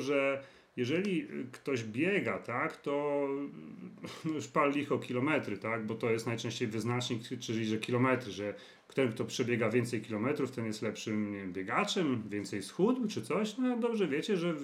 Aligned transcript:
że 0.00 0.42
jeżeli 0.76 1.28
ktoś 1.52 1.84
biega, 1.84 2.38
tak, 2.38 2.76
to 2.76 3.28
już 4.34 4.48
pal 4.48 4.72
licho 4.72 4.98
kilometry, 4.98 5.58
tak, 5.58 5.86
bo 5.86 5.94
to 5.94 6.10
jest 6.10 6.26
najczęściej 6.26 6.68
wyznacznik, 6.68 7.22
czyli 7.40 7.66
że 7.66 7.78
kilometry, 7.78 8.32
że 8.32 8.54
ten, 8.94 9.12
kto 9.12 9.24
przebiega 9.24 9.70
więcej 9.70 10.02
kilometrów, 10.02 10.50
ten 10.50 10.66
jest 10.66 10.82
lepszym 10.82 11.32
wiem, 11.32 11.52
biegaczem, 11.52 12.22
więcej 12.28 12.62
schudł 12.62 13.08
czy 13.08 13.22
coś. 13.22 13.58
No 13.58 13.76
dobrze 13.76 14.08
wiecie, 14.08 14.36
że 14.36 14.54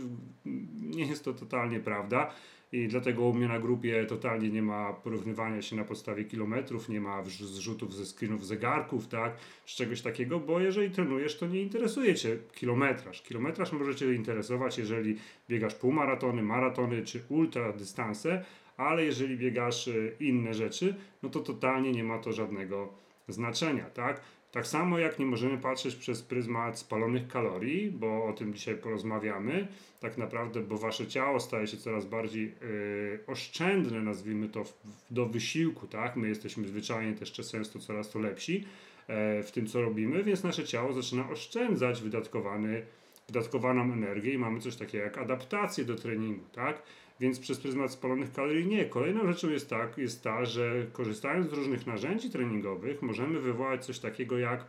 nie 0.80 1.06
jest 1.06 1.24
to 1.24 1.33
totalnie 1.35 1.81
prawda 1.81 2.35
i 2.72 2.88
dlatego 2.88 3.22
u 3.22 3.32
mnie 3.32 3.48
na 3.48 3.58
grupie 3.58 4.06
totalnie 4.06 4.50
nie 4.50 4.62
ma 4.62 4.92
porównywania 4.92 5.62
się 5.62 5.76
na 5.76 5.84
podstawie 5.84 6.24
kilometrów, 6.24 6.88
nie 6.88 7.00
ma 7.00 7.24
zrzutów 7.24 7.94
ze 7.94 8.06
screenów 8.06 8.46
zegarków, 8.46 9.08
tak, 9.08 9.37
czy 9.64 9.76
czegoś 9.76 10.02
takiego, 10.02 10.40
bo 10.40 10.60
jeżeli 10.60 10.90
trenujesz, 10.90 11.38
to 11.38 11.46
nie 11.46 11.62
interesuje 11.62 12.14
Cię 12.14 12.37
kilometraż. 12.54 13.22
Kilometraż 13.22 13.72
może 13.72 13.94
Cię 13.94 14.14
interesować, 14.14 14.78
jeżeli 14.78 15.16
biegasz 15.48 15.74
półmaratony, 15.74 16.42
maratony 16.42 17.05
czy 17.05 17.23
ultra 17.28 17.73
dystanse, 17.73 18.45
ale 18.77 19.05
jeżeli 19.05 19.37
biegasz 19.37 19.89
e, 19.89 19.92
inne 20.20 20.55
rzeczy, 20.55 20.95
no 21.23 21.28
to 21.28 21.41
totalnie 21.41 21.92
nie 21.92 22.05
ma 22.05 22.19
to 22.19 22.33
żadnego 22.33 22.92
znaczenia, 23.28 23.84
tak? 23.84 24.20
Tak 24.53 24.67
samo 24.67 24.99
jak 24.99 25.19
nie 25.19 25.27
możemy 25.27 25.59
patrzeć 25.59 25.95
przez 25.95 26.23
pryzmat 26.23 26.79
spalonych 26.79 27.29
kalorii, 27.29 27.91
bo 27.91 28.25
o 28.25 28.33
tym 28.33 28.55
dzisiaj 28.55 28.77
porozmawiamy, 28.77 29.69
tak 30.01 30.19
naprawdę, 30.19 30.61
bo 30.61 30.79
wasze 30.79 31.07
ciało 31.07 31.41
staje 31.41 31.67
się 31.67 31.77
coraz 31.77 32.07
bardziej 32.07 32.45
yy, 32.45 33.21
oszczędne, 33.27 34.01
nazwijmy 34.01 34.49
to, 34.49 34.65
w, 34.65 34.75
do 35.11 35.27
wysiłku, 35.27 35.87
tak? 35.87 36.17
My 36.17 36.29
jesteśmy 36.29 36.69
zwyczajnie 36.69 37.15
też 37.15 37.33
często 37.33 37.79
coraz 37.79 38.11
to 38.11 38.19
lepsi 38.19 38.55
yy, 38.55 39.43
w 39.43 39.51
tym, 39.53 39.67
co 39.67 39.83
robimy, 39.83 40.23
więc 40.25 40.43
nasze 40.43 40.65
ciało 40.65 40.93
zaczyna 40.93 41.31
oszczędzać 41.31 42.03
wydatkowany, 42.03 42.83
wydatkowaną 43.29 43.83
energię 43.83 44.33
i 44.33 44.39
mamy 44.39 44.61
coś 44.61 44.77
takiego 44.77 45.05
jak 45.05 45.19
adaptację 45.19 45.85
do 45.85 45.97
treningu, 45.97 46.45
tak? 46.53 46.83
Więc 47.20 47.41
przez 47.41 47.60
pryzmat 47.60 47.92
spalonych 47.92 48.33
kalorii 48.33 48.66
nie. 48.66 48.84
Kolejną 48.84 49.27
rzeczą 49.33 49.50
jest, 49.50 49.70
tak, 49.70 49.98
jest 49.98 50.25
ta, 50.25 50.45
że 50.45 50.86
korzystając 50.92 51.50
z 51.50 51.53
różnych 51.53 51.86
narzędzi 51.86 52.31
treningowych 52.31 53.03
możemy 53.03 53.41
wywołać 53.41 53.84
coś 53.84 53.98
takiego 53.98 54.39
jak 54.39 54.64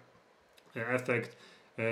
efekt 0.75 1.37
e, 1.79 1.83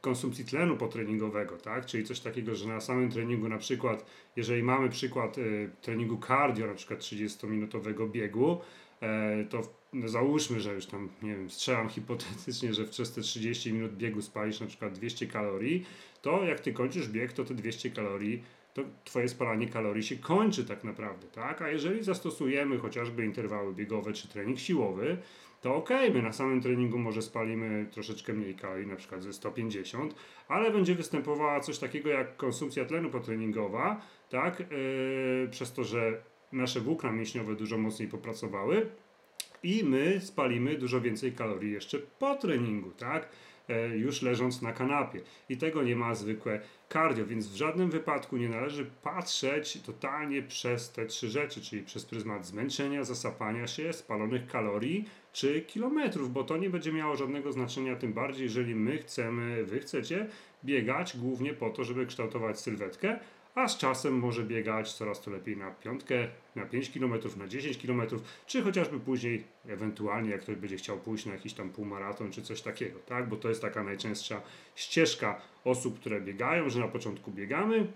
konsumpcji 0.00 0.44
tlenu 0.44 0.76
potreningowego, 0.76 1.56
tak? 1.56 1.86
Czyli 1.86 2.04
coś 2.04 2.20
takiego, 2.20 2.54
że 2.54 2.68
na 2.68 2.80
samym 2.80 3.10
treningu 3.10 3.48
na 3.48 3.58
przykład, 3.58 4.06
jeżeli 4.36 4.62
mamy 4.62 4.88
przykład 4.88 5.38
e, 5.38 5.42
treningu 5.82 6.20
cardio, 6.26 6.66
na 6.66 6.74
przykład 6.74 7.00
30-minutowego 7.00 8.10
biegu, 8.10 8.60
e, 9.02 9.44
to 9.44 9.60
no 9.92 10.08
załóżmy, 10.08 10.60
że 10.60 10.74
już 10.74 10.86
tam, 10.86 11.08
nie 11.22 11.36
wiem, 11.36 11.50
strzelam 11.50 11.88
hipotetycznie, 11.88 12.74
że 12.74 12.84
przez 12.84 13.12
te 13.12 13.20
30 13.20 13.72
minut 13.72 13.96
biegu 13.96 14.22
spalisz 14.22 14.60
na 14.60 14.66
przykład 14.66 14.92
200 14.92 15.26
kalorii, 15.26 15.86
to 16.22 16.44
jak 16.44 16.60
ty 16.60 16.72
kończysz 16.72 17.08
bieg, 17.08 17.32
to 17.32 17.44
te 17.44 17.54
200 17.54 17.90
kalorii 17.90 18.42
to 18.82 18.90
Twoje 19.04 19.28
spalanie 19.28 19.68
kalorii 19.68 20.02
się 20.02 20.16
kończy 20.16 20.64
tak 20.64 20.84
naprawdę, 20.84 21.26
tak? 21.26 21.62
A 21.62 21.68
jeżeli 21.68 22.02
zastosujemy 22.02 22.78
chociażby 22.78 23.24
interwały 23.24 23.74
biegowe 23.74 24.12
czy 24.12 24.28
trening 24.28 24.58
siłowy, 24.58 25.16
to 25.60 25.76
ok, 25.76 25.90
my 26.14 26.22
na 26.22 26.32
samym 26.32 26.60
treningu 26.60 26.98
może 26.98 27.22
spalimy 27.22 27.86
troszeczkę 27.90 28.32
mniej 28.32 28.54
kalorii, 28.54 28.86
na 28.86 28.96
przykład 28.96 29.22
ze 29.22 29.32
150, 29.32 30.14
ale 30.48 30.70
będzie 30.70 30.94
występowała 30.94 31.60
coś 31.60 31.78
takiego 31.78 32.10
jak 32.10 32.36
konsumpcja 32.36 32.84
tlenu 32.84 33.10
potreningowa, 33.10 34.00
tak? 34.30 34.60
Yy, 34.60 35.48
przez 35.50 35.72
to, 35.72 35.84
że 35.84 36.22
nasze 36.52 36.80
włókna 36.80 37.12
mięśniowe 37.12 37.54
dużo 37.54 37.78
mocniej 37.78 38.08
popracowały 38.08 38.86
i 39.62 39.84
my 39.84 40.20
spalimy 40.20 40.78
dużo 40.78 41.00
więcej 41.00 41.32
kalorii 41.32 41.72
jeszcze 41.72 41.98
po 41.98 42.34
treningu, 42.34 42.90
tak? 42.90 43.28
E, 43.68 43.98
już 43.98 44.22
leżąc 44.22 44.62
na 44.62 44.72
kanapie. 44.72 45.20
I 45.48 45.56
tego 45.56 45.82
nie 45.82 45.96
ma 45.96 46.14
zwykłe 46.14 46.60
cardio, 46.92 47.26
więc 47.26 47.48
w 47.48 47.56
żadnym 47.56 47.90
wypadku 47.90 48.36
nie 48.36 48.48
należy 48.48 48.86
patrzeć 49.02 49.82
totalnie 49.82 50.42
przez 50.42 50.92
te 50.92 51.06
trzy 51.06 51.28
rzeczy, 51.28 51.60
czyli 51.60 51.82
przez 51.82 52.04
pryzmat 52.04 52.46
zmęczenia, 52.46 53.04
zasapania 53.04 53.66
się, 53.66 53.92
spalonych 53.92 54.46
kalorii 54.46 55.04
czy 55.32 55.60
kilometrów, 55.60 56.32
bo 56.32 56.44
to 56.44 56.56
nie 56.56 56.70
będzie 56.70 56.92
miało 56.92 57.16
żadnego 57.16 57.52
znaczenia, 57.52 57.96
tym 57.96 58.12
bardziej 58.12 58.44
jeżeli 58.44 58.74
my 58.74 58.98
chcemy, 58.98 59.64
wy 59.64 59.78
chcecie 59.78 60.26
biegać 60.64 61.16
głównie 61.16 61.54
po 61.54 61.70
to, 61.70 61.84
żeby 61.84 62.06
kształtować 62.06 62.60
sylwetkę, 62.60 63.18
a 63.58 63.68
z 63.68 63.78
czasem 63.78 64.18
może 64.18 64.44
biegać 64.44 64.92
coraz 64.92 65.20
to 65.20 65.30
lepiej 65.30 65.56
na 65.56 65.70
piątkę, 65.70 66.28
na 66.56 66.66
5 66.66 66.90
km, 66.90 67.12
na 67.36 67.48
10 67.48 67.78
km, 67.78 68.02
czy 68.46 68.62
chociażby 68.62 69.00
później, 69.00 69.44
ewentualnie 69.66 70.30
jak 70.30 70.40
ktoś 70.40 70.56
będzie 70.56 70.76
chciał 70.76 70.98
pójść 70.98 71.26
na 71.26 71.32
jakiś 71.32 71.52
tam 71.52 71.70
półmaraton, 71.70 72.30
czy 72.30 72.42
coś 72.42 72.60
takiego, 72.62 72.98
tak? 73.06 73.28
Bo 73.28 73.36
to 73.36 73.48
jest 73.48 73.62
taka 73.62 73.82
najczęstsza 73.82 74.40
ścieżka 74.76 75.40
osób, 75.64 76.00
które 76.00 76.20
biegają, 76.20 76.70
że 76.70 76.80
na 76.80 76.88
początku 76.88 77.30
biegamy, 77.30 77.86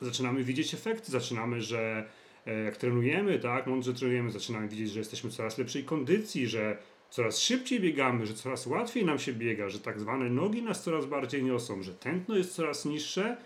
zaczynamy 0.00 0.44
widzieć 0.44 0.74
efekty, 0.74 1.12
zaczynamy, 1.12 1.62
że 1.62 2.08
e, 2.46 2.62
jak 2.64 2.76
trenujemy, 2.76 3.38
tak, 3.38 3.66
mądrze 3.66 3.94
trenujemy, 3.94 4.30
zaczynamy 4.30 4.68
widzieć, 4.68 4.90
że 4.90 4.98
jesteśmy 4.98 5.30
w 5.30 5.34
coraz 5.34 5.58
lepszej 5.58 5.84
kondycji, 5.84 6.46
że 6.46 6.78
coraz 7.10 7.38
szybciej 7.38 7.80
biegamy, 7.80 8.26
że 8.26 8.34
coraz 8.34 8.66
łatwiej 8.66 9.04
nam 9.04 9.18
się 9.18 9.32
biega, 9.32 9.68
że 9.68 9.80
tak 9.80 10.00
zwane 10.00 10.30
nogi 10.30 10.62
nas 10.62 10.82
coraz 10.82 11.06
bardziej 11.06 11.44
niosą, 11.44 11.82
że 11.82 11.94
tętno 11.94 12.36
jest 12.36 12.54
coraz 12.54 12.84
niższe, 12.84 13.36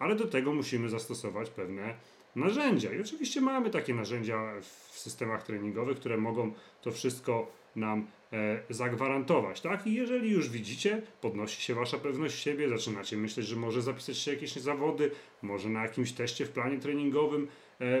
ale 0.00 0.16
do 0.16 0.26
tego 0.26 0.52
musimy 0.52 0.88
zastosować 0.88 1.50
pewne 1.50 1.94
narzędzia. 2.36 2.92
I 2.92 3.00
oczywiście 3.00 3.40
mamy 3.40 3.70
takie 3.70 3.94
narzędzia 3.94 4.52
w 4.60 4.98
systemach 4.98 5.42
treningowych, 5.42 5.96
które 5.96 6.16
mogą 6.16 6.52
to 6.82 6.90
wszystko 6.90 7.52
nam 7.76 8.06
e, 8.32 8.62
zagwarantować. 8.70 9.60
Tak? 9.60 9.86
I 9.86 9.94
jeżeli 9.94 10.30
już 10.30 10.48
widzicie, 10.48 11.02
podnosi 11.20 11.62
się 11.62 11.74
wasza 11.74 11.98
pewność 11.98 12.42
siebie, 12.42 12.68
zaczynacie 12.68 13.16
myśleć, 13.16 13.46
że 13.46 13.56
może 13.56 13.82
zapisać 13.82 14.18
się 14.18 14.32
jakieś 14.32 14.52
zawody, 14.52 15.10
może 15.42 15.68
na 15.68 15.82
jakimś 15.82 16.12
teście 16.12 16.46
w 16.46 16.50
planie 16.50 16.78
treningowym 16.78 17.48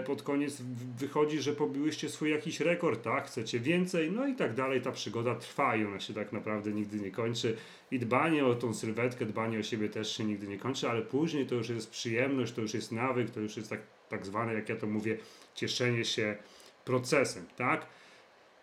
pod 0.06 0.22
koniec 0.22 0.62
wychodzi, 0.98 1.40
że 1.40 1.52
pobiłyście 1.52 2.08
swój 2.08 2.30
jakiś 2.30 2.60
rekord, 2.60 3.02
tak? 3.02 3.26
chcecie 3.26 3.60
więcej, 3.60 4.12
no 4.12 4.26
i 4.26 4.34
tak 4.34 4.54
dalej. 4.54 4.80
Ta 4.80 4.92
przygoda 4.92 5.34
trwa 5.34 5.76
i 5.76 5.84
ona 5.84 6.00
się 6.00 6.14
tak 6.14 6.32
naprawdę 6.32 6.72
nigdy 6.72 7.00
nie 7.00 7.10
kończy. 7.10 7.56
I 7.90 7.98
dbanie 7.98 8.46
o 8.46 8.54
tą 8.54 8.74
sylwetkę, 8.74 9.26
dbanie 9.26 9.58
o 9.58 9.62
siebie 9.62 9.88
też 9.88 10.16
się 10.16 10.24
nigdy 10.24 10.48
nie 10.48 10.58
kończy, 10.58 10.90
ale 10.90 11.02
później 11.02 11.46
to 11.46 11.54
już 11.54 11.68
jest 11.68 11.90
przyjemność, 11.90 12.52
to 12.52 12.60
już 12.60 12.74
jest 12.74 12.92
nawyk, 12.92 13.30
to 13.30 13.40
już 13.40 13.56
jest 13.56 13.70
tak, 13.70 13.80
tak 14.08 14.26
zwane, 14.26 14.54
jak 14.54 14.68
ja 14.68 14.76
to 14.76 14.86
mówię, 14.86 15.16
cieszenie 15.54 16.04
się 16.04 16.36
procesem, 16.84 17.46
tak? 17.56 17.86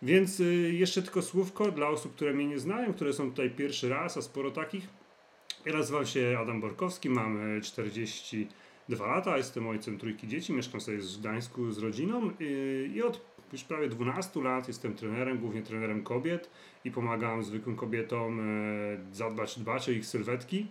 Więc 0.02 0.40
y, 0.40 0.72
jeszcze 0.72 1.02
tylko 1.02 1.22
słówko 1.22 1.70
dla 1.70 1.88
osób, 1.88 2.14
które 2.14 2.32
mnie 2.32 2.46
nie 2.46 2.58
znają, 2.58 2.94
które 2.94 3.12
są 3.12 3.30
tutaj 3.30 3.50
pierwszy 3.50 3.88
raz, 3.88 4.16
a 4.16 4.22
sporo 4.22 4.50
takich. 4.50 4.88
Ja 5.66 5.72
nazywam 5.72 6.06
się 6.06 6.38
Adam 6.40 6.60
Borkowski, 6.60 7.10
mam 7.10 7.60
42 8.88 9.06
lata, 9.06 9.36
jestem 9.36 9.68
ojcem 9.68 9.98
trójki 9.98 10.28
dzieci, 10.28 10.52
mieszkam 10.52 10.80
sobie 10.80 10.98
w 10.98 11.18
Gdańsku 11.18 11.72
z 11.72 11.78
rodziną 11.78 12.30
y, 12.40 12.90
i 12.94 13.02
od 13.02 13.20
już 13.52 13.64
prawie 13.64 13.88
12 13.88 14.42
lat 14.42 14.68
jestem 14.68 14.94
trenerem, 14.94 15.38
głównie 15.38 15.62
trenerem 15.62 16.02
kobiet 16.02 16.50
i 16.84 16.90
pomagam 16.90 17.44
zwykłym 17.44 17.76
kobietom 17.76 18.40
e, 18.40 18.44
zadbać, 19.12 19.58
dbać 19.58 19.88
o 19.88 19.92
ich 19.92 20.06
sylwetki, 20.06 20.66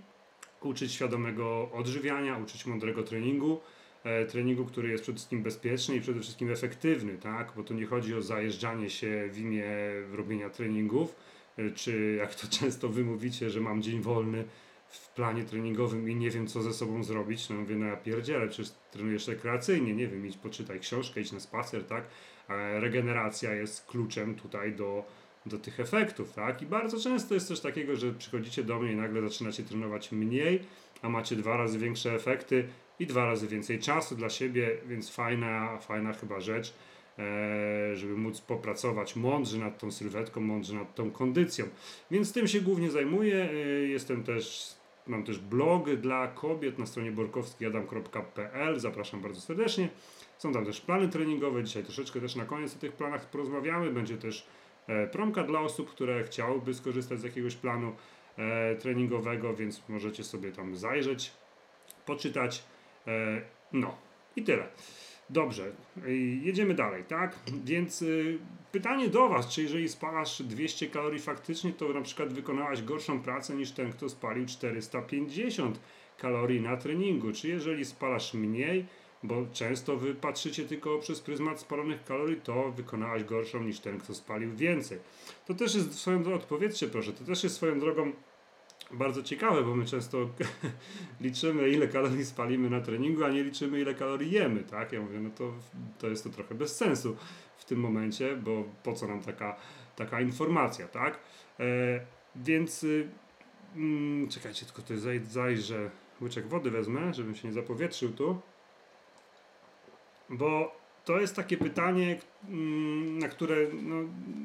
uczyć 0.62 0.92
świadomego 0.92 1.70
odżywiania, 1.74 2.38
uczyć 2.38 2.66
mądrego 2.66 3.04
treningu, 3.04 3.60
E, 4.08 4.26
treningu, 4.26 4.66
który 4.66 4.90
jest 4.90 5.04
przede 5.04 5.16
wszystkim 5.16 5.44
bezpieczny 5.44 5.96
i 5.96 6.02
przede 6.02 6.20
wszystkim 6.20 6.52
efektywny, 6.52 7.18
tak? 7.18 7.54
Bo 7.56 7.64
tu 7.64 7.74
nie 7.74 7.86
chodzi 7.86 8.16
o 8.16 8.22
zajeżdżanie 8.22 8.90
się 8.90 9.30
w 9.32 9.40
imię 9.40 9.66
robienia 10.12 10.50
treningów, 10.50 11.16
e, 11.58 11.72
czy 11.72 12.16
jak 12.20 12.36
to 12.36 12.48
często 12.60 12.90
wy 12.90 13.04
mówicie, 13.04 13.50
że 13.50 13.62
mam 13.62 13.82
dzień 13.82 14.02
wolny 14.02 14.44
w 14.90 15.10
planie 15.10 15.44
treningowym 15.44 16.10
i 16.10 16.16
nie 16.16 16.30
wiem 16.30 16.48
co 16.48 16.62
ze 16.62 16.74
sobą 16.74 17.04
zrobić, 17.04 17.50
no 17.50 17.56
mówię, 17.56 17.76
no 17.76 17.86
ja 17.86 17.98
pierdzielę, 17.98 18.48
przecież 18.48 18.74
trenujesz 18.92 19.28
rekreacyjnie, 19.28 19.94
nie 19.94 20.08
wiem, 20.08 20.28
idź 20.28 20.38
poczytaj 20.38 20.80
książkę, 20.80 21.22
idź 21.22 21.32
na 21.32 21.40
spacer, 21.40 21.84
tak? 21.84 22.04
A 22.48 22.80
regeneracja 22.80 23.54
jest 23.54 23.86
kluczem 23.86 24.36
tutaj 24.36 24.76
do, 24.76 25.04
do 25.46 25.58
tych 25.58 25.80
efektów, 25.80 26.34
tak? 26.34 26.62
I 26.62 26.66
bardzo 26.66 27.00
często 27.00 27.34
jest 27.34 27.48
coś 27.48 27.60
takiego, 27.60 27.96
że 27.96 28.14
przychodzicie 28.14 28.64
do 28.64 28.80
mnie 28.80 28.92
i 28.92 28.96
nagle 28.96 29.22
zaczynacie 29.22 29.64
trenować 29.64 30.12
mniej, 30.12 30.60
a 31.02 31.10
macie 31.10 31.36
dwa 31.36 31.58
razy 31.58 31.80
większe 31.80 32.14
efekty, 32.14 32.68
i 33.00 33.08
dwa 33.08 33.26
razy 33.26 33.48
więcej 33.48 33.80
czasu 33.80 34.16
dla 34.16 34.30
siebie, 34.30 34.78
więc 34.88 35.10
fajna, 35.10 35.78
fajna 35.78 36.14
chyba 36.14 36.40
rzecz, 36.40 36.74
e, 37.20 37.96
żeby 37.96 38.18
móc 38.18 38.42
popracować 38.42 39.16
mądrze 39.16 39.58
nad 39.58 39.80
tą 39.80 39.92
sylwetką, 39.92 40.42
mądrze 40.42 40.74
nad 40.74 40.96
tą 40.96 41.12
kondycją. 41.12 41.66
Więc 42.12 42.34
tym 42.34 42.48
się 42.48 42.62
głównie 42.62 42.92
zajmuję. 42.92 43.50
E, 43.50 43.56
jestem 43.88 44.24
też, 44.24 44.74
mam 45.10 45.24
też 45.24 45.40
blog 45.40 45.90
dla 45.90 46.28
kobiet 46.28 46.80
na 46.80 46.86
stronie 46.86 47.12
borkowskiadam.pl. 47.12 48.80
Zapraszam 48.80 49.22
bardzo 49.22 49.42
serdecznie. 49.42 49.90
Są 50.38 50.54
tam 50.54 50.66
też 50.66 50.82
plany 50.82 51.10
treningowe. 51.10 51.64
Dzisiaj 51.64 51.84
troszeczkę 51.84 52.22
też 52.22 52.36
na 52.36 52.46
koniec 52.46 52.76
o 52.76 52.80
tych 52.80 52.92
planach 52.92 53.30
porozmawiamy. 53.30 53.92
Będzie 53.92 54.18
też 54.18 54.48
e, 54.88 55.08
promka 55.08 55.44
dla 55.44 55.60
osób, 55.60 55.90
które 55.90 56.24
chciałyby 56.24 56.74
skorzystać 56.74 57.20
z 57.20 57.24
jakiegoś 57.24 57.56
planu 57.56 57.96
treningowego, 58.80 59.56
więc 59.56 59.90
możecie 59.90 60.24
sobie 60.24 60.52
tam 60.52 60.76
zajrzeć, 60.76 61.32
poczytać. 62.06 62.64
E, 63.08 63.42
no 63.74 63.98
i 64.36 64.44
tyle. 64.44 64.68
Dobrze, 65.30 65.72
jedziemy 66.42 66.74
dalej, 66.74 67.04
tak? 67.04 67.40
Więc 67.66 68.02
y, 68.02 68.40
pytanie 68.72 69.08
do 69.10 69.30
Was, 69.30 69.48
czy 69.48 69.62
jeżeli 69.62 69.90
spalasz 69.90 70.42
200 70.42 70.88
kalorii 70.88 71.20
faktycznie, 71.20 71.74
to 71.74 71.94
na 71.94 72.02
przykład 72.02 72.34
wykonałaś 72.34 72.82
gorszą 72.82 73.22
pracę 73.22 73.56
niż 73.56 73.72
ten, 73.72 73.92
kto 73.92 74.10
spalił 74.10 74.46
450 74.46 75.80
kalorii 76.18 76.62
na 76.62 76.78
treningu. 76.78 77.32
Czy 77.32 77.48
jeżeli 77.48 77.86
spalasz 77.86 78.34
mniej, 78.34 78.86
bo 79.24 79.46
często 79.54 79.98
wy 79.98 80.16
patrzycie 80.16 80.66
tylko 80.66 81.00
przez 81.00 81.22
pryzmat 81.22 81.60
spalonych 81.60 82.04
kalorii, 82.04 82.42
to 82.42 82.72
wykonałaś 82.72 83.24
gorszą 83.24 83.64
niż 83.64 83.80
ten, 83.80 84.00
kto 84.00 84.16
spalił 84.16 84.56
więcej. 84.56 85.00
To 85.46 85.54
też 85.54 85.76
jest 85.76 85.94
swoją 85.94 86.24
drogą, 86.24 86.38
odpowiedzcie 86.38 86.88
proszę, 86.88 87.14
to 87.14 87.24
też 87.24 87.44
jest 87.44 87.56
swoją 87.56 87.80
drogą 87.80 88.12
bardzo 88.92 89.24
ciekawe, 89.24 89.64
bo 89.64 89.76
my 89.76 89.86
często 89.86 90.30
liczymy, 91.22 91.70
ile 91.70 91.88
kalorii 91.88 92.26
spalimy 92.26 92.70
na 92.70 92.82
treningu, 92.82 93.24
a 93.24 93.30
nie 93.30 93.44
liczymy, 93.44 93.82
ile 93.82 93.94
kalorii 93.94 94.32
jemy, 94.32 94.64
tak? 94.64 94.92
Ja 94.92 95.02
mówię, 95.02 95.20
no 95.20 95.30
to, 95.30 95.54
to 96.00 96.08
jest 96.08 96.24
to 96.24 96.30
trochę 96.30 96.56
bez 96.56 96.76
sensu 96.76 97.18
w 97.58 97.66
tym 97.66 97.80
momencie, 97.80 98.36
bo 98.36 98.64
po 98.84 98.94
co 98.94 99.08
nam 99.08 99.22
taka, 99.22 99.56
taka 99.96 100.22
informacja, 100.22 100.88
tak? 100.88 101.20
E, 101.60 101.66
więc 102.36 102.84
y, 102.84 103.10
mm, 103.76 104.30
czekajcie, 104.30 104.66
tylko 104.66 104.82
tutaj 104.82 104.98
zaj, 104.98 105.20
zajrzę, 105.26 105.90
łyczek 106.22 106.48
wody 106.48 106.72
wezmę, 106.72 107.14
żebym 107.14 107.36
się 107.36 107.48
nie 107.48 107.54
zapowietrzył 107.54 108.12
tu, 108.12 108.42
bo 110.30 110.78
to 111.06 111.20
jest 111.20 111.36
takie 111.36 111.58
pytanie, 111.58 112.20
mm, 112.50 113.20
na 113.20 113.28
które 113.28 113.56
no, 113.74 113.96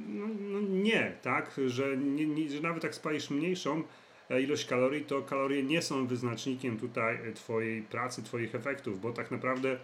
no, 0.09 0.27
no 0.41 0.61
nie, 0.61 1.17
tak? 1.23 1.61
Że, 1.67 1.97
nie, 1.97 2.27
nie, 2.27 2.51
że 2.51 2.61
nawet 2.61 2.85
jak 2.85 2.95
spalisz 2.95 3.31
mniejszą, 3.31 3.83
ilość 4.31 4.65
kalorii, 4.65 5.05
to 5.05 5.23
kalorie 5.23 5.63
nie 5.63 5.83
są 5.83 6.07
wyznacznikiem 6.07 6.79
tutaj 6.79 7.29
e, 7.29 7.33
Twojej 7.33 7.83
pracy, 7.83 8.23
Twoich 8.23 8.55
efektów, 8.55 9.01
bo 9.01 9.13
tak 9.13 9.31
naprawdę 9.31 9.79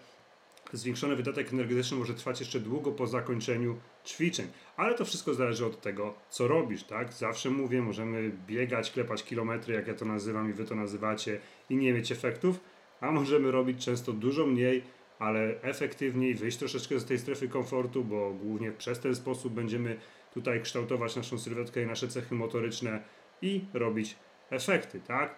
zwiększony 0.73 1.17
wydatek 1.17 1.53
energetyczny 1.53 1.97
może 1.97 2.15
trwać 2.15 2.41
jeszcze 2.41 2.61
długo 2.61 2.93
po 2.93 3.07
zakończeniu 3.07 3.77
ćwiczeń. 4.07 4.47
Ale 4.77 4.95
to 4.95 5.05
wszystko 5.05 5.35
zależy 5.35 5.67
od 5.67 5.81
tego, 5.81 6.15
co 6.31 6.49
robisz, 6.49 6.85
tak? 6.85 7.13
Zawsze 7.13 7.51
mówię, 7.51 7.83
możemy 7.83 8.33
biegać, 8.47 8.91
klepać 8.91 9.25
kilometry, 9.25 9.75
jak 9.75 9.87
ja 9.87 9.95
to 9.95 10.05
nazywam 10.05 10.51
i 10.51 10.53
wy 10.53 10.65
to 10.65 10.75
nazywacie, 10.75 11.41
i 11.71 11.77
nie 11.77 11.93
mieć 11.93 12.13
efektów, 12.13 12.61
a 13.01 13.11
możemy 13.11 13.51
robić 13.51 13.85
często 13.85 14.13
dużo 14.13 14.47
mniej, 14.47 14.83
ale 15.19 15.63
efektywniej, 15.63 16.35
wyjść 16.35 16.59
troszeczkę 16.59 17.01
z 17.01 17.05
tej 17.05 17.19
strefy 17.19 17.49
komfortu, 17.49 18.05
bo 18.05 18.31
głównie 18.31 18.73
przez 18.73 19.01
ten 19.01 19.15
sposób 19.15 19.53
będziemy 19.53 19.97
tutaj 20.35 20.63
kształtować 20.63 21.17
naszą 21.17 21.39
sylwetkę 21.39 21.83
i 21.83 21.87
nasze 21.87 22.09
cechy 22.09 22.35
motoryczne 22.35 23.03
i 23.43 23.65
robić 23.75 24.17
efekty, 24.51 25.01
tak? 25.01 25.35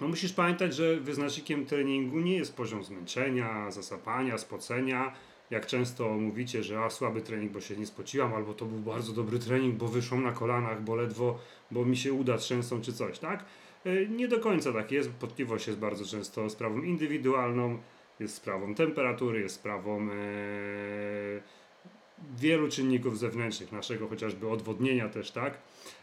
No 0.00 0.08
musisz 0.08 0.32
pamiętać, 0.32 0.74
że 0.74 0.96
wyznacznikiem 0.96 1.66
treningu 1.66 2.20
nie 2.20 2.36
jest 2.36 2.56
poziom 2.56 2.84
zmęczenia, 2.84 3.70
zasapania, 3.70 4.38
spocenia. 4.38 5.12
Jak 5.50 5.66
często 5.66 6.08
mówicie, 6.08 6.62
że 6.62 6.80
a 6.80 6.90
słaby 6.90 7.20
trening, 7.20 7.52
bo 7.52 7.60
się 7.60 7.76
nie 7.76 7.86
spociłam, 7.86 8.34
albo 8.34 8.54
to 8.54 8.64
był 8.64 8.78
bardzo 8.78 9.12
dobry 9.12 9.38
trening, 9.38 9.74
bo 9.74 9.88
wyszłam 9.88 10.22
na 10.22 10.32
kolanach, 10.32 10.82
bo 10.82 10.96
ledwo, 10.96 11.38
bo 11.70 11.84
mi 11.84 11.96
się 11.96 12.12
uda 12.12 12.38
trzęsą 12.38 12.80
czy 12.80 12.92
coś, 12.92 13.18
tak? 13.18 13.44
E, 13.84 14.06
nie 14.06 14.28
do 14.28 14.40
końca 14.40 14.72
tak 14.72 14.92
jest. 14.92 15.10
Potliwość 15.10 15.66
jest 15.66 15.78
bardzo 15.78 16.04
często 16.04 16.50
sprawą 16.50 16.82
indywidualną, 16.82 17.78
jest 18.20 18.34
sprawą 18.34 18.74
temperatury, 18.74 19.40
jest 19.40 19.54
sprawą 19.54 20.02
ee, 20.02 21.42
wielu 22.38 22.68
czynników 22.68 23.18
zewnętrznych, 23.18 23.72
naszego 23.72 24.08
chociażby 24.08 24.48
odwodnienia 24.48 25.08
też, 25.08 25.30
tak? 25.30 25.58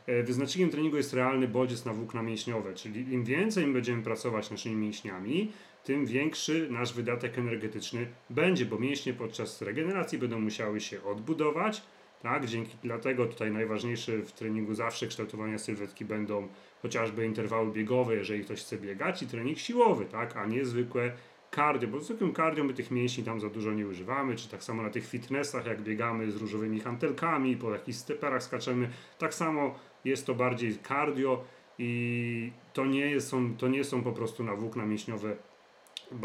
E, 0.08 0.24
wyznacznikiem 0.24 0.70
treningu 0.70 0.98
jest 0.98 1.14
realny 1.14 1.48
bodziec 1.48 1.86
na 1.86 1.94
włókna 1.94 2.24
mięśniowe, 2.24 2.74
czyli 2.74 3.14
im 3.14 3.24
więcej 3.24 3.68
będziemy 3.68 4.04
pracować 4.04 4.52
naszymi 4.52 4.76
mięśniami, 4.76 5.52
tym 5.84 6.06
większy 6.06 6.68
nasz 6.72 6.94
wydatek 6.94 7.38
energetyczny 7.38 8.08
będzie, 8.30 8.66
bo 8.66 8.80
mięśnie 8.80 9.14
podczas 9.14 9.62
regeneracji 9.62 10.18
będą 10.18 10.40
musiały 10.40 10.82
się 10.82 11.04
odbudować, 11.04 11.82
tak? 12.22 12.46
Dzięki 12.46 12.78
dlatego 12.84 13.26
tutaj 13.26 13.52
najważniejsze 13.52 14.18
w 14.18 14.32
treningu 14.32 14.74
zawsze 14.74 15.08
kształtowania 15.08 15.58
sylwetki 15.58 16.06
będą 16.06 16.48
chociażby 16.82 17.26
interwały 17.26 17.72
biegowe, 17.72 18.16
jeżeli 18.16 18.44
ktoś 18.44 18.62
chce 18.62 18.78
biegać 18.78 19.24
i 19.24 19.28
trening 19.28 19.58
siłowy, 19.58 20.06
tak? 20.06 20.38
A 20.38 20.46
nie 20.46 20.66
zwykłe 20.66 21.12
cardio, 21.56 21.88
bo 21.88 22.00
zwykłym 22.00 22.34
cardio 22.34 22.64
my 22.64 22.74
tych 22.74 22.92
mięśni 22.92 23.24
tam 23.24 23.42
za 23.42 23.50
dużo 23.50 23.74
nie 23.74 23.88
używamy, 23.88 24.36
czy 24.36 24.50
tak 24.50 24.64
samo 24.64 24.84
na 24.84 24.90
tych 24.90 25.08
fitnessach, 25.08 25.66
jak 25.66 25.82
biegamy 25.82 26.32
z 26.32 26.36
różowymi 26.36 26.80
hantelkami, 26.80 27.58
po 27.58 27.72
jakichś 27.72 27.98
steperach 27.98 28.44
skaczemy, 28.44 28.90
tak 29.18 29.34
samo 29.34 29.76
jest 30.08 30.26
to 30.26 30.36
bardziej 30.36 30.78
cardio 30.88 31.44
i 31.80 32.52
to 32.74 32.86
nie, 32.86 33.10
jest, 33.12 33.28
są, 33.28 33.56
to 33.58 33.68
nie 33.68 33.84
są 33.84 34.04
po 34.04 34.12
prostu 34.12 34.44
na 34.44 34.56
włókna 34.56 34.86
mięśniowe 34.86 35.36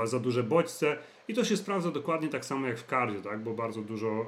za 0.04 0.18
duże 0.18 0.42
bodźce 0.42 0.98
i 1.28 1.34
to 1.34 1.44
się 1.44 1.56
sprawdza 1.56 1.90
dokładnie 1.90 2.28
tak 2.28 2.44
samo 2.44 2.66
jak 2.66 2.78
w 2.78 2.86
cardio, 2.86 3.20
tak? 3.20 3.42
bo 3.42 3.54
bardzo 3.54 3.82
dużo 3.82 4.26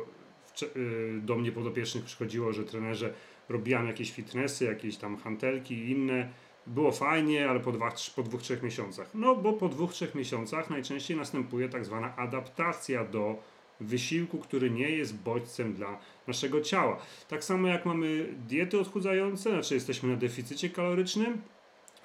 y, 0.76 1.20
do 1.22 1.36
mnie 1.36 1.52
podopiecznych 1.52 2.04
przychodziło, 2.04 2.52
że 2.52 2.64
trenerze 2.64 3.14
robiłam 3.48 3.86
jakieś 3.86 4.12
fitnessy, 4.12 4.64
jakieś 4.64 4.96
tam 4.96 5.16
hantelki 5.16 5.74
i 5.74 5.90
inne, 5.90 6.28
było 6.66 6.92
fajnie, 6.92 7.50
ale 7.50 7.60
po, 7.60 7.72
dwa, 7.72 7.92
po 8.16 8.22
dwóch, 8.22 8.42
trzech 8.42 8.62
miesiącach. 8.62 9.10
No 9.14 9.36
bo 9.36 9.52
po 9.52 9.68
dwóch, 9.68 9.92
trzech 9.92 10.14
miesiącach 10.14 10.70
najczęściej 10.70 11.16
następuje 11.16 11.68
tak 11.68 11.84
zwana 11.84 12.16
adaptacja 12.16 13.04
do 13.04 13.36
wysiłku, 13.80 14.38
który 14.38 14.70
nie 14.70 14.90
jest 14.90 15.16
bodźcem 15.16 15.74
dla 15.74 15.98
naszego 16.26 16.60
ciała. 16.60 16.98
Tak 17.28 17.44
samo 17.44 17.68
jak 17.68 17.86
mamy 17.86 18.34
diety 18.48 18.80
odchudzające, 18.80 19.50
znaczy 19.50 19.74
jesteśmy 19.74 20.08
na 20.08 20.16
deficycie 20.16 20.70
kalorycznym, 20.70 21.42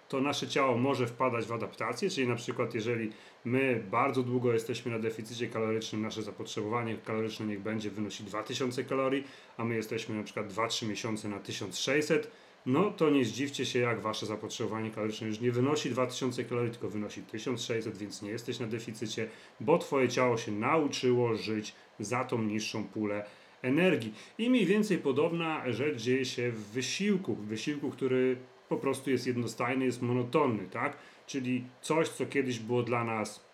to 0.10 0.22
nasze 0.22 0.48
ciało 0.48 0.78
może 0.78 1.08
wpadać 1.08 1.46
w 1.46 1.52
adaptację, 1.52 2.10
czyli 2.10 2.28
na 2.28 2.36
przykład 2.36 2.74
jeżeli 2.74 3.12
my 3.46 3.84
bardzo 3.92 4.24
długo 4.24 4.54
jesteśmy 4.54 4.92
na 4.92 5.00
deficycie 5.00 5.48
kalorycznym, 5.48 6.02
nasze 6.02 6.24
zapotrzebowanie 6.24 6.98
kaloryczne 6.98 7.46
niech 7.46 7.62
będzie 7.62 7.90
wynosi 7.90 8.24
2000 8.24 8.84
kalorii, 8.84 9.24
a 9.58 9.64
my 9.64 9.76
jesteśmy 9.76 10.16
na 10.16 10.24
przykład 10.24 10.54
2-3 10.54 10.88
miesiące 10.88 11.30
na 11.30 11.40
1600, 11.40 12.32
no 12.66 12.92
to 12.92 13.10
nie 13.10 13.26
zdziwcie 13.26 13.66
się, 13.66 13.80
jak 13.80 14.02
wasze 14.02 14.26
zapotrzebowanie 14.26 14.92
kaloryczne 14.92 15.28
już 15.28 15.40
nie 15.40 15.52
wynosi 15.52 15.90
2000 15.90 16.44
kalorii, 16.44 16.72
tylko 16.72 16.90
wynosi 16.90 17.22
1600, 17.22 17.98
więc 17.98 18.22
nie 18.22 18.30
jesteś 18.30 18.60
na 18.60 18.68
deficycie, 18.68 19.30
bo 19.60 19.78
twoje 19.78 20.10
ciało 20.10 20.38
się 20.38 20.52
nauczyło 20.52 21.36
żyć 21.36 21.76
za 22.00 22.24
tą 22.24 22.42
niższą 22.44 22.84
pulę 22.84 23.26
energii. 23.62 24.14
I 24.38 24.50
mniej 24.50 24.66
więcej 24.66 24.98
podobna 24.98 25.72
rzecz 25.72 26.02
dzieje 26.02 26.26
się 26.26 26.52
w 26.52 26.60
wysiłku, 26.60 27.36
w 27.36 27.46
wysiłku, 27.46 27.90
który 27.90 28.38
po 28.70 28.78
prostu 28.78 29.10
jest 29.10 29.28
jednostajny, 29.28 29.86
jest 29.86 30.02
monotonny, 30.02 30.68
tak? 30.72 30.98
Czyli 31.28 31.64
coś, 31.82 32.10
co 32.10 32.26
kiedyś 32.26 32.60
było 32.60 32.84
dla 32.84 33.04
nas, 33.04 33.46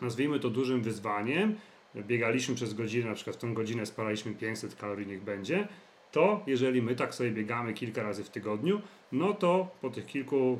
nazwijmy 0.00 0.40
to 0.40 0.50
dużym 0.50 0.82
wyzwaniem, 0.82 1.54
biegaliśmy 1.96 2.54
przez 2.54 2.74
godzinę, 2.74 3.08
na 3.08 3.14
przykład 3.14 3.36
w 3.36 3.38
tą 3.38 3.54
godzinę 3.54 3.86
spalaliśmy 3.86 4.34
500 4.34 4.74
kalorii, 4.74 5.06
niech 5.06 5.22
będzie, 5.22 5.68
to 6.12 6.42
jeżeli 6.46 6.82
my 6.82 6.94
tak 6.94 7.14
sobie 7.14 7.30
biegamy 7.30 7.74
kilka 7.74 8.02
razy 8.02 8.24
w 8.24 8.30
tygodniu, 8.30 8.80
no 9.12 9.34
to 9.34 9.68
po 9.80 9.90
tych 9.90 10.06
kilku 10.06 10.58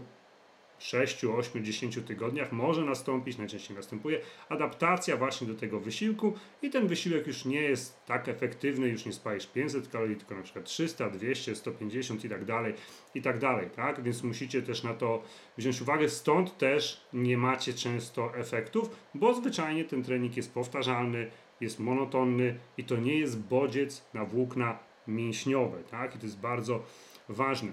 6, 0.80 1.24
8, 1.24 1.64
10 1.64 1.98
tygodniach 2.06 2.52
może 2.52 2.84
nastąpić, 2.84 3.38
najczęściej 3.38 3.76
następuje 3.76 4.20
adaptacja 4.48 5.16
właśnie 5.16 5.46
do 5.46 5.54
tego 5.54 5.80
wysiłku 5.80 6.32
i 6.62 6.70
ten 6.70 6.86
wysiłek 6.86 7.26
już 7.26 7.44
nie 7.44 7.60
jest 7.60 8.04
tak 8.06 8.28
efektywny, 8.28 8.88
już 8.88 9.06
nie 9.06 9.12
spalisz 9.12 9.46
500 9.46 9.88
kalorii, 9.88 10.16
tylko 10.16 10.34
na 10.34 10.42
przykład 10.42 10.64
300, 10.64 11.10
200, 11.10 11.54
150 11.54 12.24
i 12.24 12.28
tak 12.28 12.44
dalej, 12.44 12.74
i 13.14 13.22
tak 13.22 13.38
dalej, 13.38 13.70
tak? 13.70 14.02
Więc 14.02 14.22
musicie 14.22 14.62
też 14.62 14.82
na 14.82 14.94
to 14.94 15.22
wziąć 15.58 15.82
uwagę, 15.82 16.08
stąd 16.08 16.58
też 16.58 17.06
nie 17.12 17.36
macie 17.38 17.74
często 17.74 18.36
efektów, 18.36 18.90
bo 19.14 19.34
zwyczajnie 19.34 19.84
ten 19.84 20.02
trening 20.02 20.36
jest 20.36 20.54
powtarzalny, 20.54 21.30
jest 21.60 21.80
monotonny 21.80 22.58
i 22.78 22.84
to 22.84 22.96
nie 22.96 23.18
jest 23.18 23.40
bodziec 23.40 24.04
na 24.14 24.24
włókna 24.24 24.89
mięśniowe, 25.10 25.78
tak? 25.90 26.16
I 26.16 26.18
to 26.18 26.26
jest 26.26 26.40
bardzo 26.40 26.82
ważne. 27.28 27.72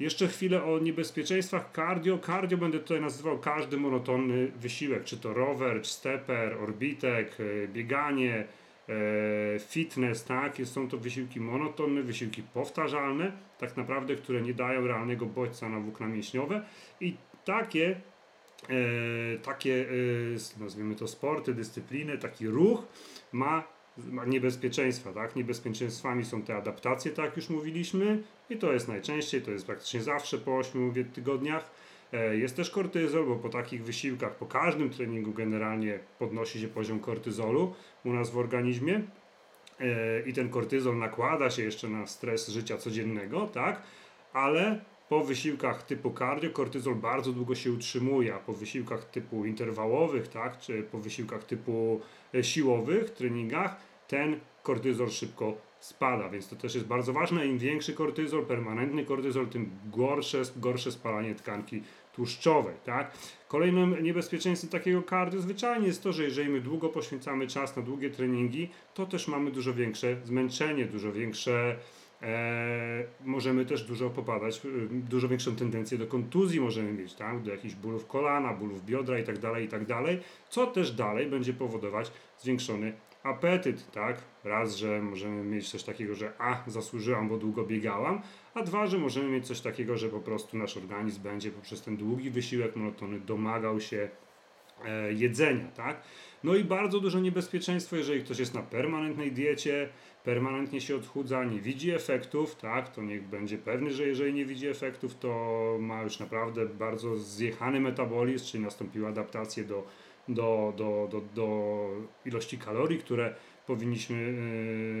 Jeszcze 0.00 0.28
chwilę 0.28 0.64
o 0.64 0.78
niebezpieczeństwach 0.78 1.70
cardio. 1.76 2.18
Cardio 2.18 2.58
będę 2.58 2.78
tutaj 2.78 3.00
nazywał 3.00 3.38
każdy 3.38 3.76
monotonny 3.76 4.48
wysiłek, 4.48 5.04
czy 5.04 5.16
to 5.18 5.34
rower, 5.34 5.82
czy 5.82 5.90
steper, 5.90 6.56
orbitek, 6.62 7.36
e, 7.40 7.68
bieganie, 7.68 8.44
e, 8.88 8.94
fitness, 9.58 10.24
tak? 10.24 10.56
Są 10.64 10.88
to 10.88 10.98
wysiłki 10.98 11.40
monotonne, 11.40 12.02
wysiłki 12.02 12.42
powtarzalne, 12.42 13.32
tak 13.58 13.76
naprawdę, 13.76 14.16
które 14.16 14.42
nie 14.42 14.54
dają 14.54 14.86
realnego 14.86 15.26
bodźca 15.26 15.68
na 15.68 15.80
włókna 15.80 16.06
mięśniowe 16.06 16.64
i 17.00 17.16
takie 17.44 18.00
e, 18.68 19.38
takie, 19.38 19.86
nazwijmy 20.60 20.94
to 20.94 21.08
sporty, 21.08 21.54
dyscypliny, 21.54 22.18
taki 22.18 22.48
ruch 22.48 22.82
ma 23.32 23.79
niebezpieczeństwa, 24.26 25.12
tak? 25.12 25.36
Niebezpieczeństwami 25.36 26.24
są 26.24 26.42
te 26.42 26.56
adaptacje, 26.56 27.10
tak 27.10 27.24
jak 27.24 27.36
już 27.36 27.50
mówiliśmy, 27.50 28.22
i 28.50 28.56
to 28.56 28.72
jest 28.72 28.88
najczęściej, 28.88 29.42
to 29.42 29.50
jest 29.50 29.66
praktycznie 29.66 30.02
zawsze 30.02 30.38
po 30.38 30.56
8 30.56 31.04
tygodniach. 31.12 31.70
E, 32.12 32.36
jest 32.36 32.56
też 32.56 32.70
kortyzol, 32.70 33.26
bo 33.26 33.36
po 33.36 33.48
takich 33.48 33.84
wysiłkach, 33.84 34.34
po 34.34 34.46
każdym 34.46 34.90
treningu 34.90 35.32
generalnie 35.32 35.98
podnosi 36.18 36.60
się 36.60 36.68
poziom 36.68 37.00
kortyzolu 37.00 37.74
u 38.04 38.12
nas 38.12 38.30
w 38.30 38.38
organizmie 38.38 39.02
e, 39.80 40.20
i 40.20 40.32
ten 40.32 40.48
kortyzol 40.48 40.98
nakłada 40.98 41.50
się 41.50 41.62
jeszcze 41.62 41.88
na 41.88 42.06
stres 42.06 42.48
życia 42.48 42.78
codziennego, 42.78 43.46
tak? 43.46 43.82
Ale 44.32 44.80
po 45.08 45.24
wysiłkach 45.24 45.82
typu 45.82 46.14
cardio 46.18 46.50
kortyzol 46.50 46.94
bardzo 46.94 47.32
długo 47.32 47.54
się 47.54 47.72
utrzymuje, 47.72 48.34
a 48.34 48.38
po 48.38 48.52
wysiłkach 48.52 49.04
typu 49.04 49.44
interwałowych, 49.44 50.28
tak, 50.28 50.58
czy 50.58 50.82
po 50.82 50.98
wysiłkach 50.98 51.44
typu 51.44 52.00
e, 52.34 52.44
siłowych, 52.44 53.10
treningach, 53.10 53.76
ten 54.10 54.40
kortyzol 54.62 55.10
szybko 55.10 55.56
spada, 55.80 56.28
więc 56.28 56.48
to 56.48 56.56
też 56.56 56.74
jest 56.74 56.86
bardzo 56.86 57.12
ważne. 57.12 57.46
Im 57.46 57.58
większy 57.58 57.92
kortyzol, 57.92 58.46
permanentny 58.46 59.04
kortyzol, 59.04 59.48
tym 59.48 59.70
gorsze, 59.84 60.42
gorsze 60.56 60.92
spalanie 60.92 61.34
tkanki 61.34 61.82
tłuszczowej, 62.14 62.74
tak? 62.84 63.12
Kolejnym 63.48 64.02
niebezpieczeństwem 64.02 64.70
takiego 64.70 65.02
cardio 65.02 65.40
zwyczajnie 65.40 65.86
jest 65.86 66.02
to, 66.02 66.12
że 66.12 66.24
jeżeli 66.24 66.48
my 66.48 66.60
długo 66.60 66.88
poświęcamy 66.88 67.46
czas 67.46 67.76
na 67.76 67.82
długie 67.82 68.10
treningi, 68.10 68.68
to 68.94 69.06
też 69.06 69.28
mamy 69.28 69.50
dużo 69.50 69.74
większe 69.74 70.16
zmęczenie, 70.24 70.84
dużo 70.84 71.12
większe 71.12 71.76
E, 72.22 73.04
możemy 73.24 73.64
też 73.64 73.82
dużo 73.82 74.10
popadać, 74.10 74.56
e, 74.56 74.68
dużo 74.90 75.28
większą 75.28 75.56
tendencję 75.56 75.98
do 75.98 76.06
kontuzji 76.06 76.60
możemy 76.60 76.92
mieć, 76.92 77.14
tak? 77.14 77.42
do 77.42 77.50
jakichś 77.50 77.74
bólów 77.74 78.06
kolana, 78.06 78.54
bólów 78.54 78.84
biodra 78.84 79.18
i 79.18 79.24
tak 79.24 79.38
dalej, 79.38 79.64
i 79.64 79.68
tak 79.68 79.82
co 80.48 80.66
też 80.66 80.92
dalej 80.92 81.26
będzie 81.26 81.52
powodować 81.52 82.12
zwiększony 82.38 82.92
apetyt, 83.22 83.90
tak? 83.90 84.22
Raz, 84.44 84.76
że 84.76 85.02
możemy 85.02 85.44
mieć 85.44 85.70
coś 85.70 85.82
takiego, 85.82 86.14
że 86.14 86.32
a, 86.38 86.62
zasłużyłam, 86.66 87.28
bo 87.28 87.36
długo 87.36 87.64
biegałam, 87.64 88.22
a 88.54 88.62
dwa, 88.62 88.86
że 88.86 88.98
możemy 88.98 89.28
mieć 89.28 89.46
coś 89.46 89.60
takiego, 89.60 89.96
że 89.96 90.08
po 90.08 90.20
prostu 90.20 90.58
nasz 90.58 90.76
organizm 90.76 91.22
będzie 91.22 91.50
poprzez 91.50 91.82
ten 91.82 91.96
długi 91.96 92.30
wysiłek 92.30 92.76
monotony 92.76 93.20
domagał 93.20 93.80
się 93.80 94.08
e, 94.84 95.12
jedzenia, 95.12 95.66
tak? 95.76 96.02
No 96.44 96.54
i 96.54 96.64
bardzo 96.64 97.00
duże 97.00 97.20
niebezpieczeństwo, 97.20 97.96
jeżeli 97.96 98.24
ktoś 98.24 98.38
jest 98.38 98.54
na 98.54 98.62
permanentnej 98.62 99.32
diecie, 99.32 99.88
permanentnie 100.24 100.80
się 100.80 100.96
odchudza, 100.96 101.44
nie 101.44 101.60
widzi 101.60 101.90
efektów, 101.90 102.56
tak, 102.56 102.88
to 102.88 103.02
niech 103.02 103.22
będzie 103.22 103.58
pewny, 103.58 103.90
że 103.90 104.06
jeżeli 104.06 104.34
nie 104.34 104.44
widzi 104.44 104.66
efektów, 104.68 105.14
to 105.14 105.76
ma 105.80 106.02
już 106.02 106.18
naprawdę 106.18 106.66
bardzo 106.66 107.16
zjechany 107.16 107.80
metabolizm, 107.80 108.46
czyli 108.46 108.64
nastąpiła 108.64 109.08
adaptacja 109.08 109.64
do, 109.64 109.86
do, 110.34 110.72
do, 110.76 111.08
do, 111.10 111.20
do 111.34 111.88
ilości 112.24 112.58
kalorii, 112.58 112.98
które 112.98 113.34
powinniśmy, 113.66 114.16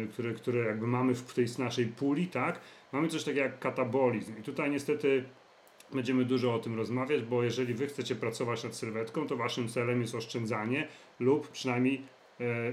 yy, 0.02 0.08
które, 0.12 0.32
które 0.32 0.64
jakby 0.64 0.86
mamy 0.86 1.14
w 1.14 1.34
tej 1.34 1.46
naszej 1.58 1.86
puli, 1.86 2.26
tak, 2.26 2.60
mamy 2.92 3.08
coś 3.08 3.24
takiego 3.24 3.40
jak 3.40 3.58
katabolizm. 3.58 4.38
I 4.38 4.42
tutaj 4.42 4.70
niestety 4.70 5.24
Będziemy 5.92 6.24
dużo 6.24 6.54
o 6.54 6.58
tym 6.58 6.76
rozmawiać, 6.76 7.22
bo 7.22 7.42
jeżeli 7.42 7.74
Wy 7.74 7.86
chcecie 7.86 8.16
pracować 8.16 8.64
nad 8.64 8.74
sylwetką, 8.74 9.26
to 9.26 9.36
Waszym 9.36 9.68
celem 9.68 10.00
jest 10.00 10.14
oszczędzanie 10.14 10.88
lub 11.20 11.48
przynajmniej 11.48 12.02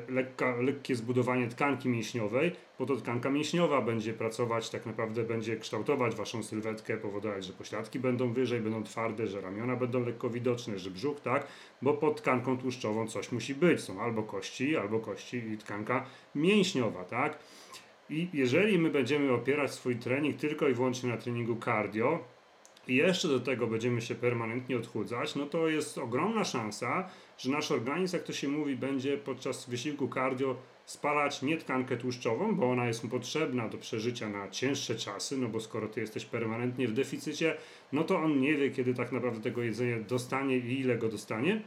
lekka, 0.09 0.55
lekkie 0.55 0.95
zbudowanie 0.95 1.47
tkanki 1.47 1.89
mięśniowej, 1.89 2.51
bo 2.79 2.85
to 2.85 2.95
tkanka 2.95 3.29
mięśniowa 3.29 3.81
będzie 3.81 4.13
pracować, 4.13 4.69
tak 4.69 4.85
naprawdę 4.85 5.23
będzie 5.23 5.57
kształtować 5.57 6.15
waszą 6.15 6.43
sylwetkę, 6.43 6.97
powodować, 6.97 7.45
że 7.45 7.53
pośladki 7.53 7.99
będą 7.99 8.33
wyżej, 8.33 8.61
będą 8.61 8.83
twarde, 8.83 9.27
że 9.27 9.41
ramiona 9.41 9.75
będą 9.75 10.05
lekko 10.05 10.29
widoczne, 10.29 10.79
że 10.79 10.91
brzuch, 10.91 11.19
tak, 11.19 11.47
bo 11.81 11.93
pod 11.93 12.21
tkanką 12.21 12.57
tłuszczową 12.57 13.07
coś 13.07 13.31
musi 13.31 13.55
być, 13.55 13.81
są 13.81 14.01
albo 14.01 14.23
kości, 14.23 14.77
albo 14.77 14.99
kości 14.99 15.37
i 15.37 15.57
tkanka 15.57 16.05
mięśniowa, 16.35 17.03
tak. 17.03 17.39
I 18.09 18.29
jeżeli 18.33 18.79
my 18.79 18.89
będziemy 18.89 19.31
opierać 19.31 19.71
swój 19.71 19.95
trening 19.95 20.37
tylko 20.37 20.67
i 20.67 20.73
wyłącznie 20.73 21.09
na 21.09 21.17
treningu 21.17 21.55
cardio, 21.65 22.23
i 22.87 22.95
jeszcze 22.95 23.27
do 23.27 23.39
tego 23.39 23.67
będziemy 23.67 24.01
się 24.01 24.15
permanentnie 24.15 24.77
odchudzać, 24.77 25.35
no 25.35 25.45
to 25.45 25.67
jest 25.67 25.97
ogromna 25.97 26.43
szansa, 26.43 27.09
że 27.37 27.51
nasz 27.51 27.71
organizm, 27.71 28.15
jak 28.15 28.25
to 28.25 28.33
się 28.33 28.47
mówi, 28.47 28.75
będzie 28.75 29.17
podczas 29.17 29.69
wysiłku 29.69 30.09
cardio 30.13 30.55
spalać 30.85 31.41
nie 31.41 31.57
tkankę 31.57 31.97
tłuszczową, 31.97 32.55
bo 32.55 32.71
ona 32.71 32.87
jest 32.87 33.03
mu 33.03 33.09
potrzebna 33.09 33.69
do 33.69 33.77
przeżycia 33.77 34.29
na 34.29 34.49
cięższe 34.49 34.95
czasy, 34.95 35.37
no 35.37 35.47
bo 35.47 35.59
skoro 35.59 35.87
ty 35.87 36.01
jesteś 36.01 36.25
permanentnie 36.25 36.87
w 36.87 36.93
deficycie, 36.93 37.57
no 37.91 38.03
to 38.03 38.17
on 38.19 38.41
nie 38.41 38.55
wie, 38.55 38.71
kiedy 38.71 38.93
tak 38.93 39.11
naprawdę 39.11 39.41
tego 39.41 39.63
jedzenia 39.63 39.99
dostanie 39.99 40.57
i 40.57 40.79
ile 40.79 40.97
go 40.97 41.09
dostanie 41.09 41.61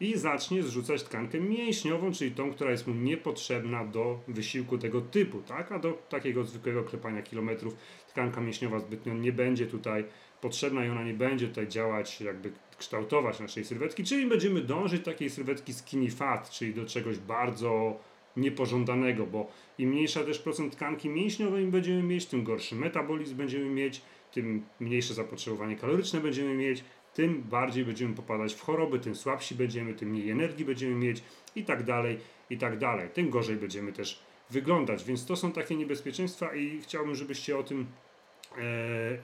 i 0.00 0.18
zacznie 0.18 0.62
zrzucać 0.62 1.02
tkankę 1.02 1.40
mięśniową, 1.40 2.12
czyli 2.12 2.30
tą, 2.30 2.50
która 2.52 2.70
jest 2.70 2.86
mu 2.86 2.94
niepotrzebna 2.94 3.84
do 3.84 4.20
wysiłku 4.28 4.78
tego 4.78 5.00
typu, 5.00 5.42
tak? 5.42 5.72
A 5.72 5.78
do 5.78 5.92
takiego 5.92 6.44
zwykłego 6.44 6.84
klepania 6.84 7.22
kilometrów 7.22 7.76
tkanka 8.08 8.40
mięśniowa 8.40 8.78
zbytnio 8.78 9.14
nie 9.14 9.32
będzie 9.32 9.66
tutaj 9.66 10.04
potrzebna 10.40 10.84
i 10.84 10.88
ona 10.88 11.04
nie 11.04 11.14
będzie 11.14 11.48
tutaj 11.48 11.68
działać, 11.68 12.20
jakby 12.20 12.52
kształtować 12.78 13.40
naszej 13.40 13.64
sylwetki, 13.64 14.04
czyli 14.04 14.26
będziemy 14.26 14.60
dążyć 14.60 15.00
do 15.00 15.10
takiej 15.12 15.30
sylwetki 15.30 15.74
skinny 15.74 16.10
fat, 16.10 16.50
czyli 16.50 16.74
do 16.74 16.86
czegoś 16.86 17.18
bardzo 17.18 17.96
niepożądanego, 18.36 19.26
bo 19.26 19.50
im 19.78 19.90
mniejsza 19.90 20.24
też 20.24 20.38
procent 20.38 20.72
tkanki 20.72 21.08
mięśniowej 21.08 21.66
będziemy 21.66 22.02
mieć, 22.02 22.26
tym 22.26 22.44
gorszy 22.44 22.74
metabolizm 22.74 23.36
będziemy 23.36 23.70
mieć, 23.70 24.02
tym 24.32 24.64
mniejsze 24.80 25.14
zapotrzebowanie 25.14 25.76
kaloryczne 25.76 26.20
będziemy 26.20 26.54
mieć, 26.54 26.84
tym 27.14 27.42
bardziej 27.42 27.84
będziemy 27.84 28.14
popadać 28.14 28.54
w 28.54 28.60
choroby, 28.60 28.98
tym 28.98 29.14
słabsi 29.14 29.54
będziemy, 29.54 29.94
tym 29.94 30.08
mniej 30.08 30.30
energii 30.30 30.64
będziemy 30.64 30.94
mieć 30.94 31.22
i 31.56 31.64
tak 31.64 31.82
dalej, 31.82 32.18
i 32.50 32.58
tak 32.58 32.78
dalej. 32.78 33.08
Tym 33.14 33.30
gorzej 33.30 33.56
będziemy 33.56 33.92
też 33.92 34.22
wyglądać, 34.50 35.04
więc 35.04 35.26
to 35.26 35.36
są 35.36 35.52
takie 35.52 35.76
niebezpieczeństwa 35.76 36.54
i 36.54 36.80
chciałbym, 36.80 37.14
żebyście 37.14 37.58
o 37.58 37.62
tym 37.62 37.86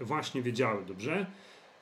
właśnie 0.00 0.43
wiedziały, 0.43 0.85
dobrze? 0.85 1.26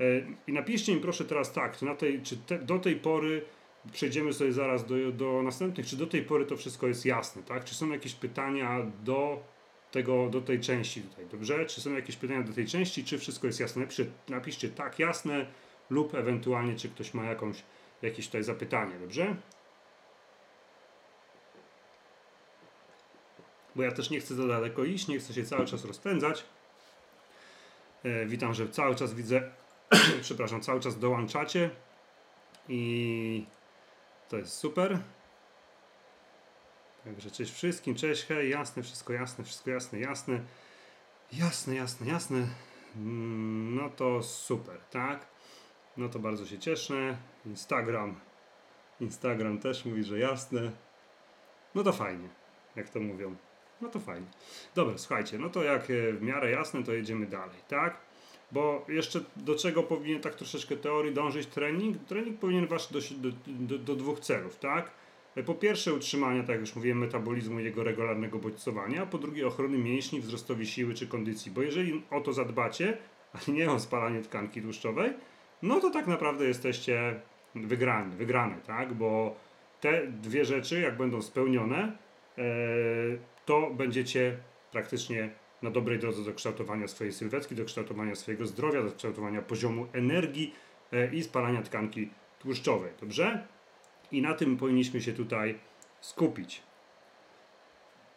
E, 0.01 0.05
I 0.47 0.53
napiszcie 0.53 0.95
mi 0.95 1.01
proszę 1.01 1.25
teraz 1.25 1.53
tak, 1.53 1.77
czy, 1.77 1.85
na 1.85 1.95
tej, 1.95 2.23
czy 2.23 2.37
te, 2.37 2.59
do 2.59 2.79
tej 2.79 2.97
pory, 2.97 3.45
przejdziemy 3.93 4.33
sobie 4.33 4.53
zaraz 4.53 4.87
do, 4.87 5.13
do 5.13 5.43
następnych, 5.43 5.87
czy 5.87 5.97
do 5.97 6.07
tej 6.07 6.23
pory 6.23 6.47
to 6.47 6.57
wszystko 6.57 6.87
jest 6.87 7.07
jasne, 7.07 7.43
tak? 7.43 7.65
Czy 7.65 7.75
są 7.75 7.91
jakieś 7.91 8.15
pytania 8.15 8.87
do 9.05 9.43
tego, 9.91 10.29
do 10.29 10.41
tej 10.41 10.61
części 10.61 11.03
tutaj, 11.03 11.27
dobrze? 11.27 11.67
Czy 11.67 11.81
są 11.81 11.93
jakieś 11.93 12.17
pytania 12.17 12.43
do 12.43 12.53
tej 12.53 12.67
części, 12.67 13.05
czy 13.05 13.19
wszystko 13.19 13.47
jest 13.47 13.61
jasne? 13.61 13.83
Napiszcie, 13.83 14.07
napiszcie 14.29 14.69
tak, 14.69 14.99
jasne, 14.99 15.47
lub 15.91 16.15
ewentualnie, 16.15 16.77
czy 16.77 16.89
ktoś 16.89 17.15
ma 17.15 17.25
jakąś, 17.25 17.63
jakieś 18.03 18.27
tutaj 18.27 18.43
zapytanie, 18.43 18.99
dobrze? 19.01 19.37
Bo 23.77 23.83
ja 23.83 23.93
też 23.93 24.11
nie 24.11 24.21
chcę 24.21 24.35
za 24.35 24.47
daleko 24.47 24.85
iść, 24.85 25.09
nie 25.09 25.19
chcę 25.19 25.35
się 25.35 25.45
cały 25.45 25.67
czas 25.67 25.85
rozpędzać. 25.85 26.45
E, 28.05 28.27
witam, 28.27 28.55
że 28.55 28.69
cały 28.69 28.95
czas 28.95 29.15
widzę, 29.15 29.51
przepraszam, 30.23 30.61
cały 30.61 30.81
czas 30.81 30.99
dołączacie 30.99 31.71
i 32.69 33.47
to 34.29 34.37
jest 34.37 34.53
super. 34.53 34.99
Także 37.05 37.31
cześć 37.31 37.53
wszystkim, 37.53 37.95
cześć, 37.95 38.27
hej, 38.27 38.51
jasne, 38.51 38.83
wszystko 38.83 39.13
jasne, 39.13 39.45
wszystko 39.45 39.71
jasne, 39.71 40.01
jasne, 40.01 40.41
jasne, 41.33 41.75
jasne, 41.75 42.07
jasne. 42.07 42.47
Mm, 42.97 43.75
no 43.75 43.91
to 43.91 44.23
super, 44.23 44.81
tak? 44.91 45.27
No 45.97 46.09
to 46.09 46.19
bardzo 46.19 46.47
się 46.47 46.59
cieszę. 46.59 47.17
Instagram, 47.47 48.21
Instagram 49.01 49.59
też 49.59 49.85
mówi, 49.85 50.05
że 50.05 50.19
jasne. 50.19 50.73
No 51.75 51.83
to 51.83 51.93
fajnie, 51.93 52.29
jak 52.77 52.89
to 52.89 53.01
mówią. 53.01 53.37
No 53.83 53.89
to 53.89 54.01
fajnie. 54.01 54.27
Dobra, 54.75 54.99
słuchajcie, 54.99 55.39
no 55.39 55.51
to 55.51 55.63
jak 55.63 55.91
e, 55.91 56.13
w 56.13 56.23
miarę 56.23 56.51
jasne, 56.51 56.83
to 56.83 56.93
jedziemy 56.93 57.27
dalej, 57.27 57.57
tak? 57.69 57.97
Bo 58.53 58.85
jeszcze 58.89 59.21
do 59.37 59.55
czego 59.55 59.83
powinien 59.83 60.21
tak 60.21 60.35
troszeczkę 60.35 60.77
teorii 60.77 61.15
dążyć 61.15 61.47
trening? 61.47 61.97
Trening 62.05 62.39
powinien 62.39 62.67
wasz 62.67 62.93
do, 62.93 62.99
do, 63.49 63.79
do, 63.79 63.97
dwóch 63.97 64.21
celów, 64.21 64.59
tak? 64.59 64.91
E, 65.37 65.43
po 65.43 65.55
pierwsze 65.55 65.95
utrzymania, 65.95 66.41
tak 66.41 66.49
jak 66.49 66.61
już 66.61 66.77
mówiłem, 66.77 66.99
metabolizmu 66.99 67.61
i 67.61 67.65
jego 67.65 67.85
regularnego 67.85 68.39
bodźcowania, 68.39 69.03
a 69.03 69.07
po 69.07 69.19
drugie 69.19 69.47
ochrony 69.47 69.79
mięśni, 69.79 70.21
wzrostowi 70.21 70.67
siły 70.67 70.95
czy 70.95 71.07
kondycji. 71.07 71.53
Bo 71.53 71.63
jeżeli 71.63 72.03
o 72.11 72.21
to 72.21 72.33
zadbacie, 72.33 72.99
a 73.33 73.51
nie 73.51 73.71
o 73.71 73.81
spalanie 73.81 74.23
tkanki 74.23 74.63
tłuszczowej, 74.63 75.13
no 75.63 75.81
to 75.81 75.91
tak 75.91 76.07
naprawdę 76.07 76.45
jesteście 76.45 77.21
wygrani, 77.55 78.17
wygrane, 78.17 78.57
tak? 78.67 78.95
Bo 78.95 79.37
te 79.81 80.07
dwie 80.07 80.45
rzeczy, 80.45 80.81
jak 80.81 80.97
będą 80.97 81.23
spełnione, 81.23 81.93
e, 82.39 82.43
to 83.45 83.71
będziecie 83.71 84.37
praktycznie 84.73 85.31
na 85.63 85.71
dobrej 85.71 85.99
drodze 85.99 86.25
do 86.25 86.35
kształtowania 86.35 86.89
swojej 86.89 87.13
sylwetki, 87.13 87.55
do 87.55 87.65
kształtowania 87.65 88.15
swojego 88.15 88.47
zdrowia, 88.47 88.83
do 88.83 88.93
kształtowania 88.93 89.43
poziomu 89.43 89.87
energii 89.93 90.55
e, 90.93 91.15
i 91.15 91.23
spalania 91.23 91.63
tkanki 91.63 92.11
tłuszczowej. 92.39 92.93
Dobrze? 93.01 93.47
I 94.13 94.23
na 94.23 94.35
tym 94.35 94.57
powinniśmy 94.57 95.03
się 95.03 95.13
tutaj 95.13 95.59
skupić. 96.01 96.63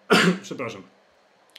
Przepraszam. 0.41 0.84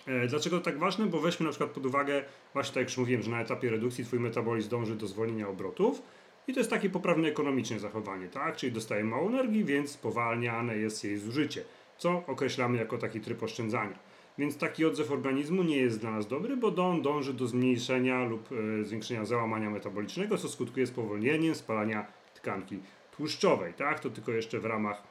E, 0.06 0.26
dlaczego 0.26 0.58
to 0.58 0.64
tak 0.64 0.78
ważne? 0.78 1.06
Bo 1.06 1.20
weźmy 1.20 1.44
na 1.46 1.50
przykład 1.50 1.70
pod 1.70 1.86
uwagę, 1.86 2.24
właśnie 2.52 2.74
tak 2.74 2.80
jak 2.80 2.88
już 2.88 2.98
mówiłem, 2.98 3.22
że 3.22 3.30
na 3.30 3.40
etapie 3.40 3.70
redukcji 3.70 4.04
Twój 4.04 4.20
metabolizm 4.20 4.70
dąży 4.70 4.94
do 4.94 5.06
zwolnienia 5.06 5.48
obrotów 5.48 6.02
i 6.48 6.54
to 6.54 6.60
jest 6.60 6.70
takie 6.70 6.90
poprawne 6.90 7.28
ekonomiczne 7.28 7.78
zachowanie, 7.78 8.28
tak? 8.28 8.56
Czyli 8.56 8.72
dostaje 8.72 9.04
mało 9.04 9.28
energii, 9.28 9.64
więc 9.64 9.90
spowalniane 9.90 10.76
jest 10.76 11.04
jej 11.04 11.18
zużycie 11.18 11.64
co 11.98 12.22
określamy 12.26 12.78
jako 12.78 12.98
taki 12.98 13.20
tryb 13.20 13.42
oszczędzania. 13.42 13.98
Więc 14.38 14.58
taki 14.58 14.84
odzew 14.84 15.10
organizmu 15.10 15.62
nie 15.62 15.76
jest 15.76 16.00
dla 16.00 16.10
nas 16.10 16.26
dobry, 16.26 16.56
bo 16.56 16.88
on 16.90 17.02
dąży 17.02 17.34
do 17.34 17.46
zmniejszenia 17.46 18.24
lub 18.24 18.48
e, 18.52 18.84
zwiększenia 18.84 19.24
załamania 19.24 19.70
metabolicznego, 19.70 20.38
co 20.38 20.48
skutkuje 20.48 20.86
spowolnieniem 20.86 21.54
spalania 21.54 22.06
tkanki 22.34 22.78
tłuszczowej. 23.16 23.74
Tak? 23.74 24.00
To 24.00 24.10
tylko 24.10 24.32
jeszcze 24.32 24.60
w 24.60 24.64
ramach 24.64 25.02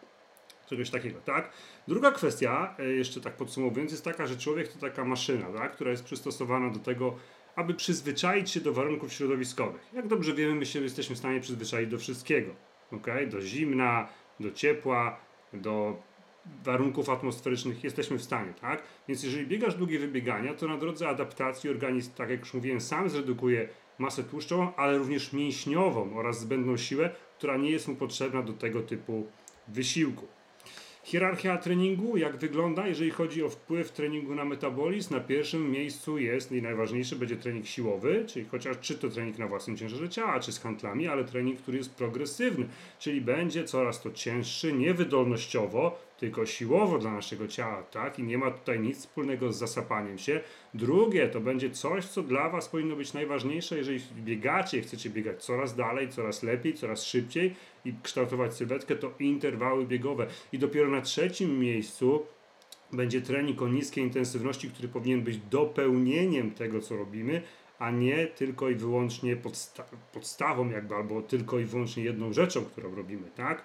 czegoś 0.70 0.90
takiego. 0.90 1.20
Tak? 1.22 1.52
Druga 1.88 2.12
kwestia, 2.12 2.76
e, 2.80 2.84
jeszcze 2.86 3.22
tak 3.22 3.34
podsumowując, 3.34 3.92
jest 3.92 4.04
taka, 4.04 4.28
że 4.28 4.38
człowiek 4.38 4.68
to 4.68 4.80
taka 4.80 5.06
maszyna, 5.06 5.46
tak? 5.58 5.72
która 5.72 5.92
jest 5.92 6.04
przystosowana 6.04 6.70
do 6.70 6.80
tego, 6.80 7.16
aby 7.56 7.74
przyzwyczaić 7.74 8.52
się 8.52 8.62
do 8.62 8.74
warunków 8.74 9.14
środowiskowych. 9.14 9.90
Jak 9.94 10.08
dobrze 10.08 10.34
wiemy, 10.34 10.56
my 10.56 10.66
się 10.66 10.82
jesteśmy 10.82 11.16
w 11.16 11.20
stanie 11.20 11.40
przyzwyczaić 11.40 11.90
do 11.90 11.98
wszystkiego. 11.98 12.52
Okay? 12.92 13.28
Do 13.28 13.42
zimna, 13.42 14.08
do 14.40 14.52
ciepła, 14.52 15.18
do 15.54 15.98
warunków 16.64 17.10
atmosferycznych 17.10 17.84
jesteśmy 17.84 18.18
w 18.18 18.24
stanie, 18.24 18.54
tak? 18.62 18.84
Więc 19.08 19.24
jeżeli 19.24 19.48
biegasz 19.48 19.76
długie 19.76 20.00
wybiegania, 20.00 20.54
to 20.54 20.68
na 20.68 20.78
drodze 20.78 21.10
adaptacji 21.10 21.70
organizm, 21.70 22.12
tak 22.16 22.30
jak 22.30 22.40
już 22.40 22.54
mówiłem, 22.54 22.82
sam 22.82 23.10
zredukuje 23.10 23.70
masę 23.98 24.24
tłuszczową, 24.24 24.76
ale 24.76 24.98
również 24.98 25.34
mięśniową 25.34 26.18
oraz 26.18 26.40
zbędną 26.40 26.78
siłę, 26.78 27.10
która 27.38 27.58
nie 27.58 27.72
jest 27.72 27.88
mu 27.88 27.96
potrzebna 27.96 28.42
do 28.42 28.54
tego 28.54 28.82
typu 28.82 29.28
wysiłku. 29.68 30.28
Hierarchia 31.06 31.58
treningu, 31.58 32.18
jak 32.18 32.38
wygląda, 32.38 32.88
jeżeli 32.88 33.12
chodzi 33.12 33.44
o 33.44 33.50
wpływ 33.50 33.92
treningu 33.92 34.36
na 34.36 34.46
metabolizm? 34.46 35.14
Na 35.14 35.20
pierwszym 35.20 35.72
miejscu 35.72 36.18
jest 36.18 36.52
i 36.52 36.62
najważniejszy 36.62 37.16
będzie 37.16 37.36
trening 37.36 37.66
siłowy, 37.66 38.26
czyli 38.28 38.46
chociaż 38.46 38.78
czy 38.82 38.98
to 38.98 39.10
trening 39.10 39.38
na 39.38 39.48
własnym 39.48 39.78
ciężarze 39.78 40.10
ciała, 40.10 40.40
czy 40.40 40.52
z 40.52 40.60
handlami, 40.60 41.08
ale 41.08 41.24
trening, 41.24 41.60
który 41.60 41.78
jest 41.78 41.96
progresywny, 41.96 42.68
czyli 43.00 43.22
będzie 43.22 43.64
coraz 43.64 44.02
to 44.02 44.12
cięższy, 44.12 44.74
niewydolnościowo, 44.74 46.00
tylko 46.18 46.46
siłowo 46.46 46.98
dla 46.98 47.12
naszego 47.12 47.48
ciała, 47.48 47.84
tak? 47.84 48.20
I 48.20 48.24
nie 48.24 48.38
ma 48.38 48.52
tutaj 48.52 48.80
nic 48.80 48.98
wspólnego 48.98 49.54
z 49.54 49.58
zasapaniem 49.58 50.18
się. 50.18 50.42
Drugie 50.74 51.28
to 51.28 51.40
będzie 51.40 51.70
coś, 51.70 52.06
co 52.06 52.24
dla 52.24 52.50
Was 52.50 52.70
powinno 52.70 52.96
być 52.96 53.14
najważniejsze, 53.14 53.78
jeżeli 53.78 54.00
biegacie, 54.16 54.82
chcecie 54.82 55.10
biegać 55.10 55.44
coraz 55.44 55.76
dalej, 55.76 56.10
coraz 56.10 56.44
lepiej, 56.44 56.74
coraz 56.74 57.04
szybciej 57.04 57.56
i 57.86 57.94
kształtować 58.04 58.54
sylwetkę, 58.54 58.96
to 58.96 59.12
interwały 59.20 59.86
biegowe. 59.86 60.28
I 60.54 60.60
dopiero 60.60 60.90
na 60.90 61.02
trzecim 61.02 61.60
miejscu 61.60 62.26
będzie 62.94 63.22
trening 63.22 63.62
o 63.62 63.68
niskiej 63.68 64.04
intensywności, 64.04 64.70
który 64.70 64.88
powinien 64.88 65.22
być 65.22 65.38
dopełnieniem 65.38 66.52
tego, 66.52 66.82
co 66.82 66.98
robimy, 66.98 67.42
a 67.80 67.92
nie 67.92 68.28
tylko 68.28 68.70
i 68.70 68.76
wyłącznie 68.76 69.36
podsta 69.36 69.84
podstawą 70.14 70.70
jakby, 70.70 70.96
albo 70.96 71.22
tylko 71.22 71.60
i 71.60 71.66
wyłącznie 71.66 72.04
jedną 72.04 72.34
rzeczą, 72.34 72.66
którą 72.66 72.96
robimy, 72.96 73.32
tak? 73.36 73.64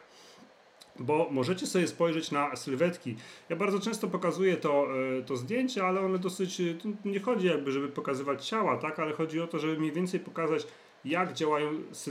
Bo 0.99 1.29
możecie 1.31 1.67
sobie 1.67 1.87
spojrzeć 1.87 2.31
na 2.31 2.57
sylwetki. 2.57 3.17
Ja 3.49 3.57
bardzo 3.57 3.81
często 3.81 4.09
pokazuję 4.09 4.57
to, 4.57 4.87
e, 5.19 5.23
to 5.23 5.37
zdjęcie, 5.37 5.87
ale 5.87 6.01
one 6.01 6.19
dosyć, 6.19 6.61
e, 6.61 6.65
nie 7.05 7.21
chodzi 7.21 7.47
jakby, 7.47 7.73
żeby 7.73 7.89
pokazywać 7.89 8.49
ciała, 8.49 8.77
tak, 8.77 8.99
ale 8.99 9.13
chodzi 9.13 9.41
o 9.41 9.47
to, 9.47 9.59
żeby 9.59 9.79
mniej 9.79 9.93
więcej 9.93 10.21
pokazać, 10.21 10.67
jak, 11.05 11.33
działają, 11.33 11.71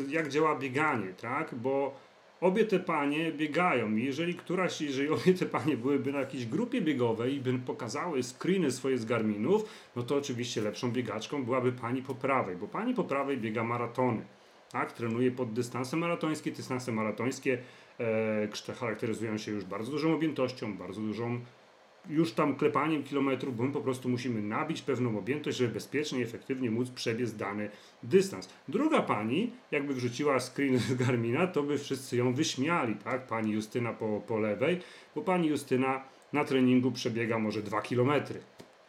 jak 0.10 0.30
działa 0.30 0.56
bieganie, 0.56 1.14
tak, 1.22 1.56
bo 1.56 1.96
obie 2.42 2.66
te 2.66 2.80
panie 2.80 3.32
biegają 3.32 3.96
i 3.96 4.04
jeżeli 4.04 4.36
któraś, 4.36 4.82
jeżeli 4.82 5.10
obie 5.18 5.34
te 5.34 5.46
panie 5.46 5.78
byłyby 5.78 6.12
na 6.12 6.20
jakiejś 6.20 6.46
grupie 6.46 6.82
biegowej 6.82 7.36
i 7.36 7.40
by 7.40 7.60
pokazały 7.60 8.24
screeny 8.24 8.72
swoje 8.72 8.98
z 8.98 9.06
Garminów, 9.06 9.64
no 9.96 10.04
to 10.04 10.16
oczywiście 10.16 10.62
lepszą 10.62 10.92
biegaczką 10.92 11.44
byłaby 11.44 11.72
pani 11.72 12.02
po 12.02 12.16
prawej, 12.16 12.56
bo 12.56 12.68
pani 12.68 12.94
po 12.94 13.04
prawej 13.04 13.38
biega 13.38 13.64
maratony, 13.64 14.22
tak, 14.72 14.92
trenuje 14.92 15.32
pod 15.32 15.54
dystanse 15.54 15.98
maratońskie, 15.98 16.52
dystanse 16.52 16.92
maratońskie 16.92 17.58
e, 18.00 18.74
charakteryzują 18.74 19.38
się 19.38 19.52
już 19.52 19.66
bardzo 19.66 19.92
dużą 19.92 20.14
objętością, 20.14 20.78
bardzo 20.78 21.02
dużą 21.02 21.40
już 22.10 22.32
tam 22.32 22.56
klepaniem 22.56 23.04
kilometrów, 23.04 23.58
bo 23.58 23.64
my 23.64 23.72
po 23.72 23.82
prostu 23.82 24.10
musimy 24.10 24.42
nabić 24.42 24.82
pewną 24.82 25.18
objętość, 25.18 25.58
żeby 25.58 25.74
bezpiecznie 25.74 26.20
i 26.20 26.24
efektywnie 26.24 26.72
móc 26.72 26.90
przebiec 26.90 27.34
dany 27.34 27.70
dystans. 28.04 28.50
Druga 28.68 29.02
pani, 29.02 29.52
jakby 29.72 29.94
wrzuciła 29.94 30.40
screen 30.40 30.78
z 30.80 30.94
Garmina, 30.94 31.48
to 31.48 31.64
by 31.64 31.78
wszyscy 31.78 32.18
ją 32.18 32.34
wyśmiali, 32.34 32.96
tak? 32.96 33.28
Pani 33.28 33.52
Justyna 33.52 33.94
po, 33.94 34.22
po 34.28 34.40
lewej, 34.40 34.80
bo 35.16 35.22
pani 35.22 35.48
Justyna 35.48 36.04
na 36.34 36.46
treningu 36.46 36.92
przebiega 36.92 37.40
może 37.40 37.62
2 37.62 37.82
km, 37.82 38.12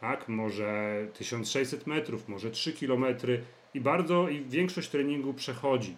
tak? 0.01 0.29
Może 0.29 0.97
1600 1.15 1.87
metrów, 1.87 2.29
może 2.29 2.51
3 2.51 2.73
km 2.73 3.05
i 3.75 3.81
bardzo, 3.81 4.29
i 4.29 4.45
większość 4.45 4.89
treningu 4.89 5.35
przechodzi, 5.35 5.97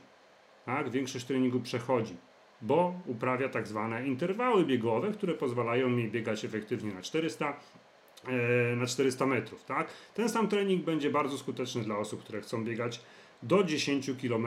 tak? 0.66 0.90
Większość 0.90 1.24
treningu 1.24 1.60
przechodzi 1.60 2.16
bo 2.62 2.94
uprawia 3.06 3.48
tak 3.48 3.68
zwane 3.68 4.06
interwały 4.06 4.64
biegowe, 4.64 5.12
które 5.12 5.34
pozwalają 5.34 5.88
mi 5.88 6.08
biegać 6.08 6.44
efektywnie 6.44 6.94
na 6.94 7.02
400 7.02 7.56
e, 8.28 8.76
na 8.76 8.86
400 8.86 9.26
metrów. 9.26 9.64
Tak? 9.64 9.88
Ten 10.14 10.28
sam 10.28 10.48
trening 10.48 10.84
będzie 10.84 11.10
bardzo 11.10 11.38
skuteczny 11.38 11.82
dla 11.82 11.98
osób, 11.98 12.22
które 12.22 12.40
chcą 12.40 12.64
biegać 12.64 13.00
do 13.42 13.64
10 13.64 14.10
km 14.22 14.46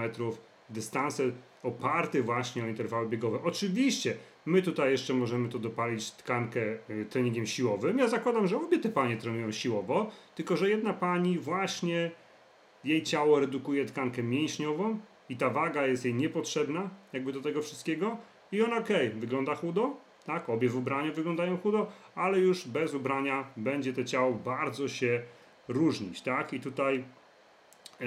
dystanse 0.70 1.24
oparty 1.64 2.24
właśnie 2.24 2.64
o 2.64 2.68
interwały 2.68 3.10
biegowe. 3.10 3.40
Oczywiście 3.44 4.18
my 4.46 4.62
tutaj 4.62 4.92
jeszcze 4.92 5.14
możemy 5.14 5.50
to 5.50 5.60
dopalić 5.60 6.12
tkankę 6.12 6.62
e, 6.62 7.06
treningiem 7.06 7.46
siłowym. 7.46 7.98
Ja 7.98 8.08
zakładam, 8.08 8.48
że 8.48 8.58
obie 8.58 8.80
te 8.80 8.90
panie 8.90 9.18
trenują 9.18 9.52
siłowo, 9.52 10.12
tylko 10.36 10.58
że 10.58 10.70
jedna 10.70 10.94
pani 10.94 11.40
właśnie 11.40 12.12
jej 12.84 13.04
ciało 13.04 13.40
redukuje 13.40 13.86
tkankę 13.86 14.24
mięśniową, 14.24 15.00
i 15.30 15.38
ta 15.38 15.50
waga 15.50 15.86
jest 15.86 16.06
jej 16.06 16.14
niepotrzebna, 16.14 16.90
jakby 17.14 17.34
do 17.34 17.42
tego 17.42 17.62
wszystkiego, 17.62 18.18
i 18.52 18.62
ona 18.62 18.78
ok, 18.78 18.90
wygląda 19.16 19.56
chudo, 19.56 19.98
tak, 20.26 20.50
obie 20.50 20.70
w 20.70 20.78
ubraniu 20.78 21.14
wyglądają 21.14 21.58
chudo, 21.58 21.92
ale 22.16 22.40
już 22.40 22.68
bez 22.68 22.94
ubrania 22.94 23.48
będzie 23.58 23.94
to 23.94 24.04
ciało 24.04 24.34
bardzo 24.34 24.88
się 24.88 25.22
różnić, 25.68 26.22
tak, 26.22 26.54
i 26.54 26.60
tutaj 26.60 27.04
e, 28.02 28.06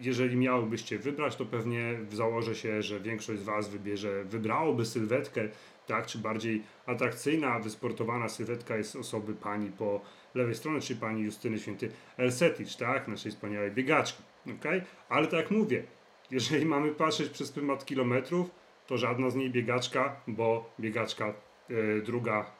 jeżeli 0.00 0.36
miałybyście 0.36 0.98
wybrać, 0.98 1.36
to 1.36 1.46
pewnie 1.46 1.98
założę 2.12 2.54
się, 2.54 2.82
że 2.82 3.00
większość 3.00 3.40
z 3.40 3.44
Was 3.44 3.68
wybierze, 3.68 4.24
wybrałoby 4.24 4.84
sylwetkę, 4.84 5.48
tak, 5.86 6.06
czy 6.06 6.18
bardziej 6.18 6.62
atrakcyjna, 6.86 7.58
wysportowana 7.58 8.28
sylwetka 8.28 8.76
jest 8.76 8.96
osoby 8.96 9.34
pani 9.34 9.70
po 9.70 10.00
lewej 10.34 10.54
stronie, 10.54 10.80
czyli 10.80 11.00
pani 11.00 11.22
Justyny 11.22 11.58
Święty 11.58 11.90
Elsetich, 12.16 12.76
tak, 12.76 13.08
naszej 13.08 13.32
wspaniałej 13.32 13.70
biegaczki, 13.70 14.22
ok? 14.46 14.64
Ale 15.08 15.26
tak 15.26 15.40
jak 15.40 15.50
mówię, 15.50 15.82
jeżeli 16.30 16.66
mamy 16.66 16.90
patrzeć 16.90 17.28
przez 17.28 17.52
prymat 17.52 17.84
kilometrów, 17.84 18.50
to 18.86 18.98
żadna 18.98 19.30
z 19.30 19.34
niej 19.34 19.50
biegaczka, 19.50 20.20
bo 20.26 20.70
biegaczka 20.80 21.34
e, 21.70 22.02
druga, 22.02 22.50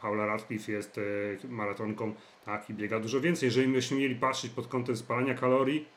Paula 0.00 0.26
Radcliffe 0.26 0.72
jest 0.72 0.98
e, 0.98 1.48
maratonką, 1.48 2.14
tak, 2.44 2.70
i 2.70 2.74
biega 2.74 3.00
dużo 3.00 3.20
więcej. 3.20 3.46
Jeżeli 3.46 3.72
byśmy 3.72 3.96
mieli 3.96 4.14
patrzeć 4.14 4.50
pod 4.50 4.66
kątem 4.66 4.96
spalania 4.96 5.34
kalorii, 5.34 5.88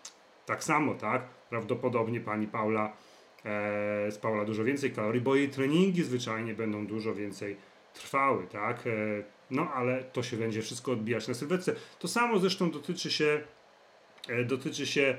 tak 0.45 0.63
samo, 0.63 0.95
tak, 0.95 1.21
prawdopodobnie 1.49 2.19
pani 2.19 2.47
Paula 2.47 2.93
e, 3.45 4.11
spała 4.11 4.45
dużo 4.45 4.63
więcej 4.63 4.91
kalorii, 4.91 5.21
bo 5.21 5.35
jej 5.35 5.49
treningi 5.49 6.03
zwyczajnie 6.03 6.53
będą 6.53 6.87
dużo 6.87 7.15
więcej 7.15 7.57
trwały, 7.93 8.47
tak, 8.47 8.87
e, 8.87 8.91
no 9.51 9.71
ale 9.73 10.03
to 10.03 10.23
się 10.23 10.37
będzie 10.37 10.61
wszystko 10.61 10.91
odbijać 10.91 11.27
na 11.27 11.33
sylwetce. 11.33 11.75
To 11.99 12.07
samo 12.07 12.39
zresztą 12.39 12.71
dotyczy 12.71 13.11
się, 13.11 13.41
e, 14.29 14.43
dotyczy 14.43 14.85
się 14.87 15.17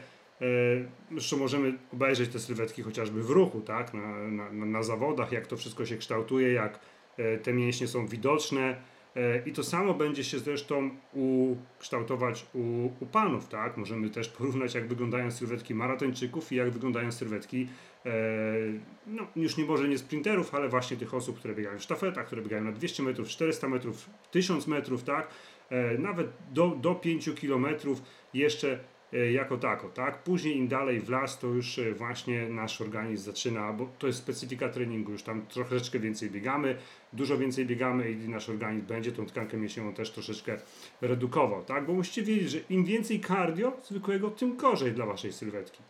zresztą 1.11 1.37
możemy 1.37 1.79
obejrzeć 1.93 2.31
te 2.31 2.39
sylwetki 2.39 2.83
chociażby 2.83 3.23
w 3.23 3.31
ruchu, 3.31 3.61
tak? 3.61 3.95
Na, 3.95 4.29
na, 4.29 4.53
na 4.53 4.83
zawodach, 4.83 5.33
jak 5.33 5.47
to 5.47 5.57
wszystko 5.57 5.87
się 5.87 5.97
kształtuje, 5.97 6.53
jak 6.53 6.81
e, 7.17 7.39
te 7.39 7.53
mięśnie 7.53 7.89
są 7.89 8.07
widoczne. 8.07 8.77
E, 9.17 9.43
I 9.49 9.53
to 9.53 9.65
samo 9.65 9.95
będzie 9.95 10.25
się 10.25 10.39
zresztą 10.39 10.91
ukształtować 11.13 12.47
u, 12.55 12.91
u 13.01 13.07
panów, 13.07 13.49
tak? 13.49 13.77
Możemy 13.77 14.11
też 14.11 14.29
porównać, 14.29 14.75
jak 14.75 14.89
wyglądają 14.89 15.31
sylwetki 15.31 15.75
maratończyków 15.75 16.53
i 16.53 16.57
jak 16.57 16.71
wyglądają 16.71 17.13
sylwetki, 17.13 17.69
no 19.07 19.27
już 19.37 19.57
nie 19.57 19.65
może 19.65 19.89
nie 19.89 19.99
sprinterów, 19.99 20.55
ale 20.55 20.69
właśnie 20.69 20.97
tych 20.97 21.15
osób, 21.15 21.39
które 21.39 21.55
biegają 21.55 21.79
w 21.79 21.83
sztafetach, 21.83 22.27
które 22.27 22.43
biegają 22.43 22.65
na 22.65 22.73
200 22.73 23.03
metrów, 23.03 23.29
400 23.29 23.69
metrów, 23.69 24.11
1000 24.31 24.67
metrów, 24.67 25.05
tak? 25.05 25.29
Nawet 25.99 26.27
do, 26.53 26.69
do 26.69 26.95
5 26.95 27.31
kilometrów 27.35 28.03
jeszcze 28.35 28.79
E, 28.79 28.79
jako 29.13 29.59
tako, 29.59 29.89
tak? 29.89 30.23
Później 30.23 30.57
im 30.57 30.69
dalej 30.69 31.01
w 31.01 31.09
las, 31.09 31.39
to 31.39 31.47
już 31.47 31.79
e, 31.79 31.93
właśnie 31.93 32.49
nasz 32.49 32.81
organizm 32.81 33.25
zaczyna, 33.25 33.73
bo 33.73 33.89
to 33.99 34.07
jest 34.07 34.19
specyfika 34.19 34.69
treningu, 34.69 35.13
już 35.13 35.23
tam 35.23 35.47
troszeczkę 35.47 35.99
więcej 35.99 36.31
biegamy, 36.31 36.77
dużo 37.13 37.39
więcej 37.39 37.67
biegamy 37.67 38.11
i 38.11 38.29
nasz 38.29 38.49
organizm 38.49 38.87
będzie 38.87 39.13
tą 39.13 39.27
tkankę 39.27 39.57
mięśniową 39.57 39.95
też 39.95 40.11
troszeczkę 40.11 40.59
redukował, 41.01 41.65
tak? 41.65 41.87
Bo 41.87 41.93
musicie 41.93 42.23
wiedzieć, 42.23 42.51
że 42.51 42.59
im 42.71 42.85
więcej 42.85 43.21
cardio 43.21 43.73
zwykłego, 43.85 44.31
tym 44.31 44.57
gorzej 44.57 44.93
dla 44.93 45.07
waszej 45.07 45.33
sylwetki. 45.33 45.83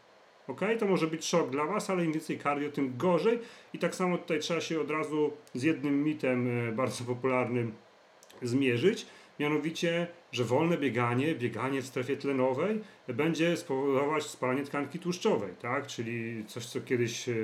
Ok, 0.48 0.61
to 0.78 0.87
może 0.87 1.06
być 1.06 1.24
szok 1.24 1.50
dla 1.50 1.66
Was, 1.66 1.90
ale 1.90 2.04
im 2.04 2.12
więcej 2.12 2.38
cardio, 2.38 2.70
tym 2.70 2.96
gorzej. 2.96 3.38
I 3.72 3.78
tak 3.78 3.94
samo 3.94 4.18
tutaj 4.18 4.40
trzeba 4.40 4.61
się 4.61 4.80
od 4.80 4.90
razu 4.90 5.30
z 5.54 5.62
jednym 5.62 6.04
mitem 6.04 6.68
e, 6.68 6.72
bardzo 6.72 7.04
popularnym 7.04 7.72
zmierzyć 8.42 9.06
mianowicie, 9.42 10.07
że 10.33 10.44
wolne 10.44 10.78
bieganie, 10.78 11.35
bieganie 11.35 11.83
w 11.83 11.87
strefie 11.87 12.16
tlenowej 12.16 12.81
będzie 13.09 13.57
spowodować 13.57 14.22
spalanie 14.22 14.64
tkanki 14.64 14.98
tłuszczowej, 14.98 15.55
tak? 15.61 15.87
Czyli 15.87 16.44
coś, 16.46 16.66
co 16.66 16.81
kiedyś 16.81 17.28
e, 17.28 17.35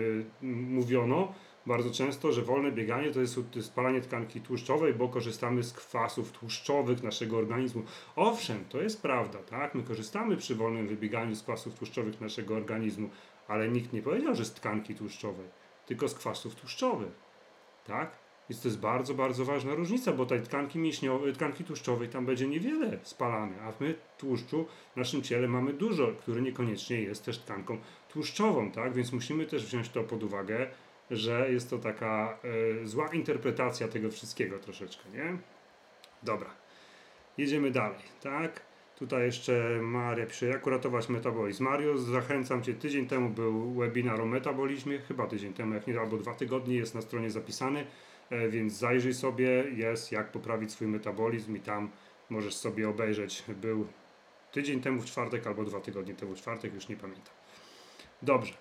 mówiono 0.43 1.35
bardzo 1.67 1.91
często, 1.91 2.33
że 2.33 2.43
wolne 2.43 2.73
bieganie 2.73 3.11
to 3.11 3.21
jest 3.21 3.41
spalanie 3.61 4.01
tkanki 4.01 4.41
tłuszczowej, 4.41 4.95
bo 4.95 5.09
korzystamy 5.09 5.63
z 5.63 5.73
kwasów 5.73 6.33
tłuszczowych 6.33 7.03
naszego 7.03 7.37
organizmu. 7.37 7.83
Owszem, 8.17 8.65
to 8.69 8.81
jest 8.81 9.03
prawda, 9.03 9.39
tak? 9.39 9.75
My 9.75 9.83
korzystamy 9.83 10.37
przy 10.37 10.55
wolnym 10.55 10.89
wybieganiu 10.89 11.35
z 11.35 11.43
kwasów 11.43 11.75
tłuszczowych 11.75 12.21
naszego 12.21 12.57
organizmu, 12.57 13.11
ale 13.49 13.69
nikt 13.69 13.93
nie 13.93 14.03
powiedział, 14.03 14.35
że 14.35 14.45
z 14.45 14.53
tkanki 14.53 14.95
tłuszczowej, 14.95 15.47
tylko 15.87 16.09
z 16.09 16.15
kwasów 16.15 16.55
tłuszczowych, 16.55 17.13
tak? 17.85 18.28
Więc 18.51 18.63
to 18.63 18.69
jest 18.69 18.81
bardzo, 18.81 19.15
bardzo 19.15 19.45
ważna 19.45 19.75
różnica, 19.75 20.13
bo 20.13 20.27
tej 20.27 20.43
tkanki 20.43 20.79
mięśniowej, 20.79 21.33
tkanki 21.33 21.65
tłuszczowej 21.65 22.09
tam 22.09 22.27
będzie 22.27 22.49
niewiele 22.49 22.99
spalane, 23.03 23.63
a 23.63 23.73
my 23.81 23.95
tłuszczu 24.19 24.67
w 24.95 24.97
naszym 24.97 25.23
ciele 25.23 25.49
mamy 25.49 25.73
dużo, 25.73 26.07
który 26.07 26.43
niekoniecznie 26.43 27.01
jest 27.01 27.25
też 27.25 27.39
tkanką 27.39 27.79
tłuszczową, 28.09 28.71
tak? 28.71 28.95
Więc 28.95 29.13
musimy 29.13 29.47
też 29.47 29.67
wziąć 29.67 29.89
to 29.89 30.05
pod 30.05 30.23
uwagę, 30.23 30.67
że 31.11 31.53
jest 31.53 31.71
to 31.71 31.79
taka 31.79 32.39
e, 32.83 32.87
zła 32.87 33.09
interpretacja 33.09 33.89
tego 33.89 34.11
wszystkiego 34.11 34.59
troszeczkę, 34.59 35.11
nie? 35.11 35.37
Dobra. 36.23 36.51
Jedziemy 37.39 37.71
dalej, 37.71 38.03
tak? 38.23 38.69
Tutaj 38.99 39.25
jeszcze 39.25 39.79
Maria 39.83 40.27
pisze, 40.27 40.47
jak 40.47 40.67
uratować 40.67 41.09
metabolizm. 41.09 41.65
Mario, 41.65 41.99
zachęcam 41.99 42.63
Cię, 42.63 42.75
tydzień 42.75 43.07
temu 43.07 43.31
był 43.31 43.75
webinar 43.75 44.21
o 44.21 44.27
metabolizmie, 44.27 44.99
chyba 44.99 45.27
tydzień 45.27 45.53
temu, 45.53 45.75
jak 45.75 45.87
nie, 45.87 46.01
albo 46.01 46.17
dwa 46.17 46.35
tygodnie, 46.35 46.77
jest 46.77 46.95
na 46.95 47.01
stronie 47.01 47.31
zapisany, 47.31 47.85
więc 48.49 48.73
zajrzyj 48.73 49.15
sobie, 49.15 49.65
jest 49.77 50.13
jak 50.13 50.33
poprawić 50.33 50.73
swój 50.73 50.87
metabolizm 50.87 51.57
i 51.57 51.61
tam 51.61 51.91
możesz 52.31 52.55
sobie 52.55 52.89
obejrzeć. 52.89 53.45
Był 53.49 53.87
tydzień 54.53 54.81
temu 54.81 55.01
w 55.01 55.05
czwartek, 55.05 55.47
albo 55.47 55.65
dwa 55.65 55.81
tygodnie 55.81 56.15
temu 56.15 56.35
w 56.35 56.39
czwartek, 56.39 56.75
już 56.75 56.89
nie 56.89 56.97
pamiętam. 56.97 57.35
Dobrze, 58.23 58.55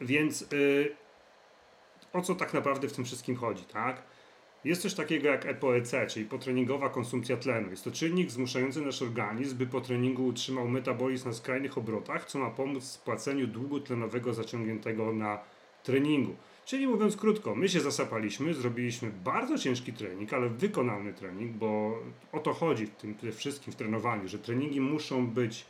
więc 0.00 0.42
y, 0.52 0.96
o 2.12 2.22
co 2.22 2.34
tak 2.34 2.54
naprawdę 2.54 2.88
w 2.88 2.92
tym 2.92 3.04
wszystkim 3.04 3.36
chodzi, 3.36 3.64
tak? 3.64 4.02
Jest 4.64 4.82
coś 4.82 4.94
takiego 4.94 5.28
jak 5.28 5.46
EPOEC, 5.46 5.92
czyli 6.08 6.26
potreningowa 6.26 6.88
konsumpcja 6.88 7.36
tlenu. 7.36 7.70
Jest 7.70 7.84
to 7.84 7.90
czynnik 7.90 8.30
zmuszający 8.30 8.80
nasz 8.80 9.02
organizm, 9.02 9.58
by 9.58 9.66
po 9.66 9.80
treningu 9.80 10.26
utrzymał 10.26 10.68
metabolizm 10.68 11.28
na 11.28 11.34
skrajnych 11.34 11.78
obrotach, 11.78 12.24
co 12.24 12.38
ma 12.38 12.50
pomóc 12.50 12.84
w 12.84 12.86
spłaceniu 12.86 13.46
długu 13.46 13.80
tlenowego 13.80 14.34
zaciągniętego 14.34 15.12
na 15.12 15.38
treningu. 15.82 16.36
Czyli 16.66 16.86
mówiąc 16.86 17.16
krótko, 17.16 17.54
my 17.54 17.68
się 17.68 17.80
zasapaliśmy, 17.80 18.54
zrobiliśmy 18.54 19.10
bardzo 19.24 19.58
ciężki 19.58 19.92
trening, 19.92 20.32
ale 20.32 20.48
wykonalny 20.48 21.14
trening, 21.14 21.52
bo 21.52 21.98
o 22.32 22.38
to 22.38 22.52
chodzi 22.54 22.86
w 22.86 22.90
tym 22.90 23.14
wszystkim 23.32 23.72
w 23.72 23.76
trenowaniu, 23.76 24.28
że 24.28 24.38
treningi 24.38 24.80
muszą 24.80 25.26
być 25.26 25.66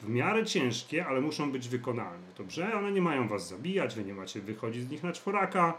w 0.00 0.08
miarę 0.08 0.44
ciężkie, 0.44 1.06
ale 1.06 1.20
muszą 1.20 1.52
być 1.52 1.68
wykonalne. 1.68 2.26
Dobrze? 2.38 2.74
One 2.74 2.92
nie 2.92 3.02
mają 3.02 3.28
was 3.28 3.48
zabijać, 3.48 3.94
wy 3.94 4.04
nie 4.04 4.14
macie 4.14 4.40
wychodzić 4.40 4.82
z 4.82 4.90
nich 4.90 5.02
na 5.02 5.12
czworaka. 5.12 5.78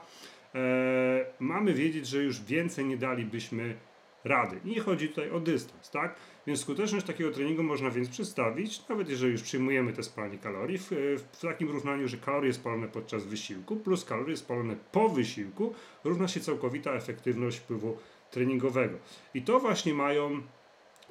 Eee, 0.53 1.25
mamy 1.39 1.73
wiedzieć, 1.73 2.07
że 2.07 2.23
już 2.23 2.41
więcej 2.41 2.85
nie 2.85 2.97
dalibyśmy 2.97 3.75
rady. 4.23 4.59
Nie 4.65 4.79
chodzi 4.79 5.09
tutaj 5.09 5.29
o 5.29 5.39
dystans, 5.39 5.89
tak? 5.89 6.15
Więc 6.47 6.59
skuteczność 6.59 7.05
takiego 7.05 7.31
treningu 7.31 7.63
można 7.63 7.89
więc 7.89 8.09
przedstawić, 8.09 8.87
nawet 8.87 9.09
jeżeli 9.09 9.31
już 9.31 9.41
przyjmujemy 9.41 9.93
te 9.93 10.03
spalanie 10.03 10.37
kalorii, 10.37 10.77
w, 10.77 10.91
w 11.31 11.41
takim 11.41 11.71
równaniu, 11.71 12.07
że 12.07 12.17
kalorie 12.17 12.53
spalone 12.53 12.87
podczas 12.87 13.25
wysiłku 13.25 13.75
plus 13.75 14.05
kalorie 14.05 14.37
spalone 14.37 14.75
po 14.91 15.09
wysiłku 15.09 15.73
równa 16.03 16.27
się 16.27 16.39
całkowita 16.39 16.91
efektywność 16.91 17.57
wpływu 17.57 17.97
treningowego. 18.31 18.97
I 19.33 19.41
to 19.41 19.59
właśnie 19.59 19.93
mają 19.93 20.41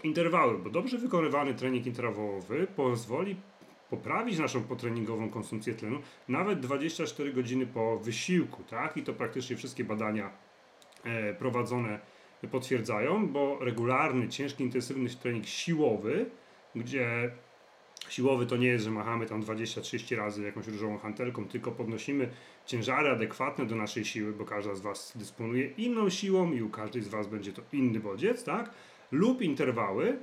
interwały, 0.03 0.59
bo 0.59 0.71
dobrze 0.71 0.99
wykonywany 0.99 1.55
trening 1.55 1.87
interwałowy 1.87 2.67
pozwoli 2.77 3.37
poprawić 3.91 4.39
naszą 4.39 4.63
potreningową 4.63 5.31
konsumpcję 5.31 5.75
tlenu 5.75 5.99
nawet 6.29 6.61
24 6.61 7.33
godziny 7.33 7.67
po 7.67 7.99
wysiłku, 7.99 8.63
tak? 8.65 8.97
I 8.97 9.03
to 9.03 9.13
praktycznie 9.13 9.57
wszystkie 9.57 9.85
badania 9.85 10.31
e, 11.05 11.35
prowadzone 11.35 12.01
potwierdzają, 12.49 13.29
bo 13.29 13.59
regularny, 13.61 14.29
ciężki, 14.29 14.65
intensywny 14.65 15.11
trening 15.11 15.47
siłowy, 15.47 16.27
gdzie 16.75 17.31
siłowy 18.09 18.47
to 18.47 18.57
nie 18.57 18.67
jest, 18.67 18.85
że 18.85 18.91
machamy 18.91 19.27
tam 19.27 19.43
20-30 19.43 20.17
razy 20.17 20.43
jakąś 20.43 20.67
różową 20.67 20.99
hantelką, 20.99 21.49
tylko 21.49 21.73
podnosimy 21.73 22.29
ciężary 22.67 23.11
adekwatne 23.11 23.67
do 23.67 23.77
naszej 23.77 24.05
siły, 24.05 24.33
bo 24.33 24.45
każda 24.45 24.75
z 24.75 24.81
Was 24.81 25.13
dysponuje 25.15 25.67
inną 25.67 26.11
siłą 26.11 26.53
i 26.53 26.63
u 26.63 26.71
każdej 26.71 27.03
z 27.03 27.09
Was 27.09 27.27
będzie 27.27 27.53
to 27.53 27.63
inny 27.73 28.01
bodziec, 28.01 28.45
tak? 28.45 28.71
Lub 29.13 29.43
interwały, 29.43 30.19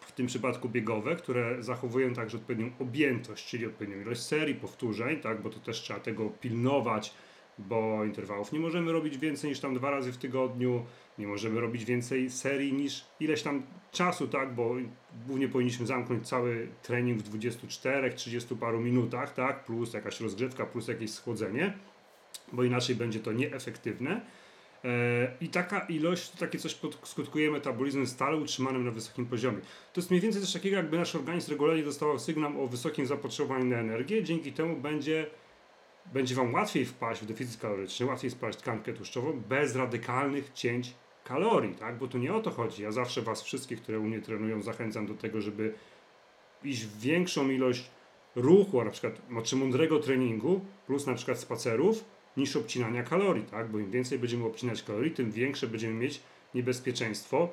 w 0.00 0.12
tym 0.12 0.26
przypadku 0.26 0.68
biegowe, 0.68 1.16
które 1.16 1.62
zachowują 1.62 2.14
także 2.14 2.36
odpowiednią 2.36 2.70
objętość, 2.80 3.46
czyli 3.46 3.66
odpowiednią 3.66 4.00
ilość 4.00 4.20
serii, 4.20 4.54
powtórzeń, 4.54 5.20
tak? 5.20 5.42
Bo 5.42 5.50
to 5.50 5.60
też 5.60 5.80
trzeba 5.80 6.00
tego 6.00 6.30
pilnować, 6.30 7.14
bo 7.68 8.04
interwałów 8.04 8.52
nie 8.52 8.60
możemy 8.60 8.92
robić 8.92 9.18
więcej 9.18 9.50
niż 9.50 9.60
tam 9.60 9.74
dwa 9.74 9.90
razy 9.90 10.12
w 10.12 10.16
tygodniu, 10.16 10.84
nie 11.18 11.26
możemy 11.26 11.60
robić 11.60 11.84
więcej 11.84 12.30
serii 12.30 12.72
niż 12.72 13.04
ileś 13.20 13.42
tam 13.42 13.62
czasu, 13.92 14.28
tak, 14.28 14.54
bo 14.54 14.74
głównie 15.26 15.48
powinniśmy 15.48 15.86
zamknąć 15.86 16.28
cały 16.28 16.68
trening 16.82 17.22
w 17.22 17.38
24-30 17.38 18.56
paru 18.56 18.80
minutach, 18.80 19.34
tak, 19.34 19.64
plus 19.64 19.94
jakaś 19.94 20.20
rozgrzewka, 20.20 20.66
plus 20.66 20.88
jakieś 20.88 21.10
schłodzenie, 21.10 21.72
bo 22.52 22.64
inaczej 22.64 22.96
będzie 22.96 23.20
to 23.20 23.32
nieefektywne. 23.32 24.20
E, 24.84 25.32
I 25.40 25.48
taka 25.48 25.80
ilość, 25.80 26.30
takie 26.30 26.58
coś 26.58 26.78
skutkuje 27.04 27.50
metabolizmem 27.50 28.06
stale 28.06 28.36
utrzymanym 28.36 28.84
na 28.84 28.90
wysokim 28.90 29.26
poziomie. 29.26 29.58
To 29.92 30.00
jest 30.00 30.10
mniej 30.10 30.20
więcej 30.20 30.42
coś 30.42 30.52
takiego, 30.52 30.76
jakby 30.76 30.98
nasz 30.98 31.14
organizm 31.14 31.50
regularnie 31.50 31.82
dostawał 31.82 32.18
sygnał 32.18 32.62
o 32.62 32.66
wysokim 32.66 33.06
zapotrzebowaniu 33.06 33.64
na 33.64 33.76
energię, 33.76 34.24
dzięki 34.24 34.52
temu 34.52 34.76
będzie 34.76 35.26
będzie 36.12 36.34
Wam 36.34 36.54
łatwiej 36.54 36.86
wpaść 36.86 37.22
w 37.22 37.26
deficyt 37.26 37.60
kaloryczny, 37.60 38.06
łatwiej 38.06 38.30
spalać 38.30 38.56
tkankę 38.56 38.92
tłuszczową 38.92 39.40
bez 39.48 39.76
radykalnych 39.76 40.52
cięć 40.54 40.94
kalorii, 41.24 41.74
tak? 41.74 41.98
Bo 41.98 42.08
tu 42.08 42.18
nie 42.18 42.34
o 42.34 42.40
to 42.40 42.50
chodzi. 42.50 42.82
Ja 42.82 42.92
zawsze 42.92 43.22
Was 43.22 43.42
wszystkich, 43.42 43.82
które 43.82 43.98
u 43.98 44.02
mnie 44.02 44.20
trenują, 44.20 44.62
zachęcam 44.62 45.06
do 45.06 45.14
tego, 45.14 45.40
żeby 45.40 45.74
iść 46.64 46.84
w 46.84 47.00
większą 47.00 47.50
ilość 47.50 47.90
ruchu, 48.36 48.84
na 48.84 48.90
przykład 48.90 49.22
czy 49.44 49.56
mądrego 49.56 49.98
treningu, 49.98 50.60
plus 50.86 51.06
na 51.06 51.14
przykład 51.14 51.38
spacerów, 51.38 52.04
niż 52.36 52.56
obcinania 52.56 53.02
kalorii, 53.02 53.44
tak? 53.44 53.70
Bo 53.70 53.78
im 53.78 53.90
więcej 53.90 54.18
będziemy 54.18 54.46
obcinać 54.46 54.82
kalorii, 54.82 55.10
tym 55.10 55.30
większe 55.30 55.66
będziemy 55.66 55.94
mieć 55.94 56.20
niebezpieczeństwo 56.54 57.48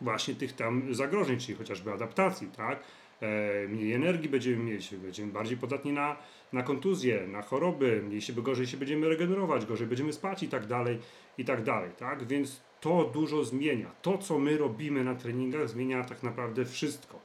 właśnie 0.00 0.34
tych 0.34 0.52
tam 0.52 0.94
zagrożeń, 0.94 1.38
czyli 1.38 1.58
chociażby 1.58 1.92
adaptacji, 1.92 2.46
tak? 2.56 2.82
E, 3.20 3.68
mniej 3.68 3.92
energii 3.92 4.28
będziemy 4.28 4.56
mieć, 4.56 4.94
będziemy 4.94 5.32
bardziej 5.32 5.56
podatni 5.56 5.92
na, 5.92 6.16
na 6.52 6.62
kontuzje, 6.62 7.26
na 7.26 7.42
choroby, 7.42 8.02
się, 8.20 8.32
gorzej 8.32 8.66
się 8.66 8.76
będziemy 8.76 9.08
regenerować, 9.08 9.66
gorzej 9.66 9.86
będziemy 9.86 10.12
spać 10.12 10.42
i 10.42 10.48
tak 10.48 10.66
dalej, 10.66 10.98
i 11.38 11.44
tak 11.44 11.62
dalej, 11.62 11.90
tak? 11.98 12.26
Więc 12.26 12.60
to 12.80 13.10
dużo 13.14 13.44
zmienia. 13.44 13.90
To, 14.02 14.18
co 14.18 14.38
my 14.38 14.58
robimy 14.58 15.04
na 15.04 15.14
treningach, 15.14 15.68
zmienia 15.68 16.04
tak 16.04 16.22
naprawdę 16.22 16.64
wszystko, 16.64 17.18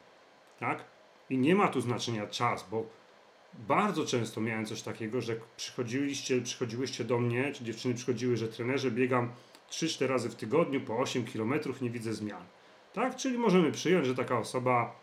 tak? 0.59 0.85
I 1.29 1.37
nie 1.37 1.55
ma 1.55 1.67
tu 1.67 1.81
znaczenia 1.81 2.27
czas, 2.27 2.69
bo 2.71 2.85
bardzo 3.53 4.05
często 4.05 4.41
miałem 4.41 4.65
coś 4.65 4.81
takiego, 4.81 5.21
że 5.21 5.35
przychodziliście, 5.57 6.41
przychodziłyście 6.41 7.03
do 7.03 7.19
mnie, 7.19 7.51
czy 7.53 7.63
dziewczyny 7.63 7.93
przychodziły, 7.93 8.37
że 8.37 8.47
trenerze 8.47 8.91
biegam 8.91 9.31
3-4 9.69 10.07
razy 10.07 10.29
w 10.29 10.35
tygodniu 10.35 10.81
po 10.81 10.97
8 10.97 11.25
km, 11.25 11.53
nie 11.81 11.89
widzę 11.89 12.13
zmian. 12.13 12.43
Tak? 12.93 13.15
Czyli 13.15 13.37
możemy 13.37 13.71
przyjąć, 13.71 14.05
że 14.05 14.15
taka 14.15 14.39
osoba 14.39 14.95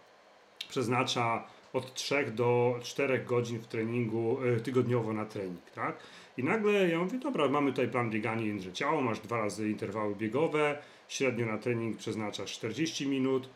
przeznacza 0.68 1.44
od 1.72 1.94
3 1.94 2.30
do 2.30 2.78
4 2.82 3.18
godzin 3.18 3.58
w 3.58 3.66
treningu 3.66 4.44
y, 4.44 4.60
tygodniowo 4.60 5.12
na 5.12 5.24
trening, 5.24 5.70
tak? 5.70 5.98
I 6.36 6.44
nagle 6.44 6.88
ja 6.88 6.98
mówię, 6.98 7.18
dobra, 7.18 7.48
mamy 7.48 7.70
tutaj 7.70 7.88
plan 7.88 8.10
biegania 8.10 8.46
jędrze 8.46 8.72
ciało, 8.72 9.00
masz 9.00 9.20
dwa 9.20 9.38
razy 9.38 9.70
interwały 9.70 10.16
biegowe, 10.16 10.78
średnio 11.08 11.46
na 11.46 11.58
trening 11.58 11.96
przeznaczasz 11.96 12.52
40 12.52 13.06
minut, 13.06 13.48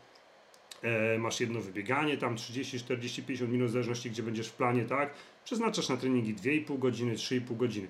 e, 0.81 1.17
masz 1.17 1.39
jedno 1.39 1.61
wybieganie, 1.61 2.17
tam 2.17 2.35
30, 2.35 2.79
40, 2.79 3.23
50 3.23 3.51
minut, 3.51 3.67
w 3.69 3.71
zależności 3.71 4.09
gdzie 4.09 4.23
będziesz 4.23 4.47
w 4.47 4.53
planie, 4.53 4.85
tak? 4.85 5.13
Przeznaczasz 5.45 5.89
na 5.89 5.97
treningi 5.97 6.35
2,5 6.35 6.79
godziny, 6.79 7.15
3,5 7.15 7.57
godziny. 7.57 7.87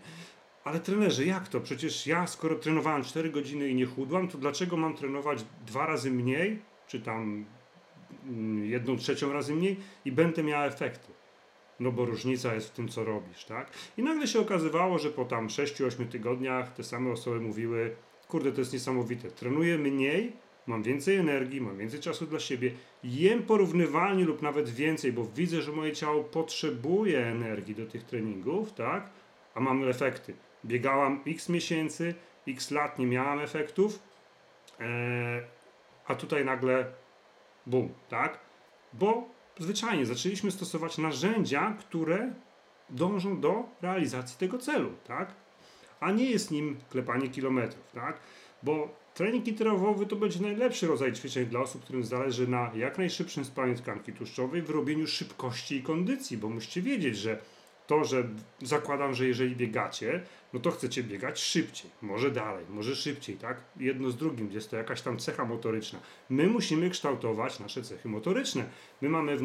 Ale 0.63 0.79
trenerze, 0.79 1.25
jak 1.25 1.47
to? 1.47 1.61
Przecież 1.61 2.07
ja, 2.07 2.27
skoro 2.27 2.55
trenowałem 2.55 3.03
4 3.03 3.29
godziny 3.29 3.69
i 3.69 3.75
nie 3.75 3.85
chudłam, 3.85 4.27
to 4.27 4.37
dlaczego 4.37 4.77
mam 4.77 4.95
trenować 4.95 5.45
dwa 5.65 5.85
razy 5.85 6.11
mniej, 6.11 6.59
czy 6.87 7.01
tam 7.01 7.45
jedną 8.63 8.97
trzecią 8.97 9.33
razy 9.33 9.55
mniej 9.55 9.77
i 10.05 10.11
będę 10.11 10.43
miał 10.43 10.63
efekty? 10.63 11.13
No 11.79 11.91
bo 11.91 12.05
różnica 12.05 12.53
jest 12.53 12.69
w 12.69 12.71
tym, 12.71 12.89
co 12.89 13.03
robisz, 13.03 13.45
tak? 13.45 13.71
I 13.97 14.03
nagle 14.03 14.27
się 14.27 14.39
okazywało, 14.39 14.99
że 14.99 15.09
po 15.09 15.25
tam 15.25 15.47
6-8 15.47 16.07
tygodniach 16.07 16.73
te 16.73 16.83
same 16.83 17.11
osoby 17.11 17.39
mówiły, 17.39 17.95
kurde, 18.27 18.51
to 18.51 18.61
jest 18.61 18.73
niesamowite, 18.73 19.31
trenuję 19.31 19.77
mniej, 19.77 20.33
mam 20.67 20.83
więcej 20.83 21.15
energii, 21.15 21.61
mam 21.61 21.77
więcej 21.77 21.99
czasu 21.99 22.25
dla 22.25 22.39
siebie, 22.39 22.71
jem 23.03 23.43
porównywalnie 23.43 24.25
lub 24.25 24.41
nawet 24.41 24.69
więcej, 24.69 25.13
bo 25.13 25.25
widzę, 25.25 25.61
że 25.61 25.71
moje 25.71 25.91
ciało 25.91 26.23
potrzebuje 26.23 27.25
energii 27.25 27.75
do 27.75 27.85
tych 27.85 28.03
treningów, 28.03 28.73
tak? 28.73 29.09
A 29.55 29.59
mam 29.59 29.89
efekty. 29.89 30.33
Biegałam 30.65 31.21
x 31.27 31.49
miesięcy, 31.49 32.15
x 32.47 32.71
lat, 32.71 32.99
nie 32.99 33.07
miałam 33.07 33.39
efektów, 33.39 33.99
ee, 34.79 35.41
a 36.07 36.15
tutaj 36.15 36.45
nagle 36.45 36.85
bum, 37.67 37.89
tak? 38.10 38.39
Bo 38.93 39.30
zwyczajnie 39.60 40.06
zaczęliśmy 40.06 40.51
stosować 40.51 40.97
narzędzia, 40.97 41.75
które 41.80 42.34
dążą 42.89 43.41
do 43.41 43.63
realizacji 43.82 44.38
tego 44.38 44.58
celu, 44.58 44.89
tak? 45.08 45.34
A 45.99 46.12
nie 46.12 46.32
jest 46.32 46.51
nim 46.51 46.77
klepanie 46.89 47.30
kilometrów, 47.30 47.91
tak? 47.93 48.19
Bo 48.63 48.89
trening 49.13 49.47
interwałowy 49.47 50.06
to 50.06 50.15
będzie 50.15 50.41
najlepszy 50.41 50.88
rodzaj 50.88 51.13
ćwiczeń 51.13 51.45
dla 51.45 51.60
osób, 51.60 51.84
którym 51.84 52.03
zależy 52.03 52.47
na 52.47 52.71
jak 52.75 52.97
najszybszym 52.97 53.45
spalaniu 53.45 53.75
tkanki 53.75 54.13
tłuszczowej, 54.13 54.62
w 54.62 54.69
robieniu 54.69 55.08
szybkości 55.08 55.75
i 55.75 55.84
kondycji, 55.84 56.38
bo 56.38 56.49
musicie 56.49 56.82
wiedzieć, 56.82 57.17
że 57.17 57.41
to, 57.88 58.04
że 58.04 58.23
zakładam, 58.62 59.13
że 59.13 59.28
jeżeli 59.28 59.56
biegacie, 59.56 60.23
no 60.54 60.60
to 60.60 60.71
chcecie 60.71 61.04
biegać 61.04 61.39
szybciej, 61.39 61.91
może 62.02 62.32
dalej, 62.32 62.65
może 62.69 62.95
szybciej, 62.95 63.36
tak? 63.36 63.62
Jedno 63.78 64.10
z 64.10 64.17
drugim, 64.17 64.52
jest 64.52 64.69
to 64.69 64.78
jakaś 64.78 65.02
tam 65.02 65.17
cecha 65.17 65.45
motoryczna. 65.45 66.00
My 66.30 66.47
musimy 66.47 66.89
kształtować 66.89 67.60
nasze 67.60 67.82
cechy 67.82 68.10
motoryczne. 68.10 68.65
My 69.02 69.10
mamy, 69.10 69.38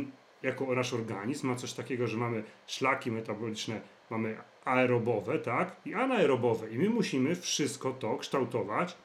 jako 0.42 0.74
nasz 0.74 0.94
organizm, 0.94 1.48
ma 1.48 1.56
coś 1.56 1.72
takiego, 1.72 2.06
że 2.06 2.16
mamy 2.16 2.44
szlaki 2.66 3.10
metaboliczne, 3.10 3.80
mamy 4.10 4.36
aerobowe, 4.64 5.38
tak, 5.38 5.76
i 5.84 5.94
anaerobowe. 5.94 6.70
I 6.70 6.78
my 6.78 6.88
musimy 6.88 7.36
wszystko 7.36 7.92
to 7.92 8.18
kształtować, 8.18 8.96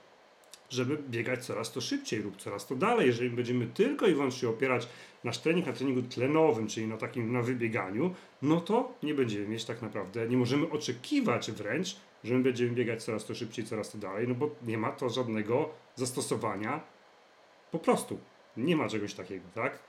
żeby 0.69 0.97
biegać 1.10 1.45
coraz 1.45 1.71
to 1.71 1.82
szybciej 1.82 2.19
lub 2.19 2.38
coraz 2.38 2.67
to 2.67 2.75
dalej. 2.75 3.08
Jeżeli 3.08 3.30
będziemy 3.30 3.67
tylko 3.67 4.08
i 4.08 4.13
wyłącznie 4.13 4.49
opierać 4.49 4.88
nasz 5.23 5.38
trening 5.38 5.67
na 5.67 5.73
treningu 5.73 6.01
tlenowym, 6.01 6.67
czyli 6.67 6.88
na 6.88 6.97
takim 6.97 7.32
na 7.32 7.41
wybieganiu, 7.41 8.15
no 8.41 8.62
to 8.62 8.93
nie 9.03 9.13
będziemy 9.13 9.47
mieć 9.47 9.65
tak 9.65 9.82
naprawdę, 9.82 10.27
nie 10.27 10.38
możemy 10.38 10.69
oczekiwać 10.69 11.51
wręcz, 11.51 11.97
że 12.23 12.34
my 12.34 12.43
będziemy 12.43 12.71
biegać 12.71 13.03
coraz 13.03 13.25
to 13.25 13.36
szybciej, 13.36 13.65
coraz 13.65 13.91
to 13.91 13.97
dalej, 13.97 14.27
no 14.27 14.36
bo 14.36 14.49
nie 14.63 14.77
ma 14.77 14.91
to 14.91 15.10
żadnego 15.10 15.69
zastosowania 15.95 16.80
po 17.71 17.80
prostu. 17.80 18.19
Nie 18.58 18.75
ma 18.75 18.89
czegoś 18.89 19.13
takiego, 19.13 19.45
tak? 19.56 19.80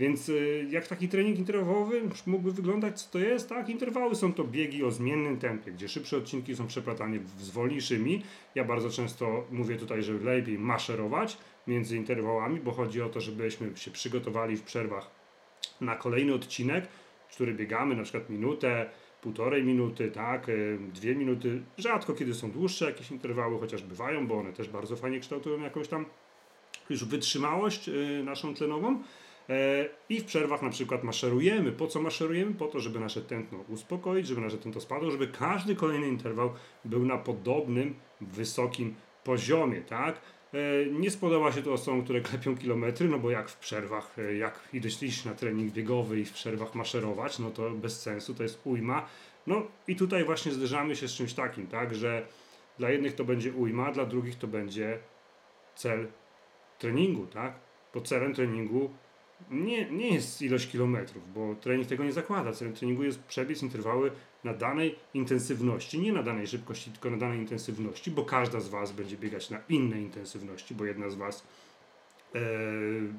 Więc 0.00 0.28
y, 0.28 0.66
jak 0.70 0.86
taki 0.86 1.08
trening 1.08 1.38
interwałowy 1.38 2.02
mógłby 2.26 2.52
wyglądać, 2.52 3.02
co 3.02 3.10
to 3.10 3.18
jest? 3.18 3.48
Tak, 3.48 3.68
interwały 3.68 4.14
są 4.14 4.32
to 4.32 4.44
biegi 4.44 4.84
o 4.84 4.90
zmiennym 4.90 5.38
tempie, 5.38 5.72
gdzie 5.72 5.88
szybsze 5.88 6.16
odcinki 6.16 6.56
są 6.56 6.66
przeplatane 6.66 7.18
z 7.38 7.50
wolniejszymi. 7.50 8.22
Ja 8.54 8.64
bardzo 8.64 8.90
często 8.90 9.46
mówię 9.50 9.76
tutaj, 9.76 10.02
że 10.02 10.12
lepiej 10.12 10.58
maszerować 10.58 11.38
między 11.66 11.96
interwałami, 11.96 12.60
bo 12.60 12.72
chodzi 12.72 13.02
o 13.02 13.08
to, 13.08 13.20
żebyśmy 13.20 13.76
się 13.76 13.90
przygotowali 13.90 14.56
w 14.56 14.62
przerwach 14.62 15.10
na 15.80 15.96
kolejny 15.96 16.34
odcinek, 16.34 16.88
który 17.32 17.54
biegamy 17.54 17.96
na 17.96 18.02
przykład 18.02 18.30
minutę, 18.30 18.90
półtorej 19.22 19.64
minuty, 19.64 20.10
tak, 20.10 20.48
y, 20.48 20.78
dwie 20.94 21.14
minuty. 21.14 21.62
Rzadko 21.78 22.14
kiedy 22.14 22.34
są 22.34 22.50
dłuższe 22.50 22.84
jakieś 22.84 23.10
interwały, 23.10 23.58
chociaż 23.60 23.82
bywają, 23.82 24.26
bo 24.26 24.38
one 24.38 24.52
też 24.52 24.68
bardzo 24.68 24.96
fajnie 24.96 25.20
kształtują 25.20 25.60
jakąś 25.60 25.88
tam 25.88 26.06
już 26.90 27.04
wytrzymałość 27.04 27.88
y, 27.88 28.22
naszą 28.24 28.54
tlenową. 28.54 29.02
E, 29.50 29.88
I 30.08 30.20
w 30.20 30.24
przerwach 30.24 30.62
na 30.62 30.70
przykład 30.70 31.04
maszerujemy. 31.04 31.72
Po 31.72 31.86
co 31.86 32.02
maszerujemy? 32.02 32.54
Po 32.54 32.66
to, 32.66 32.80
żeby 32.80 33.00
nasze 33.00 33.22
tętno 33.22 33.58
uspokoić, 33.68 34.26
żeby 34.26 34.40
nasze 34.40 34.58
tętno 34.58 34.80
spadło, 34.80 35.10
żeby 35.10 35.28
każdy 35.28 35.76
kolejny 35.76 36.08
interwał 36.08 36.52
był 36.84 37.06
na 37.06 37.18
podobnym, 37.18 37.94
wysokim 38.20 38.94
poziomie, 39.24 39.80
tak? 39.80 40.20
E, 40.54 40.86
nie 40.86 41.10
spodoba 41.10 41.52
się 41.52 41.62
to 41.62 41.72
osobom, 41.72 42.04
które 42.04 42.20
klepią 42.20 42.56
kilometry, 42.56 43.08
no 43.08 43.18
bo 43.18 43.30
jak 43.30 43.48
w 43.48 43.58
przerwach, 43.58 44.18
e, 44.18 44.34
jak 44.34 44.68
iść 45.02 45.24
na 45.24 45.34
trening 45.34 45.72
biegowy 45.72 46.20
i 46.20 46.24
w 46.24 46.32
przerwach 46.32 46.74
maszerować, 46.74 47.38
no 47.38 47.50
to 47.50 47.70
bez 47.70 48.02
sensu, 48.02 48.34
to 48.34 48.42
jest 48.42 48.60
ujma. 48.64 49.06
No 49.46 49.62
i 49.88 49.96
tutaj 49.96 50.24
właśnie 50.24 50.52
zderzamy 50.52 50.96
się 50.96 51.08
z 51.08 51.12
czymś 51.12 51.34
takim, 51.34 51.66
tak, 51.66 51.94
że 51.94 52.26
dla 52.78 52.90
jednych 52.90 53.14
to 53.14 53.24
będzie 53.24 53.52
ujma, 53.52 53.92
dla 53.92 54.06
drugich 54.06 54.38
to 54.38 54.46
będzie 54.46 54.98
cel 55.74 56.06
treningu, 56.78 57.26
tak? 57.26 57.54
Bo 57.94 58.00
celem 58.00 58.34
treningu 58.34 58.90
nie, 59.50 59.90
nie 59.90 60.14
jest 60.14 60.42
ilość 60.42 60.70
kilometrów, 60.70 61.32
bo 61.34 61.54
trening 61.54 61.88
tego 61.88 62.04
nie 62.04 62.12
zakłada. 62.12 62.52
Celem 62.52 62.74
treningu 62.74 63.02
jest 63.02 63.22
przebiec 63.22 63.62
interwały 63.62 64.10
na 64.44 64.54
danej 64.54 64.96
intensywności, 65.14 65.98
nie 66.00 66.12
na 66.12 66.22
danej 66.22 66.46
szybkości, 66.46 66.90
tylko 66.90 67.10
na 67.10 67.16
danej 67.16 67.38
intensywności, 67.38 68.10
bo 68.10 68.24
każda 68.24 68.60
z 68.60 68.68
Was 68.68 68.92
będzie 68.92 69.16
biegać 69.16 69.50
na 69.50 69.58
innej 69.68 70.02
intensywności, 70.02 70.74
bo 70.74 70.84
jedna 70.84 71.10
z 71.10 71.14
Was 71.14 71.46
e, 72.34 72.40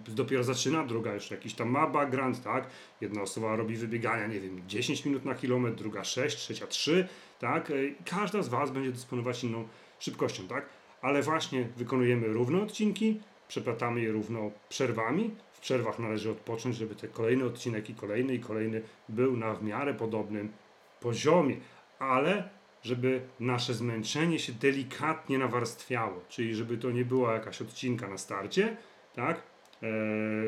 dopiero 0.07 0.43
zaczyna, 0.43 0.85
druga 0.85 1.13
już 1.13 1.31
jakiś 1.31 1.53
tam 1.53 1.69
ma 1.69 1.87
background, 1.87 2.43
tak? 2.43 2.67
Jedna 3.01 3.21
osoba 3.21 3.55
robi 3.55 3.75
wybiegania, 3.75 4.27
nie 4.27 4.39
wiem, 4.39 4.61
10 4.67 5.05
minut 5.05 5.25
na 5.25 5.35
kilometr, 5.35 5.77
druga 5.77 6.03
6, 6.03 6.37
trzecia 6.37 6.67
3, 6.67 7.07
tak? 7.39 7.71
E, 7.71 7.73
każda 8.05 8.41
z 8.41 8.49
Was 8.49 8.71
będzie 8.71 8.91
dysponować 8.91 9.43
inną 9.43 9.67
szybkością, 9.99 10.47
tak? 10.47 10.65
Ale 11.01 11.21
właśnie 11.21 11.67
wykonujemy 11.77 12.27
równe 12.27 12.61
odcinki, 12.63 13.19
przeplatamy 13.47 14.01
je 14.01 14.11
równo 14.11 14.51
przerwami, 14.69 15.31
przerwach 15.61 15.99
należy 15.99 16.31
odpocząć, 16.31 16.75
żeby 16.75 16.95
ten 16.95 17.09
kolejny 17.09 17.45
odcinek 17.45 17.89
i 17.89 17.95
kolejny 17.95 18.33
i 18.33 18.39
kolejny 18.39 18.81
był 19.09 19.37
na 19.37 19.53
w 19.53 19.63
miarę 19.63 19.93
podobnym 19.93 20.51
poziomie, 20.99 21.55
ale 21.99 22.49
żeby 22.83 23.21
nasze 23.39 23.73
zmęczenie 23.73 24.39
się 24.39 24.53
delikatnie 24.53 25.37
nawarstwiało, 25.37 26.21
czyli 26.29 26.55
żeby 26.55 26.77
to 26.77 26.91
nie 26.91 27.05
była 27.05 27.33
jakaś 27.33 27.61
odcinka 27.61 28.07
na 28.07 28.17
starcie, 28.17 28.77
tak? 29.15 29.41
E, 29.83 29.87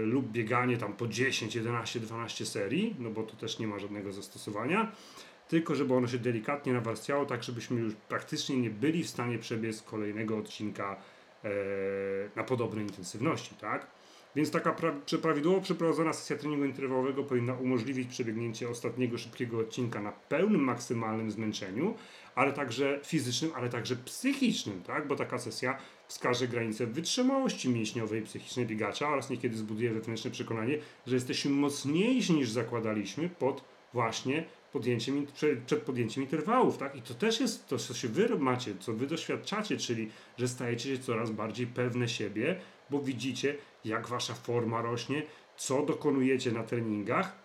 lub 0.05 0.31
bieganie 0.31 0.77
tam 0.77 0.93
po 0.93 1.07
10, 1.07 1.55
11, 1.55 1.99
12 1.99 2.45
serii, 2.45 2.95
no 2.99 3.09
bo 3.09 3.23
to 3.23 3.35
też 3.35 3.59
nie 3.59 3.67
ma 3.67 3.79
żadnego 3.79 4.11
zastosowania, 4.11 4.91
tylko 5.47 5.75
żeby 5.75 5.93
ono 5.93 6.07
się 6.07 6.17
delikatnie 6.17 6.73
nawarstwiało, 6.73 7.25
tak 7.25 7.43
żebyśmy 7.43 7.81
już 7.81 7.93
praktycznie 8.09 8.57
nie 8.57 8.69
byli 8.69 9.03
w 9.03 9.09
stanie 9.09 9.39
przebiec 9.39 9.81
kolejnego 9.81 10.37
odcinka 10.37 10.95
e, 11.43 11.49
na 12.35 12.43
podobnej 12.43 12.85
intensywności, 12.85 13.55
tak? 13.55 13.87
Więc 14.35 14.51
taka 14.51 14.73
pra- 14.73 15.17
prawidłowo 15.21 15.61
przeprowadzona 15.61 16.13
sesja 16.13 16.37
treningu 16.37 16.65
interwałowego 16.65 17.23
powinna 17.23 17.53
umożliwić 17.53 18.09
przebiegnięcie 18.09 18.69
ostatniego 18.69 19.17
szybkiego 19.17 19.59
odcinka 19.59 20.01
na 20.01 20.11
pełnym 20.11 20.61
maksymalnym 20.61 21.31
zmęczeniu, 21.31 21.95
ale 22.35 22.53
także 22.53 22.99
fizycznym, 23.03 23.51
ale 23.55 23.69
także 23.69 23.95
psychicznym, 23.95 24.83
tak? 24.83 25.07
bo 25.07 25.15
taka 25.15 25.39
sesja 25.39 25.77
wskaże 26.07 26.47
granicę 26.47 26.87
wytrzymałości 26.87 27.69
mięśniowej 27.69 28.21
i 28.21 28.25
psychicznej 28.25 28.65
biegacza 28.65 29.09
oraz 29.09 29.29
niekiedy 29.29 29.57
zbuduje 29.57 29.93
wewnętrzne 29.93 30.31
przekonanie, 30.31 30.77
że 31.07 31.15
jesteśmy 31.15 31.51
mocniejsi 31.51 32.33
niż 32.33 32.49
zakładaliśmy 32.49 33.29
pod 33.29 33.63
właśnie 33.93 34.45
podjęciem, 34.71 35.27
przed 35.65 35.81
podjęciem 35.81 36.23
interwałów, 36.23 36.77
tak? 36.77 36.95
I 36.95 37.01
to 37.01 37.13
też 37.13 37.39
jest 37.39 37.67
to, 37.67 37.77
co 37.77 37.93
się 37.93 38.07
wy 38.07 38.39
macie, 38.39 38.73
co 38.79 38.93
wy 38.93 39.07
doświadczacie, 39.07 39.77
czyli 39.77 40.09
że 40.37 40.47
stajecie 40.47 40.95
się 40.95 41.03
coraz 41.03 41.31
bardziej 41.31 41.67
pewne 41.67 42.09
siebie, 42.09 42.59
bo 42.89 42.99
widzicie, 42.99 43.55
jak 43.85 44.07
wasza 44.07 44.33
forma 44.33 44.81
rośnie, 44.81 45.23
co 45.57 45.85
dokonujecie 45.85 46.51
na 46.51 46.63
treningach, 46.63 47.43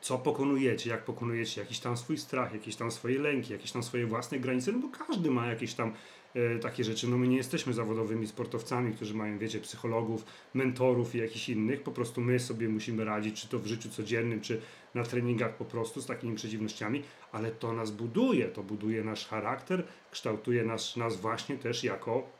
co 0.00 0.18
pokonujecie, 0.18 0.90
jak 0.90 1.04
pokonujecie 1.04 1.60
jakiś 1.60 1.78
tam 1.78 1.96
swój 1.96 2.18
strach, 2.18 2.52
jakieś 2.52 2.76
tam 2.76 2.90
swoje 2.90 3.18
lęki, 3.18 3.52
jakieś 3.52 3.72
tam 3.72 3.82
swoje 3.82 4.06
własne 4.06 4.38
granice, 4.38 4.72
no 4.72 4.78
bo 4.78 4.88
każdy 5.06 5.30
ma 5.30 5.46
jakieś 5.46 5.74
tam 5.74 5.92
e, 6.34 6.58
takie 6.58 6.84
rzeczy. 6.84 7.08
No 7.08 7.18
my 7.18 7.28
nie 7.28 7.36
jesteśmy 7.36 7.72
zawodowymi 7.72 8.26
sportowcami, 8.26 8.94
którzy 8.94 9.14
mają, 9.14 9.38
wiecie, 9.38 9.60
psychologów, 9.60 10.24
mentorów 10.54 11.14
i 11.14 11.18
jakichś 11.18 11.48
innych, 11.48 11.82
po 11.82 11.90
prostu 11.90 12.20
my 12.20 12.38
sobie 12.38 12.68
musimy 12.68 13.04
radzić, 13.04 13.40
czy 13.40 13.48
to 13.48 13.58
w 13.58 13.66
życiu 13.66 13.88
codziennym, 13.88 14.40
czy 14.40 14.60
na 14.94 15.04
treningach 15.04 15.56
po 15.56 15.64
prostu 15.64 16.00
z 16.00 16.06
takimi 16.06 16.36
przeciwnościami, 16.36 17.02
ale 17.32 17.50
to 17.50 17.72
nas 17.72 17.90
buduje, 17.90 18.48
to 18.48 18.62
buduje 18.62 19.04
nasz 19.04 19.26
charakter, 19.26 19.84
kształtuje 20.10 20.64
nas, 20.64 20.96
nas 20.96 21.16
właśnie 21.16 21.56
też 21.56 21.84
jako 21.84 22.39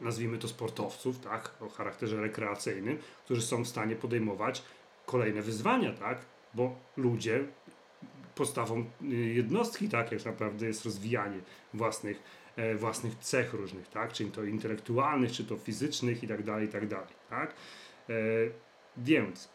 nazwijmy 0.00 0.38
to 0.38 0.48
sportowców, 0.48 1.18
tak, 1.18 1.54
o 1.60 1.68
charakterze 1.68 2.20
rekreacyjnym, 2.20 2.98
którzy 3.24 3.42
są 3.42 3.64
w 3.64 3.68
stanie 3.68 3.96
podejmować 3.96 4.62
kolejne 5.06 5.42
wyzwania, 5.42 5.92
tak, 5.92 6.18
bo 6.54 6.76
ludzie 6.96 7.44
postawą 8.34 8.84
y, 9.02 9.06
jednostki, 9.14 9.88
tak, 9.88 10.12
jak 10.12 10.24
naprawdę 10.24 10.66
jest 10.66 10.84
rozwijanie 10.84 11.40
własnych, 11.74 12.22
e, 12.56 12.74
własnych 12.74 13.14
cech 13.14 13.54
różnych, 13.54 13.88
tak, 13.88 14.12
czy 14.12 14.24
to 14.24 14.44
intelektualnych, 14.44 15.32
czy 15.32 15.44
to 15.44 15.56
fizycznych 15.56 16.22
i 16.22 16.28
tak 16.28 16.42
dalej, 16.42 16.66
i 16.66 16.68
tak 16.68 16.88
dalej, 16.88 17.14
tak. 17.30 17.54
E, 18.08 18.14
więc 18.96 19.48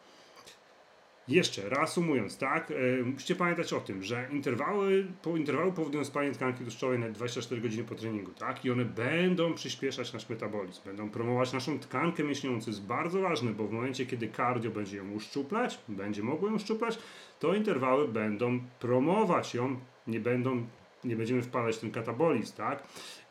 jeszcze 1.30 1.68
reasumując, 1.68 2.38
tak, 2.38 2.70
e, 2.70 3.02
musicie 3.02 3.34
pamiętać 3.34 3.72
o 3.72 3.80
tym, 3.80 4.02
że 4.02 4.28
interwały, 4.32 5.06
po, 5.22 5.36
interwały 5.36 5.72
powodują 5.72 6.04
spalanie 6.04 6.32
tkanki 6.32 6.64
tłuszczowej 6.64 6.98
na 6.98 7.10
24 7.10 7.60
godziny 7.60 7.84
po 7.84 7.94
treningu, 7.94 8.32
tak, 8.32 8.64
i 8.64 8.70
one 8.70 8.84
będą 8.84 9.54
przyspieszać 9.54 10.12
nasz 10.12 10.28
metabolizm, 10.28 10.80
będą 10.84 11.10
promować 11.10 11.52
naszą 11.52 11.78
tkankę 11.78 12.24
mięśniową, 12.24 12.60
co 12.60 12.70
jest 12.70 12.86
bardzo 12.86 13.20
ważne, 13.20 13.50
bo 13.50 13.66
w 13.66 13.72
momencie, 13.72 14.06
kiedy 14.06 14.28
cardio 14.28 14.70
będzie 14.70 14.96
ją 14.96 15.10
uszczuplać, 15.10 15.78
będzie 15.88 16.22
mogło 16.22 16.48
ją 16.48 16.54
uszczuplać, 16.54 16.98
to 17.40 17.54
interwały 17.54 18.08
będą 18.08 18.60
promować 18.80 19.54
ją, 19.54 19.76
nie 20.06 20.20
będą 20.20 20.66
nie 21.04 21.16
będziemy 21.16 21.42
wpadać 21.42 21.76
w 21.76 21.80
ten 21.80 21.90
katabolizm, 21.90 22.56
tak? 22.56 22.82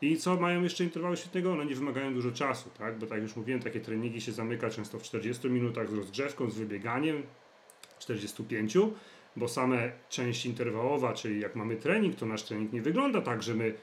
I 0.02 0.18
co 0.18 0.36
mają 0.38 0.64
jeszcze 0.64 0.84
interwały 0.84 1.18
świetnego? 1.18 1.52
One 1.52 1.66
nie 1.66 1.76
wymagają 1.76 2.14
dużo 2.14 2.32
czasu, 2.32 2.70
tak? 2.78 3.00
Bo 3.00 3.08
tak 3.08 3.22
już 3.22 3.36
mówiłem, 3.36 3.62
takie 3.62 3.80
treningi 3.80 4.22
się 4.22 4.32
zamyka 4.32 4.70
często 4.70 5.00
w 5.00 5.04
40 5.04 5.50
minutach 5.50 5.90
z 5.90 5.94
rozgrzewką, 5.94 6.50
z 6.50 6.58
wybieganiem, 6.58 7.24
45, 8.00 8.78
bo 9.36 9.48
same 9.48 9.92
część 10.10 10.46
interwałowa, 10.46 11.14
czyli 11.14 11.40
jak 11.40 11.56
mamy 11.56 11.76
trening, 11.76 12.16
to 12.16 12.26
nasz 12.26 12.44
trening 12.44 12.74
nie 12.74 12.82
wygląda 12.82 13.22
tak, 13.22 13.44
że 13.44 13.54
my 13.54 13.74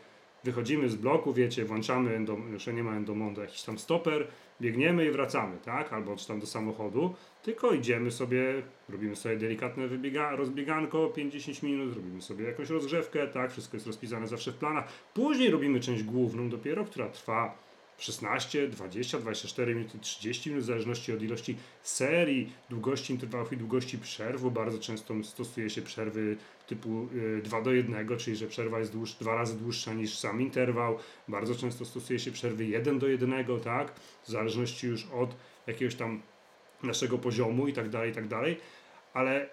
wychodzimy 0.45 0.89
z 0.89 0.97
bloku, 0.97 1.33
wiecie, 1.33 1.65
włączamy, 1.65 2.17
endom, 2.17 2.53
jeszcze 2.53 2.73
nie 2.73 2.83
ma 2.83 2.97
endomondu, 2.97 3.41
jakiś 3.41 3.63
tam 3.63 3.79
stoper, 3.79 4.27
biegniemy 4.61 5.07
i 5.07 5.11
wracamy, 5.11 5.57
tak, 5.65 5.93
albo 5.93 6.17
czy 6.17 6.29
tam 6.29 6.41
do 6.41 6.47
samochodu, 6.47 7.15
tylko 7.43 7.73
idziemy 7.73 8.11
sobie, 8.11 8.63
robimy 8.89 9.17
sobie 9.17 9.37
delikatne 9.37 9.89
wybiega, 9.89 10.37
rozbieganko, 10.37 11.13
5-10 11.17 11.65
minut, 11.65 11.97
robimy 11.97 12.23
sobie 12.23 12.45
jakąś 12.45 12.71
rozgrzewkę, 12.71 13.29
tak, 13.29 13.53
wszystko 13.53 13.77
jest 13.77 13.87
rozpisane 13.87 14.27
zawsze 14.27 14.53
w 14.53 14.57
planach, 14.57 14.89
później 15.15 15.51
robimy 15.51 15.81
część 15.81 16.03
główną 16.03 16.49
dopiero, 16.49 16.85
która 16.85 17.09
trwa 17.09 17.66
16, 17.99 18.69
20, 18.69 19.19
24 19.19 19.75
minuty, 19.75 19.99
30 19.99 20.51
minut, 20.51 20.65
w 20.65 20.67
zależności 20.67 21.13
od 21.13 21.23
ilości 21.23 21.57
serii, 21.83 22.53
długości 22.71 23.13
interwałów 23.13 23.53
i 23.53 23.57
długości 23.57 23.99
przerw, 23.99 24.43
bo 24.43 24.51
bardzo 24.51 24.79
często 24.79 25.15
stosuje 25.25 25.71
się 25.71 25.83
przerwy 25.83 26.37
typu 26.67 27.09
2 27.43 27.59
y, 27.59 27.63
do 27.63 27.73
1, 27.73 28.19
czyli 28.19 28.37
że 28.37 28.47
przerwa 28.47 28.79
jest 28.79 28.93
dłuż, 28.93 29.13
dwa 29.13 29.35
razy 29.35 29.59
dłuższa 29.59 29.95
niż 29.95 30.19
sam 30.19 30.41
interwał. 30.41 30.99
Bardzo 31.29 31.55
często 31.55 31.85
stosuje 31.85 32.19
się 32.19 32.33
przerwy 32.33 32.65
1 32.65 32.99
do 32.99 33.09
1, 33.09 33.45
tak? 33.65 33.93
W 34.25 34.31
zależności 34.31 34.87
już 34.87 35.07
od 35.07 35.37
jakiegoś 35.67 35.95
tam 35.95 36.23
naszego 36.83 37.19
poziomu 37.19 37.69
i 37.69 37.73
tak 37.73 37.89
dalej, 37.89 38.11
i 38.11 38.15
tak 38.15 38.29
dalej. 38.29 38.57
Ale 39.15 39.49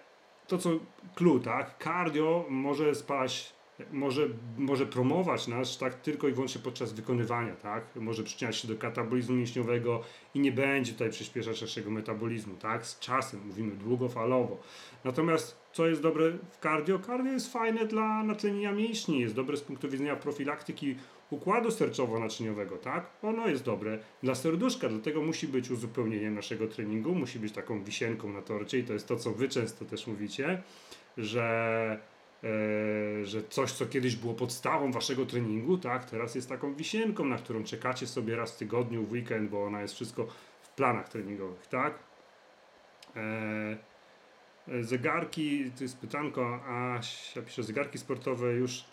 to 0.48 0.58
co 0.58 0.70
clue, 1.14 1.40
tak? 1.40 1.84
Cardio 1.84 2.46
może 2.48 2.94
spać 2.94 3.54
może, 3.92 4.28
może 4.58 4.86
promować 4.86 5.48
nas 5.48 5.78
tak 5.78 5.94
tylko 5.94 6.28
i 6.28 6.32
wyłącznie 6.32 6.60
podczas 6.62 6.92
wykonywania, 6.92 7.56
tak? 7.56 7.84
Może 7.96 8.22
przyczyniać 8.22 8.56
się 8.56 8.68
do 8.68 8.76
katabolizmu 8.76 9.36
mięśniowego 9.36 10.00
i 10.34 10.40
nie 10.40 10.52
będzie 10.52 10.92
tutaj 10.92 11.10
przyspieszać 11.10 11.60
naszego 11.60 11.90
metabolizmu, 11.90 12.54
tak? 12.56 12.86
Z 12.86 12.98
czasem, 12.98 13.40
mówimy 13.46 13.76
długofalowo. 13.76 14.58
Natomiast 15.04 15.56
co 15.72 15.86
jest 15.86 16.02
dobre 16.02 16.30
w 16.50 16.58
cardio? 16.62 16.98
Cardio 16.98 17.32
jest 17.32 17.52
fajne 17.52 17.86
dla 17.86 18.22
natlenienia 18.22 18.72
mięśni, 18.72 19.20
jest 19.20 19.34
dobre 19.34 19.56
z 19.56 19.60
punktu 19.60 19.88
widzenia 19.88 20.16
profilaktyki 20.16 20.96
układu 21.30 21.68
sercowo-naczyniowego, 21.68 22.78
tak? 22.78 23.10
Ono 23.22 23.48
jest 23.48 23.64
dobre 23.64 23.98
dla 24.22 24.34
serduszka, 24.34 24.88
dlatego 24.88 25.22
musi 25.22 25.48
być 25.48 25.70
uzupełnieniem 25.70 26.34
naszego 26.34 26.66
treningu, 26.66 27.14
musi 27.14 27.38
być 27.38 27.52
taką 27.52 27.84
wisienką 27.84 28.32
na 28.32 28.42
torcie 28.42 28.78
i 28.78 28.84
to 28.84 28.92
jest 28.92 29.08
to, 29.08 29.16
co 29.16 29.32
wy 29.32 29.48
często 29.48 29.84
też 29.84 30.06
mówicie, 30.06 30.62
że 31.16 32.13
że 33.22 33.42
coś, 33.48 33.72
co 33.72 33.86
kiedyś 33.86 34.16
było 34.16 34.34
podstawą 34.34 34.92
waszego 34.92 35.26
treningu, 35.26 35.78
tak, 35.78 36.04
teraz 36.10 36.34
jest 36.34 36.48
taką 36.48 36.74
wisienką, 36.74 37.24
na 37.24 37.36
którą 37.36 37.64
czekacie 37.64 38.06
sobie 38.06 38.36
raz 38.36 38.52
w 38.52 38.56
tygodniu, 38.56 39.04
w 39.04 39.12
weekend, 39.12 39.50
bo 39.50 39.64
ona 39.64 39.82
jest 39.82 39.94
wszystko 39.94 40.26
w 40.62 40.68
planach 40.68 41.08
treningowych, 41.08 41.66
tak? 41.66 41.98
E, 43.16 43.76
e 44.68 44.84
zegarki, 44.84 45.70
to 45.78 45.84
jest 45.84 45.98
pytanko, 45.98 46.60
a 46.66 47.00
ja 47.36 47.42
piszę 47.42 47.62
zegarki 47.62 47.98
sportowe 47.98 48.52
już 48.52 48.84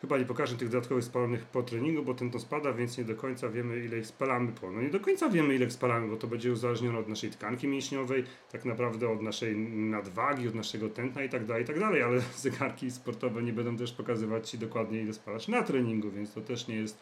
Chyba 0.00 0.18
nie 0.18 0.24
pokażę 0.24 0.56
tych 0.56 0.68
dodatkowych 0.68 1.04
spalonych 1.04 1.44
po 1.44 1.62
treningu, 1.62 2.02
bo 2.02 2.14
ten 2.14 2.30
to 2.30 2.38
spada, 2.38 2.72
więc 2.72 2.98
nie 2.98 3.04
do 3.04 3.14
końca 3.14 3.48
wiemy 3.48 3.84
ile 3.84 3.98
ich 3.98 4.06
spalamy 4.06 4.52
po. 4.52 4.70
No 4.70 4.82
nie 4.82 4.90
do 4.90 5.00
końca 5.00 5.28
wiemy 5.28 5.54
ile 5.54 5.66
ich 5.66 5.72
spalamy, 5.72 6.08
bo 6.08 6.16
to 6.16 6.26
będzie 6.26 6.52
uzależnione 6.52 6.98
od 6.98 7.08
naszej 7.08 7.30
tkanki 7.30 7.68
mięśniowej, 7.68 8.24
tak 8.52 8.64
naprawdę 8.64 9.08
od 9.08 9.22
naszej 9.22 9.56
nadwagi, 9.56 10.48
od 10.48 10.54
naszego 10.54 10.88
tętna 10.88 11.24
i 11.24 11.28
tak 11.28 11.44
dalej, 11.44 11.62
i 11.62 11.66
tak 11.66 11.78
dalej, 11.78 12.02
ale 12.02 12.20
zegarki 12.36 12.90
sportowe 12.90 13.42
nie 13.42 13.52
będą 13.52 13.76
też 13.76 13.92
pokazywać 13.92 14.50
Ci 14.50 14.58
dokładnie 14.58 15.02
ile 15.02 15.12
spalasz 15.12 15.48
na 15.48 15.62
treningu, 15.62 16.10
więc 16.10 16.34
to 16.34 16.40
też 16.40 16.68
nie 16.68 16.76
jest 16.76 16.98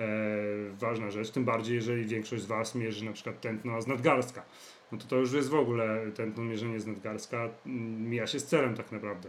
e, 0.00 0.06
ważna 0.80 1.10
rzecz, 1.10 1.30
tym 1.30 1.44
bardziej 1.44 1.74
jeżeli 1.74 2.04
większość 2.04 2.42
z 2.42 2.46
Was 2.46 2.74
mierzy 2.74 3.04
na 3.04 3.12
przykład 3.12 3.40
tętno 3.40 3.82
z 3.82 3.86
nadgarstka. 3.86 4.42
No 4.92 4.98
to 4.98 5.04
to 5.04 5.16
już 5.16 5.32
jest 5.32 5.48
w 5.48 5.54
ogóle 5.54 6.10
tętno 6.14 6.44
mierzenie 6.44 6.80
z 6.80 6.86
nadgarstka, 6.86 7.48
mija 8.00 8.26
się 8.26 8.40
z 8.40 8.46
celem 8.46 8.74
tak 8.74 8.92
naprawdę 8.92 9.28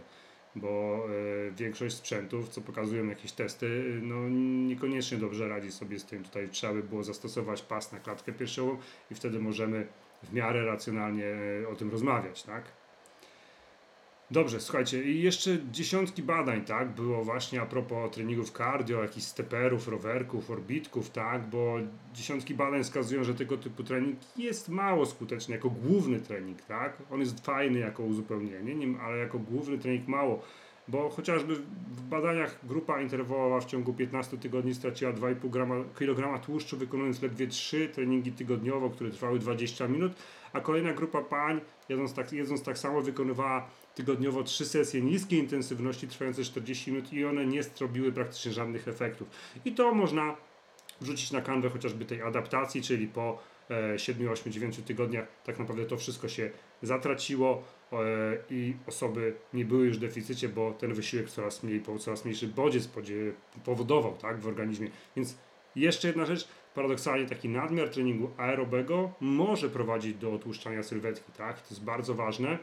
bo 0.56 1.04
y, 1.48 1.52
większość 1.56 1.96
sprzętów, 1.96 2.48
co 2.48 2.60
pokazują 2.60 3.06
jakieś 3.06 3.32
testy, 3.32 4.00
no 4.02 4.28
niekoniecznie 4.68 5.18
dobrze 5.18 5.48
radzi 5.48 5.72
sobie 5.72 5.98
z 5.98 6.04
tym. 6.04 6.24
Tutaj 6.24 6.48
trzeba 6.48 6.72
by 6.72 6.82
było 6.82 7.04
zastosować 7.04 7.62
pas 7.62 7.92
na 7.92 8.00
klatkę 8.00 8.32
piersiową 8.32 8.76
i 9.10 9.14
wtedy 9.14 9.38
możemy 9.38 9.86
w 10.22 10.32
miarę 10.32 10.64
racjonalnie 10.64 11.26
e, 11.62 11.68
o 11.68 11.76
tym 11.76 11.90
rozmawiać, 11.90 12.42
tak? 12.42 12.81
Dobrze, 14.32 14.60
słuchajcie, 14.60 15.04
i 15.04 15.22
jeszcze 15.22 15.58
dziesiątki 15.72 16.22
badań, 16.22 16.64
tak, 16.64 16.88
było 16.88 17.24
właśnie 17.24 17.62
a 17.62 17.66
propos 17.66 18.10
treningów 18.10 18.50
cardio, 18.50 19.02
jakichś 19.02 19.26
steperów, 19.26 19.88
rowerków, 19.88 20.50
orbitków, 20.50 21.10
tak, 21.10 21.46
bo 21.46 21.76
dziesiątki 22.14 22.54
badań 22.54 22.84
wskazują, 22.84 23.24
że 23.24 23.34
tego 23.34 23.56
typu 23.58 23.82
trening 23.82 24.18
jest 24.36 24.68
mało 24.68 25.06
skuteczny 25.06 25.54
jako 25.54 25.70
główny 25.70 26.20
trening, 26.20 26.62
tak, 26.62 26.96
on 27.10 27.20
jest 27.20 27.46
fajny 27.46 27.78
jako 27.78 28.02
uzupełnienie, 28.02 28.74
nie, 28.74 29.00
ale 29.00 29.18
jako 29.18 29.38
główny 29.38 29.78
trening 29.78 30.08
mało, 30.08 30.42
bo 30.88 31.10
chociażby 31.10 31.54
w 31.86 32.02
badaniach 32.02 32.58
grupa 32.64 33.00
interwałowa 33.00 33.60
w 33.60 33.66
ciągu 33.66 33.94
15 33.94 34.38
tygodni 34.38 34.74
straciła 34.74 35.12
2,5 35.12 35.84
kg 35.94 36.38
tłuszczu, 36.46 36.76
wykonując 36.76 37.22
ledwie 37.22 37.46
3 37.46 37.88
treningi 37.88 38.32
tygodniowo, 38.32 38.90
które 38.90 39.10
trwały 39.10 39.38
20 39.38 39.88
minut, 39.88 40.12
a 40.52 40.60
kolejna 40.60 40.92
grupa 40.92 41.22
pań, 41.22 41.60
jedząc 41.88 42.14
tak, 42.14 42.32
jedząc 42.32 42.62
tak 42.62 42.78
samo, 42.78 43.00
wykonywała 43.00 43.68
tygodniowo 43.94 44.42
trzy 44.42 44.66
sesje 44.66 45.02
niskiej 45.02 45.38
intensywności 45.38 46.08
trwające 46.08 46.44
40 46.44 46.92
minut 46.92 47.12
i 47.12 47.24
one 47.24 47.46
nie 47.46 47.62
zrobiły 47.62 48.12
praktycznie 48.12 48.52
żadnych 48.52 48.88
efektów. 48.88 49.28
I 49.64 49.72
to 49.72 49.94
można 49.94 50.36
wrzucić 51.00 51.32
na 51.32 51.40
kanwę 51.40 51.70
chociażby 51.70 52.04
tej 52.04 52.22
adaptacji, 52.22 52.82
czyli 52.82 53.08
po 53.08 53.38
7, 53.96 54.28
8, 54.28 54.52
9 54.52 54.76
tygodniach 54.86 55.26
tak 55.44 55.58
naprawdę 55.58 55.84
to 55.84 55.96
wszystko 55.96 56.28
się 56.28 56.50
zatraciło 56.82 57.62
e, 57.92 57.96
i 58.50 58.74
osoby 58.86 59.34
nie 59.54 59.64
były 59.64 59.86
już 59.86 59.96
w 59.96 60.00
deficycie, 60.00 60.48
bo 60.48 60.72
ten 60.72 60.94
wysiłek 60.94 61.30
coraz 61.30 61.62
mniej, 61.62 61.82
coraz 62.00 62.24
mniejszy 62.24 62.48
bodziec 62.48 62.88
powodował 63.64 64.16
tak, 64.16 64.40
w 64.40 64.46
organizmie. 64.46 64.90
Więc 65.16 65.36
jeszcze 65.76 66.08
jedna 66.08 66.26
rzecz, 66.26 66.48
paradoksalnie 66.74 67.26
taki 67.26 67.48
nadmiar 67.48 67.88
treningu 67.88 68.30
aerobego 68.36 69.12
może 69.20 69.68
prowadzić 69.68 70.16
do 70.16 70.32
otłuszczania 70.32 70.82
sylwetki, 70.82 71.32
tak? 71.32 71.60
To 71.60 71.66
jest 71.70 71.84
bardzo 71.84 72.14
ważne. 72.14 72.58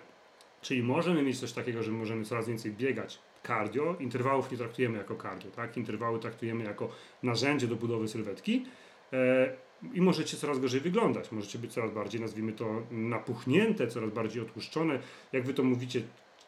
Czyli 0.62 0.84
możemy 0.84 1.24
mieć 1.24 1.40
coś 1.40 1.52
takiego, 1.54 1.84
że 1.84 1.92
możemy 1.92 2.26
coraz 2.26 2.48
więcej 2.48 2.72
biegać 2.72 3.20
cardio, 3.48 3.96
interwałów 4.00 4.52
nie 4.52 4.58
traktujemy 4.58 4.98
jako 4.98 5.16
cardio, 5.16 5.52
tak? 5.52 5.78
Interwały 5.78 6.20
traktujemy 6.20 6.64
jako 6.64 6.90
narzędzie 7.24 7.68
do 7.68 7.76
budowy 7.76 8.08
sylwetki 8.08 8.66
e, 9.14 9.54
i 9.94 10.02
możecie 10.02 10.38
coraz 10.38 10.60
gorzej 10.60 10.80
wyglądać, 10.82 11.32
możecie 11.32 11.60
być 11.60 11.74
coraz 11.74 11.92
bardziej, 11.92 12.22
nazwijmy 12.22 12.54
to, 12.54 12.82
napuchnięte, 12.92 13.88
coraz 13.88 14.10
bardziej 14.10 14.42
otłuszczone, 14.42 15.00
jak 15.34 15.44
wy 15.44 15.54
to 15.54 15.64
mówicie, 15.64 16.02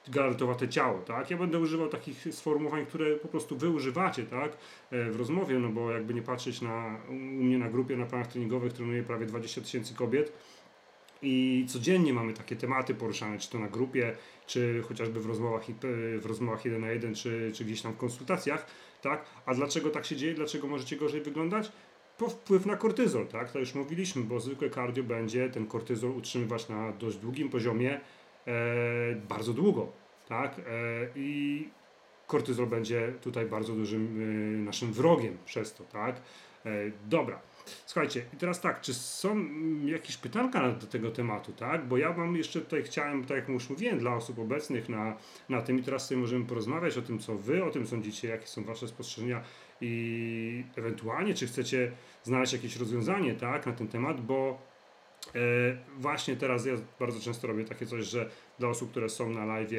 galartowate 0.07 0.69
ciało, 0.69 0.99
tak? 0.99 1.31
Ja 1.31 1.37
będę 1.37 1.59
używał 1.59 1.87
takich 1.87 2.27
sformułowań, 2.31 2.85
które 2.85 3.15
po 3.15 3.27
prostu 3.27 3.57
wy 3.57 3.69
używacie, 3.69 4.23
tak? 4.23 4.51
E, 4.91 5.11
w 5.11 5.15
rozmowie, 5.15 5.59
no 5.59 5.69
bo 5.69 5.91
jakby 5.91 6.13
nie 6.13 6.21
patrzeć 6.21 6.61
na, 6.61 6.97
u 7.09 7.13
mnie 7.13 7.57
na 7.57 7.69
grupie, 7.69 7.97
na 7.97 8.05
planach 8.05 8.27
treningowych 8.27 8.73
trenuje 8.73 9.03
prawie 9.03 9.25
20 9.25 9.61
tysięcy 9.61 9.95
kobiet, 9.95 10.33
i 11.21 11.65
codziennie 11.69 12.13
mamy 12.13 12.33
takie 12.33 12.55
tematy 12.55 12.95
poruszane, 12.95 13.39
czy 13.39 13.49
to 13.49 13.59
na 13.59 13.67
grupie, 13.67 14.15
czy 14.47 14.81
chociażby 14.87 15.19
w 15.19 15.25
rozmowach, 15.25 15.63
w 16.19 16.25
rozmowach 16.25 16.65
jeden 16.65 16.81
na 16.81 16.91
jeden, 16.91 17.15
czy, 17.15 17.51
czy 17.55 17.65
gdzieś 17.65 17.81
tam 17.81 17.93
w 17.93 17.97
konsultacjach, 17.97 18.65
tak? 19.01 19.25
A 19.45 19.53
dlaczego 19.53 19.89
tak 19.89 20.05
się 20.05 20.15
dzieje? 20.15 20.33
Dlaczego 20.33 20.67
możecie 20.67 20.95
gorzej 20.95 21.21
wyglądać? 21.21 21.71
Po 22.17 22.29
wpływ 22.29 22.65
na 22.65 22.77
kortyzol, 22.77 23.27
tak? 23.27 23.51
To 23.51 23.59
już 23.59 23.75
mówiliśmy, 23.75 24.23
bo 24.23 24.39
zwykłe 24.39 24.69
cardio 24.69 25.03
będzie 25.03 25.49
ten 25.49 25.67
kortyzol 25.67 26.11
utrzymywać 26.11 26.69
na 26.69 26.91
dość 26.91 27.17
długim 27.17 27.49
poziomie 27.49 27.99
e, 28.47 28.51
bardzo 29.29 29.53
długo, 29.53 29.91
tak? 30.29 30.59
E, 30.59 30.63
I 31.15 31.69
kortyzol 32.27 32.67
będzie 32.67 33.13
tutaj 33.21 33.45
bardzo 33.45 33.73
dużym 33.73 34.21
e, 34.21 34.57
naszym 34.57 34.93
wrogiem 34.93 35.37
przez 35.45 35.73
to, 35.73 35.83
tak? 35.83 36.21
E, 36.65 36.71
dobra. 37.05 37.39
Słuchajcie, 37.85 38.25
i 38.33 38.37
teraz 38.37 38.61
tak, 38.61 38.81
czy 38.81 38.93
są 38.93 39.45
jakieś 39.85 40.17
pytanka 40.17 40.71
do 40.71 40.87
tego 40.87 41.11
tematu, 41.11 41.51
tak? 41.51 41.87
Bo 41.87 41.97
ja 41.97 42.13
mam 42.13 42.35
jeszcze 42.35 42.61
tutaj 42.61 42.83
chciałem, 42.83 43.25
tak 43.25 43.37
jak 43.37 43.49
już 43.49 43.69
mówiłem, 43.69 43.99
dla 43.99 44.15
osób 44.15 44.39
obecnych 44.39 44.89
na, 44.89 45.17
na 45.49 45.61
tym 45.61 45.79
i 45.79 45.83
teraz 45.83 46.07
sobie 46.07 46.21
możemy 46.21 46.45
porozmawiać 46.45 46.97
o 46.97 47.01
tym, 47.01 47.19
co 47.19 47.35
wy 47.35 47.63
o 47.63 47.69
tym 47.69 47.87
sądzicie, 47.87 48.27
jakie 48.27 48.47
są 48.47 48.63
wasze 48.63 48.87
spostrzeżenia 48.87 49.43
i 49.81 50.63
ewentualnie, 50.75 51.33
czy 51.33 51.47
chcecie 51.47 51.91
znaleźć 52.23 52.53
jakieś 52.53 52.75
rozwiązanie, 52.75 53.35
tak, 53.35 53.65
na 53.65 53.73
ten 53.73 53.87
temat, 53.87 54.21
bo 54.21 54.61
e, 55.35 55.39
właśnie 55.97 56.35
teraz 56.35 56.65
ja 56.65 56.73
bardzo 56.99 57.19
często 57.19 57.47
robię 57.47 57.65
takie 57.65 57.85
coś, 57.85 58.05
że 58.05 58.29
dla 58.59 58.69
osób, 58.69 58.91
które 58.91 59.09
są 59.09 59.29
na 59.29 59.45
live 59.45 59.71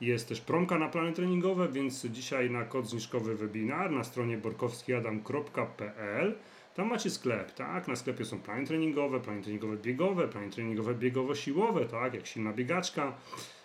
jest 0.00 0.28
też 0.28 0.40
promka 0.40 0.78
na 0.78 0.88
plany 0.88 1.12
treningowe, 1.12 1.68
więc 1.68 2.06
dzisiaj 2.06 2.50
na 2.50 2.64
kod 2.64 2.88
zniżkowy 2.88 3.36
webinar 3.36 3.90
na 3.90 4.04
stronie 4.04 4.38
borkowskiadam.pl 4.38 6.34
tam 6.74 6.88
macie 6.88 7.10
sklep, 7.10 7.54
tak? 7.54 7.88
Na 7.88 7.96
sklepie 7.96 8.24
są 8.24 8.40
plany 8.40 8.66
treningowe, 8.66 9.20
plany 9.20 9.42
treningowe 9.42 9.76
biegowe, 9.76 10.28
plany 10.28 10.50
treningowe 10.50 10.94
biegowo-siłowe, 10.94 11.88
tak? 11.88 12.14
Jak 12.14 12.26
silna 12.26 12.52
biegaczka, 12.52 13.14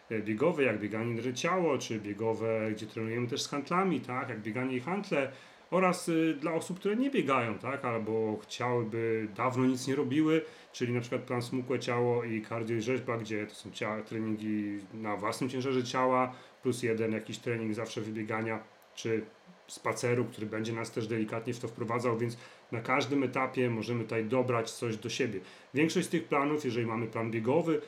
e, 0.10 0.20
biegowe, 0.20 0.64
jak 0.64 0.80
bieganie 0.80 1.34
ciało, 1.34 1.78
czy 1.78 2.00
biegowe, 2.00 2.72
gdzie 2.72 2.86
trenujemy 2.86 3.28
też 3.28 3.42
z 3.42 3.48
handlami, 3.48 4.02
tak? 4.02 4.30
Jak 4.30 4.42
bieganie 4.42 4.76
i 4.76 4.80
handle 4.80 5.32
oraz 5.72 6.10
y, 6.10 6.38
dla 6.42 6.54
osób, 6.54 6.80
które 6.80 6.96
nie 6.96 7.10
biegają, 7.10 7.58
tak? 7.58 7.86
Albo 7.86 8.38
chciałyby, 8.44 9.28
dawno 9.36 9.66
nic 9.66 9.88
nie 9.88 9.96
robiły, 9.96 10.42
czyli 10.72 10.94
na 10.94 11.02
przykład 11.02 11.22
plan 11.22 11.42
smukłe 11.42 11.80
ciało 11.80 12.24
i 12.24 12.42
cardio 12.42 12.76
i 12.76 12.82
rzeźba, 12.82 13.18
gdzie 13.18 13.48
to 13.48 13.56
są 13.56 13.70
treningi 14.06 14.80
na 14.94 15.16
własnym 15.16 15.50
ciężarze 15.50 15.84
ciała, 15.84 16.34
plus 16.64 16.84
jeden 16.84 17.12
jakiś 17.12 17.38
trening 17.38 17.74
zawsze 17.74 18.02
wybiegania, 18.02 18.64
czy 18.96 19.26
spaceru, 19.68 20.26
który 20.26 20.48
będzie 20.48 20.74
nas 20.74 20.92
też 20.92 21.08
delikatnie 21.08 21.54
w 21.54 21.60
to 21.60 21.68
wprowadzał, 21.68 22.18
więc 22.18 22.38
na 22.72 22.82
każdym 22.82 23.24
etapie 23.24 23.70
możemy 23.70 24.04
tutaj 24.04 24.26
dobrać 24.26 24.72
coś 24.72 24.98
do 24.98 25.10
siebie. 25.10 25.40
Większość 25.74 26.08
z 26.08 26.10
tych 26.10 26.24
planów, 26.24 26.66
jeżeli 26.66 26.86
mamy 26.86 27.08
plan 27.08 27.32
biegowy, 27.32 27.82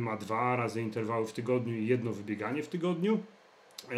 ma 0.00 0.16
dwa 0.16 0.56
razy 0.56 0.82
interwały 0.82 1.26
w 1.26 1.32
tygodniu 1.32 1.74
i 1.74 1.86
jedno 1.86 2.12
wybieganie 2.12 2.62
w 2.62 2.68
tygodniu. 2.68 3.18
E, 3.90 3.94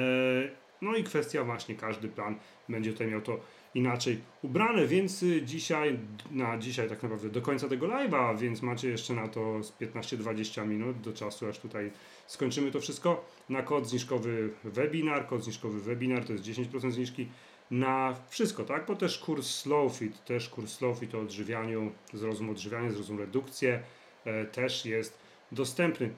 no 0.82 0.96
i 0.96 1.04
kwestia 1.04 1.44
właśnie, 1.44 1.74
każdy 1.74 2.08
plan 2.08 2.36
będzie 2.68 2.92
tutaj 2.92 3.06
miał 3.06 3.20
to 3.20 3.40
inaczej 3.74 4.20
ubrane, 4.42 4.86
więc 4.86 5.24
dzisiaj, 5.44 5.98
na 6.30 6.58
dzisiaj 6.58 6.88
tak 6.88 7.02
naprawdę 7.02 7.28
do 7.28 7.42
końca 7.42 7.68
tego 7.68 7.86
live'a, 7.86 8.38
więc 8.38 8.62
macie 8.62 8.88
jeszcze 8.88 9.14
na 9.14 9.28
to 9.28 9.40
15-20 9.80 10.66
minut 10.66 11.00
do 11.00 11.12
czasu, 11.12 11.48
aż 11.48 11.58
tutaj 11.58 11.90
skończymy 12.26 12.70
to 12.70 12.80
wszystko 12.80 13.24
na 13.48 13.62
kod 13.62 13.88
zniżkowy 13.88 14.50
webinar. 14.64 15.26
Kod 15.26 15.44
zniżkowy 15.44 15.80
webinar 15.80 16.24
to 16.24 16.32
jest 16.32 16.44
10% 16.44 16.90
zniżki 16.90 17.28
na 17.70 18.14
wszystko, 18.28 18.64
tak? 18.64 18.86
Bo 18.86 18.96
też 18.96 19.18
kurs 19.18 19.46
Slowfit, 19.46 20.24
też 20.24 20.48
kurs 20.48 20.72
Slowfit 20.72 21.14
o 21.14 21.20
odżywianiu, 21.20 21.92
zrozum 22.12 22.50
odżywiania, 22.50 22.90
zrozum 22.90 23.18
redukcję 23.18 23.82
e, 24.24 24.44
też 24.44 24.86
jest 24.86 25.18
dostępny. 25.52 26.10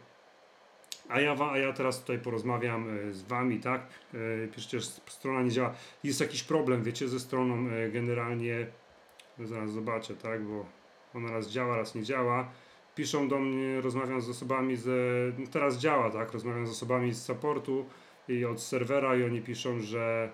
A 1.08 1.20
ja, 1.20 1.36
a 1.52 1.58
ja 1.58 1.72
teraz 1.72 2.00
tutaj 2.00 2.18
porozmawiam 2.18 2.98
e, 2.98 3.12
z 3.12 3.22
Wami, 3.22 3.60
tak? 3.60 3.86
E, 4.14 4.48
Przecież 4.48 4.84
strona 4.86 5.42
nie 5.42 5.50
działa. 5.50 5.74
Jest 6.04 6.20
jakiś 6.20 6.42
problem, 6.42 6.82
wiecie, 6.82 7.08
ze 7.08 7.20
stroną 7.20 7.68
generalnie. 7.92 8.66
Zaraz 9.38 9.70
zobaczę, 9.70 10.16
tak? 10.16 10.44
Bo 10.44 10.66
ona 11.14 11.30
raz 11.30 11.50
działa, 11.50 11.76
raz 11.76 11.94
nie 11.94 12.02
działa. 12.02 12.48
Piszą 12.94 13.28
do 13.28 13.38
mnie, 13.38 13.80
rozmawiam 13.80 14.20
z 14.20 14.28
osobami 14.28 14.76
z. 14.76 14.88
no 15.38 15.46
Teraz 15.46 15.78
działa, 15.78 16.10
tak? 16.10 16.32
Rozmawiam 16.32 16.66
z 16.66 16.70
osobami 16.70 17.12
z 17.12 17.24
supportu 17.24 17.86
i 18.28 18.44
od 18.44 18.60
serwera 18.60 19.16
i 19.16 19.24
oni 19.24 19.42
piszą, 19.42 19.80
że, 19.80 20.32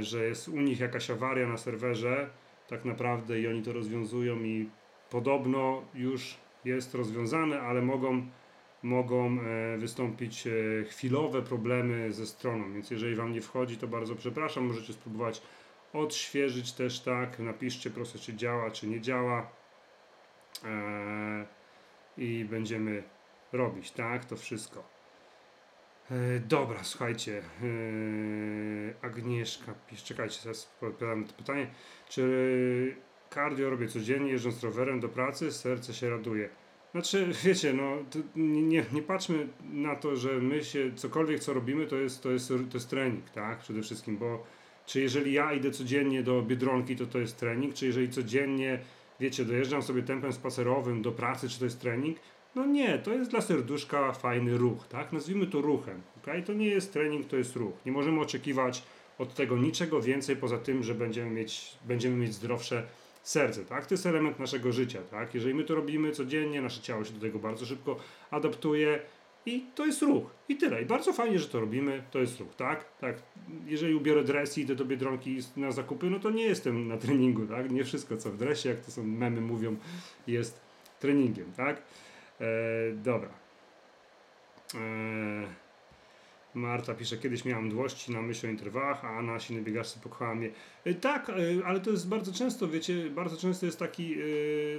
że 0.00 0.24
jest 0.24 0.48
u 0.48 0.60
nich 0.60 0.80
jakaś 0.80 1.10
awaria 1.10 1.48
na 1.48 1.56
serwerze, 1.56 2.30
tak 2.68 2.84
naprawdę, 2.84 3.40
i 3.40 3.48
oni 3.48 3.62
to 3.62 3.72
rozwiązują 3.72 4.36
i 4.36 4.68
podobno 5.10 5.82
już 5.94 6.36
jest 6.64 6.94
rozwiązane, 6.94 7.60
ale 7.60 7.82
mogą 7.82 8.26
mogą 8.82 9.40
e, 9.40 9.78
wystąpić 9.78 10.46
e, 10.46 10.50
chwilowe 10.84 11.42
problemy 11.42 12.12
ze 12.12 12.26
stroną, 12.26 12.72
więc 12.72 12.90
jeżeli 12.90 13.14
Wam 13.14 13.32
nie 13.32 13.40
wchodzi, 13.40 13.76
to 13.76 13.88
bardzo 13.88 14.14
przepraszam, 14.14 14.64
możecie 14.64 14.92
spróbować 14.92 15.42
odświeżyć 15.92 16.72
też 16.72 17.00
tak, 17.00 17.38
napiszcie 17.38 17.90
proszę, 17.90 18.18
czy 18.18 18.34
działa, 18.34 18.70
czy 18.70 18.86
nie 18.86 19.00
działa. 19.00 19.50
E, 20.64 21.46
i 22.18 22.44
będziemy 22.44 23.02
robić, 23.52 23.90
tak, 23.90 24.24
to 24.24 24.36
wszystko. 24.36 24.95
E, 26.10 26.40
dobra, 26.40 26.84
słuchajcie, 26.84 27.38
e, 27.38 29.04
Agnieszka, 29.04 29.74
pisze, 29.90 30.04
czekajcie, 30.06 30.40
teraz 30.42 30.74
odpowiadam 30.82 31.20
na 31.20 31.26
to 31.26 31.32
pytanie, 31.32 31.66
czy 32.08 32.96
cardio 33.30 33.70
robię 33.70 33.88
codziennie, 33.88 34.30
jeżdżąc 34.30 34.62
rowerem 34.62 35.00
do 35.00 35.08
pracy, 35.08 35.52
serce 35.52 35.94
się 35.94 36.10
raduje. 36.10 36.48
Znaczy, 36.92 37.28
wiecie, 37.44 37.72
no, 37.72 37.96
nie, 38.36 38.84
nie 38.92 39.02
patrzmy 39.02 39.48
na 39.72 39.96
to, 39.96 40.16
że 40.16 40.32
my 40.32 40.64
się, 40.64 40.94
cokolwiek 40.94 41.40
co 41.40 41.52
robimy, 41.52 41.86
to 41.86 41.96
jest, 41.96 42.22
to 42.22 42.30
jest, 42.30 42.48
to 42.48 42.54
jest 42.74 42.90
trening, 42.90 43.30
tak, 43.30 43.58
przede 43.58 43.82
wszystkim, 43.82 44.16
bo 44.16 44.44
czy 44.86 45.00
jeżeli 45.00 45.32
ja 45.32 45.52
idę 45.52 45.70
codziennie 45.70 46.22
do 46.22 46.42
Biedronki, 46.42 46.96
to 46.96 47.06
to 47.06 47.18
jest 47.18 47.36
trening, 47.38 47.74
czy 47.74 47.86
jeżeli 47.86 48.08
codziennie, 48.08 48.78
wiecie, 49.20 49.44
dojeżdżam 49.44 49.82
sobie 49.82 50.02
tempem 50.02 50.32
spacerowym 50.32 51.02
do 51.02 51.12
pracy, 51.12 51.48
czy 51.48 51.58
to 51.58 51.64
jest 51.64 51.80
trening, 51.80 52.18
no 52.56 52.66
nie, 52.66 52.98
to 52.98 53.12
jest 53.12 53.30
dla 53.30 53.40
serduszka 53.40 54.12
fajny 54.12 54.58
ruch, 54.58 54.88
tak, 54.88 55.12
nazwijmy 55.12 55.46
to 55.46 55.60
ruchem, 55.60 56.02
ok, 56.16 56.26
to 56.46 56.52
nie 56.52 56.68
jest 56.68 56.92
trening, 56.92 57.26
to 57.26 57.36
jest 57.36 57.56
ruch, 57.56 57.74
nie 57.86 57.92
możemy 57.92 58.20
oczekiwać 58.20 58.82
od 59.18 59.34
tego 59.34 59.58
niczego 59.58 60.02
więcej 60.02 60.36
poza 60.36 60.58
tym, 60.58 60.82
że 60.82 60.94
będziemy 60.94 61.30
mieć, 61.30 61.76
będziemy 61.84 62.16
mieć 62.16 62.34
zdrowsze 62.34 62.86
serce, 63.22 63.64
tak? 63.64 63.86
To 63.86 63.94
jest 63.94 64.06
element 64.06 64.38
naszego 64.38 64.72
życia, 64.72 64.98
tak? 65.10 65.34
Jeżeli 65.34 65.54
my 65.54 65.64
to 65.64 65.74
robimy 65.74 66.12
codziennie, 66.12 66.62
nasze 66.62 66.80
ciało 66.80 67.04
się 67.04 67.12
do 67.12 67.20
tego 67.20 67.38
bardzo 67.38 67.66
szybko 67.66 67.96
adaptuje 68.30 68.98
i 69.46 69.64
to 69.74 69.86
jest 69.86 70.02
ruch. 70.02 70.30
I 70.48 70.56
tyle. 70.56 70.82
I 70.82 70.86
bardzo 70.86 71.12
fajnie, 71.12 71.38
że 71.38 71.48
to 71.48 71.60
robimy, 71.60 72.02
to 72.10 72.18
jest 72.18 72.40
ruch, 72.40 72.54
tak? 72.54 72.84
Tak. 73.00 73.16
Jeżeli 73.66 73.94
ubiorę 73.94 74.24
dres 74.24 74.58
i 74.58 74.60
idę 74.60 74.74
do 74.74 74.84
Biedronki 74.84 75.38
na 75.56 75.70
zakupy, 75.70 76.10
no 76.10 76.20
to 76.20 76.30
nie 76.30 76.44
jestem 76.44 76.88
na 76.88 76.96
treningu, 76.96 77.46
tak? 77.46 77.70
Nie 77.70 77.84
wszystko, 77.84 78.16
co 78.16 78.30
w 78.30 78.36
dresie, 78.36 78.68
jak 78.68 78.80
to 78.80 78.90
są 78.90 79.04
memy 79.04 79.40
mówią, 79.40 79.76
jest 80.26 80.60
treningiem, 81.00 81.52
tak? 81.56 81.82
E, 82.40 82.46
dobra. 82.92 83.30
E, 84.74 84.78
Marta 86.54 86.94
pisze, 86.94 87.16
kiedyś 87.16 87.44
miałam 87.44 87.66
mdłości 87.66 88.12
na 88.12 88.22
myśl 88.22 88.46
o 88.46 88.50
interwałach, 88.50 89.04
a 89.04 89.40
silny 89.40 89.62
biegaczce, 89.62 90.00
pokochała 90.00 90.34
mnie. 90.34 90.50
E, 90.84 90.94
Tak, 90.94 91.32
ale 91.64 91.80
to 91.80 91.90
jest 91.90 92.08
bardzo 92.08 92.32
często, 92.32 92.68
wiecie, 92.68 93.10
bardzo 93.10 93.36
często 93.36 93.66
jest 93.66 93.78
taki, 93.78 94.16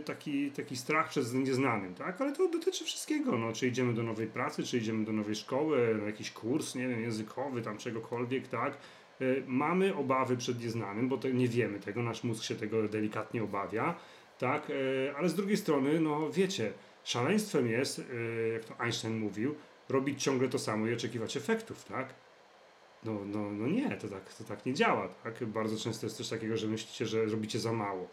taki, 0.05 0.51
taki 0.51 0.77
strach 0.77 1.09
przed 1.09 1.33
nieznanym, 1.33 1.95
tak? 1.95 2.21
Ale 2.21 2.31
to 2.31 2.47
dotyczy 2.49 2.85
wszystkiego, 2.85 3.37
no, 3.37 3.53
czy 3.53 3.67
idziemy 3.67 3.93
do 3.93 4.03
nowej 4.03 4.27
pracy, 4.27 4.63
czy 4.63 4.77
idziemy 4.77 5.05
do 5.05 5.13
nowej 5.13 5.35
szkoły, 5.35 5.95
na 5.99 6.05
jakiś 6.05 6.31
kurs, 6.31 6.75
nie 6.75 6.87
wiem, 6.87 7.01
językowy, 7.01 7.61
tam 7.61 7.77
czegokolwiek, 7.77 8.47
tak? 8.47 8.77
Mamy 9.47 9.95
obawy 9.95 10.37
przed 10.37 10.63
nieznanym, 10.63 11.09
bo 11.09 11.19
nie 11.33 11.47
wiemy 11.47 11.79
tego, 11.79 12.03
nasz 12.03 12.23
mózg 12.23 12.43
się 12.43 12.55
tego 12.55 12.87
delikatnie 12.87 13.43
obawia, 13.43 13.95
tak? 14.37 14.71
Ale 15.17 15.29
z 15.29 15.35
drugiej 15.35 15.57
strony, 15.57 15.99
no 15.99 16.31
wiecie, 16.31 16.73
szaleństwem 17.07 17.67
jest, 17.67 17.99
e, 17.99 18.47
jak 18.47 18.65
to 18.65 18.79
Einstein 18.79 19.17
mówił, 19.17 19.55
robić 19.89 20.23
ciągle 20.23 20.49
to 20.49 20.59
samo 20.59 20.87
i 20.87 20.93
oczekiwać 20.93 21.37
efektów, 21.37 21.85
tak? 21.85 22.13
No, 23.03 23.25
no, 23.25 23.51
no 23.51 23.67
nie, 23.67 23.97
to 23.97 24.07
tak, 24.07 24.33
to 24.33 24.43
tak 24.43 24.65
nie 24.65 24.73
działa, 24.73 25.07
tak? 25.07 25.45
Bardzo 25.45 25.77
często 25.77 26.05
jest 26.05 26.17
coś 26.17 26.29
takiego, 26.29 26.57
że 26.57 26.67
myślicie, 26.67 27.05
że 27.05 27.25
robicie 27.25 27.59
za 27.59 27.73
mało, 27.73 28.07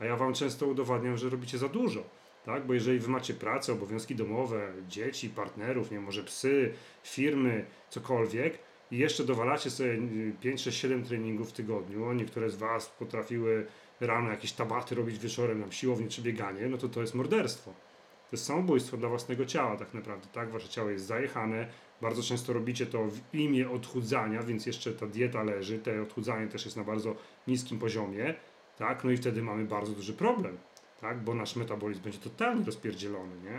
a 0.00 0.04
ja 0.04 0.16
wam 0.16 0.34
często 0.34 0.66
udowadniam, 0.66 1.16
że 1.16 1.30
robicie 1.30 1.58
za 1.58 1.68
dużo, 1.68 2.04
tak? 2.44 2.66
Bo 2.66 2.74
jeżeli 2.74 2.98
wy 2.98 3.08
macie 3.08 3.34
pracę, 3.34 3.72
obowiązki 3.72 4.14
domowe, 4.14 4.72
dzieci, 4.88 5.30
partnerów, 5.30 5.90
nie 5.90 6.00
może 6.00 6.24
psy, 6.24 6.74
firmy, 7.02 7.64
cokolwiek 7.90 8.58
i 8.90 8.98
jeszcze 8.98 9.24
dowalacie 9.24 9.70
sobie 9.70 9.98
5, 10.40 10.62
6, 10.62 10.78
7 10.78 11.04
treningów 11.04 11.48
w 11.48 11.52
tygodniu, 11.52 12.12
niektóre 12.12 12.50
z 12.50 12.56
was 12.56 12.86
potrafiły 12.86 13.66
rano 14.00 14.30
jakieś 14.30 14.52
tabaty 14.52 14.94
robić 14.94 15.18
wieczorem 15.18 15.60
na 15.60 15.72
siłowni 15.72 16.08
czy 16.08 16.22
bieganie, 16.22 16.68
no 16.68 16.78
to 16.78 16.88
to 16.88 17.00
jest 17.00 17.14
morderstwo. 17.14 17.87
To 18.30 18.36
jest 18.36 18.44
samobójstwo 18.44 18.96
dla 18.96 19.08
własnego 19.08 19.46
ciała 19.46 19.76
tak 19.76 19.94
naprawdę, 19.94 20.28
tak? 20.32 20.50
Wasze 20.50 20.68
ciało 20.68 20.90
jest 20.90 21.06
zajechane, 21.06 21.68
bardzo 22.00 22.22
często 22.22 22.52
robicie 22.52 22.86
to 22.86 23.04
w 23.04 23.34
imię 23.34 23.70
odchudzania, 23.70 24.42
więc 24.42 24.66
jeszcze 24.66 24.92
ta 24.92 25.06
dieta 25.06 25.42
leży, 25.42 25.78
te 25.78 26.02
odchudzanie 26.02 26.46
też 26.46 26.64
jest 26.64 26.76
na 26.76 26.84
bardzo 26.84 27.14
niskim 27.46 27.78
poziomie, 27.78 28.34
tak? 28.78 29.04
No 29.04 29.10
i 29.10 29.16
wtedy 29.16 29.42
mamy 29.42 29.64
bardzo 29.64 29.92
duży 29.92 30.12
problem, 30.12 30.58
tak? 31.00 31.24
Bo 31.24 31.34
nasz 31.34 31.56
metabolizm 31.56 32.02
będzie 32.02 32.18
totalnie 32.18 32.64
rozpierdzielony, 32.64 33.36
nie? 33.44 33.58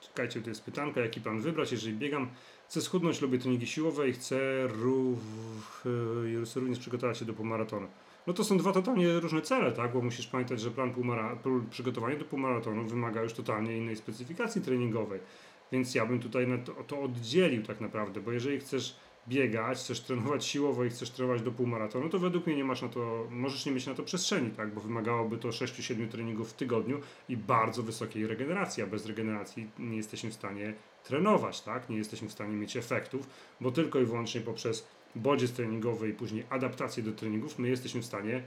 Czekajcie, 0.00 0.42
to 0.42 0.48
jest 0.48 0.64
pytanka, 0.64 1.00
jaki 1.00 1.20
plan 1.20 1.40
wybrać, 1.40 1.72
jeżeli 1.72 1.96
biegam, 1.96 2.30
chcę 2.68 2.80
schudnąć, 2.80 3.20
lubię 3.20 3.38
treningi 3.38 3.66
siłowe 3.66 4.08
i 4.08 4.12
chcę 4.12 4.68
chcę 6.44 6.60
również 6.60 6.78
przygotować 6.78 7.18
się 7.18 7.24
do 7.24 7.34
półmaratonu. 7.34 7.88
No 8.28 8.34
to 8.34 8.44
są 8.44 8.58
dwa 8.58 8.72
totalnie 8.72 9.20
różne 9.20 9.42
cele, 9.42 9.72
tak? 9.72 9.92
Bo 9.92 10.02
musisz 10.02 10.26
pamiętać, 10.26 10.60
że 10.60 10.70
plan 10.70 10.94
półmara- 10.94 11.36
przygotowania 11.70 12.16
do 12.16 12.24
półmaratonu 12.24 12.84
wymaga 12.84 13.22
już 13.22 13.32
totalnie 13.32 13.76
innej 13.76 13.96
specyfikacji 13.96 14.62
treningowej. 14.62 15.20
Więc 15.72 15.94
ja 15.94 16.06
bym 16.06 16.20
tutaj 16.20 16.46
to 16.86 17.02
oddzielił 17.02 17.62
tak 17.62 17.80
naprawdę, 17.80 18.20
bo 18.20 18.32
jeżeli 18.32 18.60
chcesz 18.60 18.96
biegać, 19.28 19.78
chcesz 19.78 20.00
trenować 20.00 20.44
siłowo 20.44 20.84
i 20.84 20.90
chcesz 20.90 21.10
trenować 21.10 21.42
do 21.42 21.52
półmaratonu, 21.52 22.08
to 22.08 22.18
według 22.18 22.46
mnie 22.46 22.56
nie 22.56 22.64
masz 22.64 22.82
na 22.82 22.88
to, 22.88 23.26
możesz 23.30 23.66
nie 23.66 23.72
mieć 23.72 23.86
na 23.86 23.94
to 23.94 24.02
przestrzeni, 24.02 24.50
tak? 24.50 24.74
Bo 24.74 24.80
wymagałoby 24.80 25.38
to 25.38 25.48
6-7 25.48 26.08
treningów 26.08 26.50
w 26.50 26.54
tygodniu 26.54 27.00
i 27.28 27.36
bardzo 27.36 27.82
wysokiej 27.82 28.26
regeneracji, 28.26 28.82
a 28.82 28.86
bez 28.86 29.06
regeneracji 29.06 29.70
nie 29.78 29.96
jesteśmy 29.96 30.30
w 30.30 30.34
stanie 30.34 30.74
trenować, 31.04 31.60
tak? 31.60 31.90
Nie 31.90 31.96
jesteśmy 31.96 32.28
w 32.28 32.32
stanie 32.32 32.56
mieć 32.56 32.76
efektów, 32.76 33.26
bo 33.60 33.70
tylko 33.72 34.00
i 34.00 34.04
wyłącznie 34.04 34.40
poprzez 34.40 34.88
bodziec 35.16 35.52
treningowy 35.52 36.08
i 36.08 36.12
później 36.12 36.44
adaptację 36.50 37.02
do 37.02 37.12
treningów 37.12 37.58
my 37.58 37.68
jesteśmy 37.68 38.02
w 38.02 38.06
stanie 38.06 38.36
e, 38.36 38.42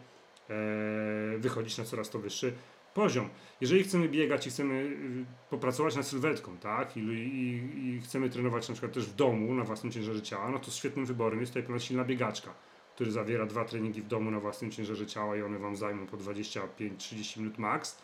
wychodzić 1.38 1.78
na 1.78 1.84
coraz 1.84 2.09
to 2.09 2.20
wyższy 2.20 2.53
poziom. 2.93 3.30
Jeżeli 3.62 3.84
chcemy 3.84 4.09
biegać 4.09 4.47
i 4.47 4.49
chcemy 4.49 4.74
y, 4.74 5.26
popracować 5.49 5.95
nad 5.95 6.07
sylwetką, 6.07 6.57
tak, 6.57 6.97
I, 6.97 6.99
i, 6.99 7.89
i 7.89 8.01
chcemy 8.01 8.30
trenować 8.30 8.70
na 8.70 8.74
przykład 8.74 8.93
też 8.93 9.05
w 9.05 9.16
domu 9.16 9.53
na 9.53 9.64
własnym 9.64 9.91
ciężarze 9.91 10.22
ciała, 10.22 10.51
no 10.51 10.59
to 10.59 10.72
świetnym 10.72 11.05
wyborem 11.05 11.39
jest 11.39 11.51
tutaj 11.51 11.64
pewna 11.64 11.80
silna 11.80 12.03
biegaczka, 12.03 12.53
który 12.95 13.12
zawiera 13.12 13.45
dwa 13.45 13.66
treningi 13.66 14.01
w 14.01 14.07
domu 14.07 14.32
na 14.32 14.39
własnym 14.39 14.72
ciężarze 14.72 15.05
ciała 15.05 15.38
i 15.38 15.41
one 15.41 15.59
Wam 15.59 15.76
zajmą 15.76 16.07
po 16.07 16.18
25-30 16.18 17.38
minut 17.38 17.57
max, 17.57 18.01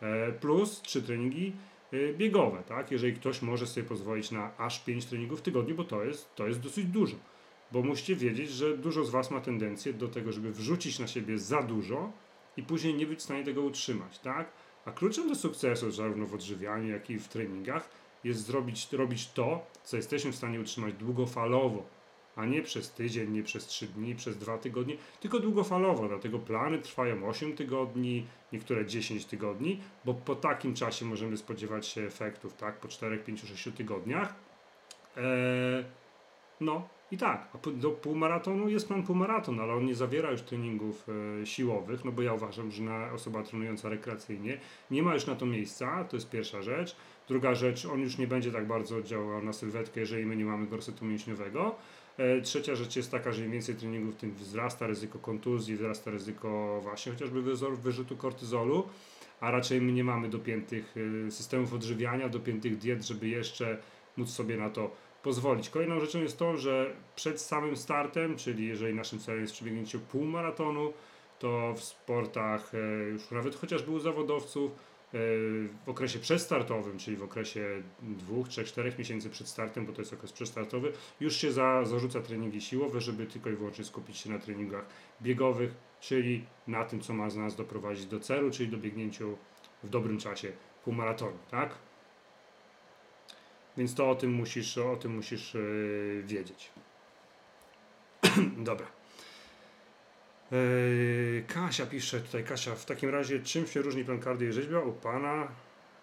e, 0.00 0.32
plus 0.32 0.82
trzy 0.82 1.02
treningi 1.02 1.52
y, 1.92 2.14
biegowe, 2.18 2.62
tak, 2.68 2.90
jeżeli 2.90 3.14
ktoś 3.14 3.42
może 3.42 3.66
sobie 3.66 3.86
pozwolić 3.86 4.30
na 4.30 4.56
aż 4.58 4.84
5 4.84 5.06
treningów 5.06 5.38
w 5.38 5.42
tygodniu, 5.42 5.74
bo 5.74 5.84
to 5.84 6.04
jest, 6.04 6.34
to 6.34 6.46
jest 6.46 6.60
dosyć 6.60 6.84
dużo. 6.84 7.16
Bo 7.72 7.82
musicie 7.82 8.16
wiedzieć, 8.16 8.50
że 8.50 8.76
dużo 8.76 9.04
z 9.04 9.10
Was 9.10 9.30
ma 9.30 9.40
tendencję 9.40 9.92
do 9.92 10.08
tego, 10.08 10.32
żeby 10.32 10.52
wrzucić 10.52 10.98
na 10.98 11.06
siebie 11.06 11.38
za 11.38 11.62
dużo 11.62 12.12
i 12.56 12.62
później 12.62 12.94
nie 12.94 13.06
być 13.06 13.18
w 13.18 13.22
stanie 13.22 13.44
tego 13.44 13.62
utrzymać, 13.62 14.18
tak? 14.18 14.52
A 14.84 14.90
kluczem 14.90 15.28
do 15.28 15.34
sukcesu, 15.34 15.90
zarówno 15.90 16.26
w 16.26 16.34
odżywianiu, 16.34 16.88
jak 16.88 17.10
i 17.10 17.18
w 17.18 17.28
treningach, 17.28 17.88
jest 18.24 18.46
zrobić, 18.46 18.92
robić 18.92 19.30
to, 19.30 19.66
co 19.84 19.96
jesteśmy 19.96 20.32
w 20.32 20.36
stanie 20.36 20.60
utrzymać 20.60 20.94
długofalowo, 20.94 21.84
a 22.36 22.46
nie 22.46 22.62
przez 22.62 22.90
tydzień, 22.90 23.30
nie 23.30 23.42
przez 23.42 23.66
3 23.66 23.86
dni, 23.86 24.14
przez 24.14 24.38
2 24.38 24.58
tygodnie, 24.58 24.96
tylko 25.20 25.40
długofalowo. 25.40 26.08
Dlatego 26.08 26.38
plany 26.38 26.78
trwają 26.78 27.28
8 27.28 27.56
tygodni, 27.56 28.26
niektóre 28.52 28.86
10 28.86 29.24
tygodni, 29.24 29.80
bo 30.04 30.14
po 30.14 30.36
takim 30.36 30.74
czasie 30.74 31.04
możemy 31.04 31.36
spodziewać 31.36 31.86
się 31.86 32.02
efektów, 32.02 32.54
tak? 32.54 32.80
Po 32.80 32.88
4, 32.88 33.18
5, 33.18 33.40
6 33.40 33.76
tygodniach. 33.76 34.34
Eee, 35.16 35.84
no 36.60 36.88
i 37.10 37.16
tak, 37.16 37.48
a 37.54 37.70
do 37.70 37.90
półmaratonu 37.90 38.68
jest 38.68 38.88
plan 38.88 39.02
półmaraton, 39.02 39.60
ale 39.60 39.72
on 39.72 39.84
nie 39.84 39.94
zawiera 39.94 40.30
już 40.30 40.42
treningów 40.42 41.06
e, 41.42 41.46
siłowych, 41.46 42.04
no 42.04 42.12
bo 42.12 42.22
ja 42.22 42.34
uważam, 42.34 42.70
że 42.70 42.82
na 42.82 43.12
osoba 43.12 43.42
trenująca 43.42 43.88
rekreacyjnie 43.88 44.58
nie 44.90 45.02
ma 45.02 45.14
już 45.14 45.26
na 45.26 45.34
to 45.34 45.46
miejsca, 45.46 46.04
to 46.04 46.16
jest 46.16 46.30
pierwsza 46.30 46.62
rzecz. 46.62 46.96
Druga 47.28 47.54
rzecz, 47.54 47.86
on 47.86 48.00
już 48.00 48.18
nie 48.18 48.26
będzie 48.26 48.52
tak 48.52 48.66
bardzo 48.66 49.02
działał 49.02 49.42
na 49.42 49.52
sylwetkę, 49.52 50.00
jeżeli 50.00 50.26
my 50.26 50.36
nie 50.36 50.44
mamy 50.44 50.66
gorsetu 50.66 51.04
mięśniowego. 51.04 51.76
E, 52.16 52.40
trzecia 52.40 52.74
rzecz 52.74 52.96
jest 52.96 53.10
taka, 53.10 53.32
że 53.32 53.44
im 53.44 53.52
więcej 53.52 53.74
treningów, 53.74 54.16
tym 54.16 54.34
wzrasta 54.34 54.86
ryzyko 54.86 55.18
kontuzji, 55.18 55.76
wzrasta 55.76 56.10
ryzyko 56.10 56.80
właśnie 56.82 57.12
chociażby 57.12 57.42
wyrzutu 57.76 58.16
kortyzolu. 58.16 58.88
a 59.40 59.50
raczej 59.50 59.80
my 59.80 59.92
nie 59.92 60.04
mamy 60.04 60.28
dopiętych 60.28 60.96
y, 60.96 61.30
systemów 61.30 61.74
odżywiania, 61.74 62.28
dopiętych 62.28 62.78
diet, 62.78 63.06
żeby 63.06 63.28
jeszcze 63.28 63.78
móc 64.16 64.30
sobie 64.30 64.56
na 64.56 64.70
to 64.70 64.90
pozwolić. 65.22 65.70
Kolejną 65.70 66.00
rzeczą 66.00 66.18
jest 66.18 66.38
to, 66.38 66.56
że 66.56 66.96
przed 67.16 67.40
samym 67.40 67.76
startem, 67.76 68.36
czyli 68.36 68.66
jeżeli 68.66 68.94
naszym 68.94 69.18
celem 69.18 69.40
jest 69.40 69.52
przebiegnięcie 69.52 69.98
półmaratonu, 69.98 70.92
to 71.38 71.74
w 71.74 71.84
sportach, 71.84 72.72
e, 72.74 72.78
już 73.08 73.30
nawet 73.30 73.56
chociażby 73.56 73.90
u 73.90 73.98
zawodowców, 73.98 74.72
e, 74.72 74.76
w 75.86 75.88
okresie 75.88 76.18
przedstartowym, 76.18 76.98
czyli 76.98 77.16
w 77.16 77.22
okresie 77.22 77.82
dwóch, 78.02 78.48
trzech, 78.48 78.66
czterech 78.66 78.98
miesięcy 78.98 79.30
przed 79.30 79.48
startem, 79.48 79.86
bo 79.86 79.92
to 79.92 80.02
jest 80.02 80.12
okres 80.12 80.32
przedstartowy, 80.32 80.92
już 81.20 81.36
się 81.36 81.52
za, 81.52 81.84
zarzuca 81.84 82.20
treningi 82.20 82.60
siłowe, 82.60 83.00
żeby 83.00 83.26
tylko 83.26 83.50
i 83.50 83.56
wyłącznie 83.56 83.84
skupić 83.84 84.16
się 84.16 84.30
na 84.30 84.38
treningach 84.38 84.86
biegowych, 85.22 85.74
czyli 86.00 86.44
na 86.66 86.84
tym, 86.84 87.00
co 87.00 87.12
ma 87.12 87.28
nas 87.28 87.56
doprowadzić 87.56 88.06
do 88.06 88.20
celu, 88.20 88.50
czyli 88.50 88.68
do 88.68 88.76
biegnięciu 88.76 89.36
w 89.84 89.88
dobrym 89.88 90.18
czasie 90.18 90.52
półmaratonu, 90.84 91.38
tak? 91.50 91.89
Więc 93.76 93.94
to 93.94 94.10
o 94.10 94.14
tym 94.14 94.32
musisz, 94.32 94.78
o 94.78 94.96
tym 94.96 95.14
musisz 95.16 95.54
yy, 95.54 96.22
wiedzieć. 96.26 96.70
Dobra. 98.70 98.86
Yy, 100.50 101.44
Kasia 101.48 101.86
pisze 101.86 102.20
tutaj, 102.20 102.44
Kasia, 102.44 102.74
w 102.74 102.84
takim 102.84 103.10
razie 103.10 103.40
czym 103.40 103.66
się 103.66 103.82
różni 103.82 104.04
plan 104.04 104.22
cardio 104.22 104.48
i 104.48 104.52
rzeźba 104.52 104.80
u 104.80 104.92
Pana? 104.92 105.48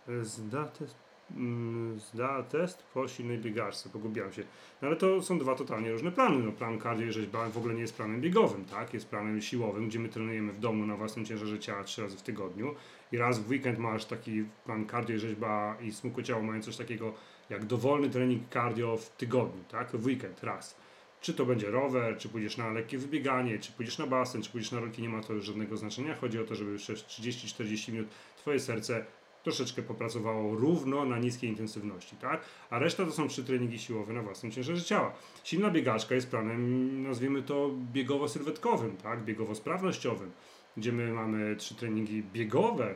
Yy, 0.07 0.25
Zda 0.25 0.65
test, 0.65 0.95
mm, 1.35 1.99
zda 1.99 2.43
test 2.43 2.83
po 2.93 3.07
silnej 3.07 3.37
biegaczce, 3.37 3.89
pogubiłam 3.89 4.33
się. 4.33 4.43
No 4.81 4.87
ale 4.87 4.97
to 4.97 5.21
są 5.21 5.39
dwa 5.39 5.55
totalnie 5.55 5.91
różne 5.91 6.11
plany. 6.11 6.43
No, 6.43 6.51
plan 6.51 6.81
cardio 6.81 7.07
i 7.07 7.11
rzeźba 7.11 7.49
w 7.49 7.57
ogóle 7.57 7.73
nie 7.73 7.81
jest 7.81 7.97
planem 7.97 8.21
biegowym, 8.21 8.65
tak? 8.65 8.93
Jest 8.93 9.09
planem 9.09 9.41
siłowym, 9.41 9.87
gdzie 9.87 9.99
my 9.99 10.09
trenujemy 10.09 10.53
w 10.53 10.59
domu 10.59 10.85
na 10.85 10.95
własnym 10.95 11.25
ciężarze 11.25 11.59
ciała 11.59 11.83
trzy 11.83 12.01
razy 12.01 12.17
w 12.17 12.21
tygodniu 12.21 12.75
i 13.11 13.17
raz 13.17 13.39
w 13.39 13.49
weekend 13.49 13.79
masz 13.79 14.05
taki 14.05 14.45
plan 14.65 14.89
cardio 14.89 15.15
i 15.15 15.19
rzeźba 15.19 15.77
i 15.81 15.91
smukłe 15.91 16.23
ciało 16.23 16.41
mają 16.43 16.61
coś 16.61 16.77
takiego 16.77 17.13
jak 17.49 17.65
dowolny 17.65 18.09
trening 18.09 18.43
cardio 18.53 18.97
w 18.97 19.09
tygodniu, 19.09 19.63
tak? 19.71 19.91
W 19.91 20.05
weekend 20.05 20.43
raz. 20.43 20.75
Czy 21.21 21.33
to 21.33 21.45
będzie 21.45 21.71
rower, 21.71 22.17
czy 22.17 22.29
pójdziesz 22.29 22.57
na 22.57 22.71
lekkie 22.71 22.97
wybieganie, 22.97 23.59
czy 23.59 23.71
pójdziesz 23.71 23.97
na 23.97 24.07
basen, 24.07 24.41
czy 24.41 24.49
pójdziesz 24.49 24.71
na 24.71 24.79
rolki, 24.79 25.01
nie 25.01 25.09
ma 25.09 25.21
to 25.21 25.33
już 25.33 25.45
żadnego 25.45 25.77
znaczenia. 25.77 26.15
Chodzi 26.15 26.39
o 26.39 26.43
to, 26.43 26.55
żeby 26.55 26.77
przez 26.77 27.03
30-40 27.03 27.91
minut 27.91 28.07
Twoje 28.37 28.59
serce 28.59 29.05
troszeczkę 29.43 29.81
popracowało 29.81 30.55
równo 30.55 31.05
na 31.05 31.19
niskiej 31.19 31.49
intensywności, 31.49 32.15
tak? 32.15 32.41
A 32.69 32.79
reszta 32.79 33.05
to 33.05 33.11
są 33.11 33.27
trzy 33.27 33.43
treningi 33.43 33.79
siłowe 33.79 34.13
na 34.13 34.21
własnym 34.21 34.51
ciężarze 34.51 34.83
ciała. 34.83 35.13
Silna 35.43 35.69
biegaczka 35.69 36.15
jest 36.15 36.29
planem, 36.29 37.03
nazwijmy 37.03 37.43
to 37.43 37.71
biegowo-sylwetkowym, 37.93 38.97
tak? 39.03 39.25
Biegowo-sprawnościowym, 39.25 40.29
gdzie 40.77 40.91
my 40.91 41.13
mamy 41.13 41.55
trzy 41.55 41.75
treningi 41.75 42.23
biegowe 42.23 42.85
e, 42.89 42.95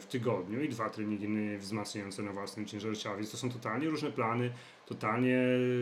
w 0.00 0.06
tygodniu 0.06 0.62
i 0.62 0.68
dwa 0.68 0.90
treningi 0.90 1.56
wzmacniające 1.58 2.22
na 2.22 2.32
własnym 2.32 2.66
ciężarze 2.66 2.96
ciała, 2.96 3.16
więc 3.16 3.30
to 3.30 3.36
są 3.36 3.50
totalnie 3.50 3.88
różne 3.88 4.10
plany, 4.10 4.52
totalnie 4.86 5.38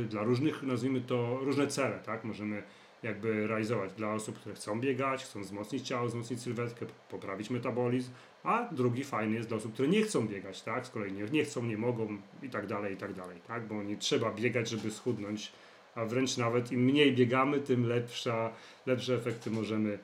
dla 0.08 0.22
różnych, 0.22 0.62
nazwijmy 0.62 1.00
to, 1.00 1.38
różne 1.42 1.66
cele, 1.66 1.98
tak? 1.98 2.24
Możemy 2.24 2.62
jakby 3.02 3.46
realizować 3.46 3.92
dla 3.92 4.14
osób, 4.14 4.38
które 4.38 4.54
chcą 4.54 4.80
biegać, 4.80 5.24
chcą 5.24 5.42
wzmocnić 5.42 5.88
ciało, 5.88 6.08
wzmocnić 6.08 6.42
sylwetkę, 6.42 6.86
poprawić 7.10 7.50
metabolizm, 7.50 8.10
a 8.44 8.68
drugi 8.72 9.04
fajny 9.04 9.34
jest 9.34 9.48
dla 9.48 9.56
osób, 9.56 9.72
które 9.72 9.88
nie 9.88 10.02
chcą 10.02 10.28
biegać, 10.28 10.62
tak? 10.62 10.86
Z 10.86 10.90
kolei 10.90 11.12
nie, 11.12 11.24
nie 11.24 11.44
chcą, 11.44 11.62
nie 11.62 11.78
mogą 11.78 12.18
i 12.42 12.50
tak 12.50 12.66
dalej, 12.66 12.94
i 12.94 12.96
tak 12.96 13.14
dalej, 13.14 13.40
tak? 13.48 13.66
Bo 13.66 13.82
nie 13.82 13.96
trzeba 13.96 14.32
biegać, 14.32 14.68
żeby 14.68 14.90
schudnąć, 14.90 15.52
a 15.94 16.04
wręcz 16.04 16.36
nawet 16.36 16.72
im 16.72 16.80
mniej 16.80 17.12
biegamy, 17.12 17.60
tym 17.60 17.86
lepsza, 17.86 18.52
lepsze 18.86 19.14
efekty 19.14 19.50
możemy, 19.50 19.98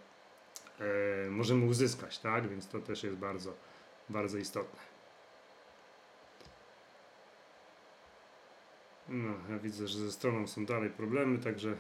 możemy 1.30 1.66
uzyskać, 1.66 2.18
tak? 2.18 2.48
Więc 2.48 2.68
to 2.68 2.78
też 2.78 3.04
jest 3.04 3.16
bardzo, 3.16 3.52
bardzo 4.08 4.38
istotne. 4.38 4.80
No, 9.08 9.34
ja 9.50 9.58
widzę, 9.58 9.88
że 9.88 9.98
ze 9.98 10.12
stroną 10.12 10.46
są 10.46 10.66
dalej 10.66 10.90
problemy, 10.90 11.38
także 11.38 11.76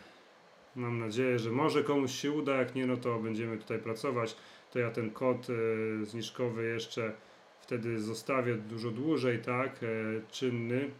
mam 0.76 0.98
nadzieję, 0.98 1.38
że 1.38 1.50
może 1.50 1.84
komuś 1.84 2.12
się 2.12 2.32
uda, 2.32 2.56
jak 2.56 2.74
nie, 2.74 2.86
no 2.86 2.96
to 2.96 3.18
będziemy 3.18 3.58
tutaj 3.58 3.78
pracować. 3.78 4.36
To 4.72 4.78
ja 4.78 4.90
ten 4.90 5.10
kod 5.10 5.46
e, 5.50 6.04
zniżkowy 6.04 6.66
jeszcze 6.66 7.12
wtedy 7.60 8.00
zostawię 8.00 8.54
dużo 8.54 8.90
dłużej, 8.90 9.38
tak, 9.38 9.70
e, 9.82 9.86
czynny. 10.30 10.90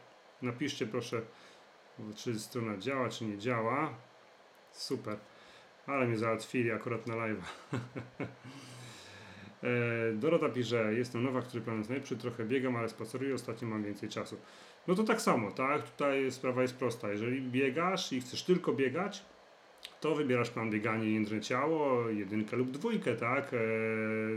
Napiszcie 0.42 0.86
proszę, 0.86 1.22
czy 2.16 2.40
strona 2.40 2.76
działa, 2.76 3.08
czy 3.08 3.24
nie 3.24 3.38
działa. 3.38 3.94
Super, 4.72 5.16
ale 5.86 6.06
mnie 6.06 6.16
załatwili 6.16 6.72
akurat 6.72 7.06
na 7.06 7.16
live. 7.16 7.44
E, 9.62 10.12
Dorota 10.12 10.48
pisze, 10.48 10.94
jestem 10.94 11.24
nowa, 11.24 11.42
który 11.42 11.62
plan 11.62 11.78
jest 11.78 11.90
najlepszy, 11.90 12.16
trochę 12.16 12.44
biegam, 12.44 12.76
ale 12.76 12.88
spaceruję, 12.88 13.34
ostatnio 13.34 13.68
mam 13.68 13.84
więcej 13.84 14.08
czasu. 14.08 14.36
No 14.88 14.94
to 14.94 15.04
tak 15.04 15.20
samo, 15.20 15.50
tak? 15.50 15.82
Tutaj 15.82 16.32
sprawa 16.32 16.62
jest 16.62 16.76
prosta. 16.76 17.10
Jeżeli 17.10 17.42
biegasz 17.42 18.12
i 18.12 18.20
chcesz 18.20 18.42
tylko 18.42 18.72
biegać, 18.72 19.24
to 20.00 20.14
wybierasz 20.14 20.50
plan 20.50 20.70
bieganie 20.70 21.10
jędrne 21.10 21.40
ciało, 21.40 22.08
jedynkę 22.08 22.56
lub 22.56 22.70
dwójkę, 22.70 23.16
tak? 23.16 23.54
E, 23.54 23.58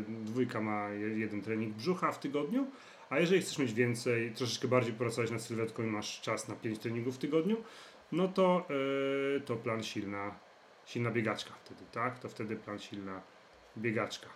dwójka 0.07 0.61
ma 0.61 0.89
jeden 0.89 1.41
trening 1.41 1.75
brzucha 1.75 2.11
w 2.11 2.19
tygodniu, 2.19 2.67
a 3.09 3.19
jeżeli 3.19 3.41
chcesz 3.41 3.57
mieć 3.57 3.73
więcej, 3.73 4.31
troszeczkę 4.31 4.67
bardziej 4.67 4.93
pracować 4.93 5.31
nad 5.31 5.41
sylwetką 5.41 5.83
i 5.83 5.87
masz 5.87 6.21
czas 6.21 6.47
na 6.47 6.55
5 6.55 6.79
treningów 6.79 7.15
w 7.15 7.19
tygodniu, 7.19 7.57
no 8.11 8.27
to, 8.27 8.67
e, 9.37 9.39
to 9.39 9.55
plan 9.55 9.83
silna, 9.83 10.35
silna 10.89 11.11
biegaczka 11.11 11.53
wtedy, 11.63 11.85
tak? 11.91 12.19
To 12.19 12.29
wtedy 12.29 12.55
plan 12.55 12.79
silna 12.79 13.21
biegaczka. 13.77 14.27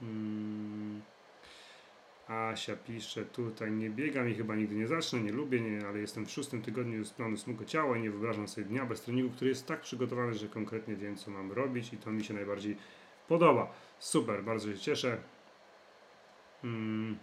Hmm. 0.00 1.02
Asia 2.28 2.76
pisze 2.76 3.24
tutaj, 3.24 3.72
nie 3.72 3.90
biegam 3.90 4.28
i 4.28 4.34
chyba 4.34 4.54
nigdy 4.54 4.74
nie 4.74 4.86
zacznę, 4.86 5.20
nie 5.20 5.32
lubię, 5.32 5.60
nie, 5.60 5.86
ale 5.86 5.98
jestem 5.98 6.26
w 6.26 6.30
szóstym 6.30 6.62
tygodniu 6.62 7.04
z 7.04 7.12
planu 7.12 7.36
smukłego 7.36 7.70
ciała 7.70 7.96
i 7.96 8.02
nie 8.02 8.10
wyobrażam 8.10 8.48
sobie 8.48 8.66
dnia 8.66 8.86
bez 8.86 9.02
treningu, 9.02 9.34
który 9.34 9.50
jest 9.50 9.66
tak 9.66 9.80
przygotowany, 9.80 10.34
że 10.34 10.48
konkretnie 10.48 10.96
wiem, 10.96 11.16
co 11.16 11.30
mam 11.30 11.52
robić 11.52 11.92
i 11.92 11.96
to 11.96 12.10
mi 12.10 12.24
się 12.24 12.34
najbardziej 12.34 12.76
podoba. 13.28 13.72
Super, 13.98 14.44
bardzo 14.44 14.72
się 14.72 14.78
cieszę. 14.78 15.18
Hmm. 16.62 17.18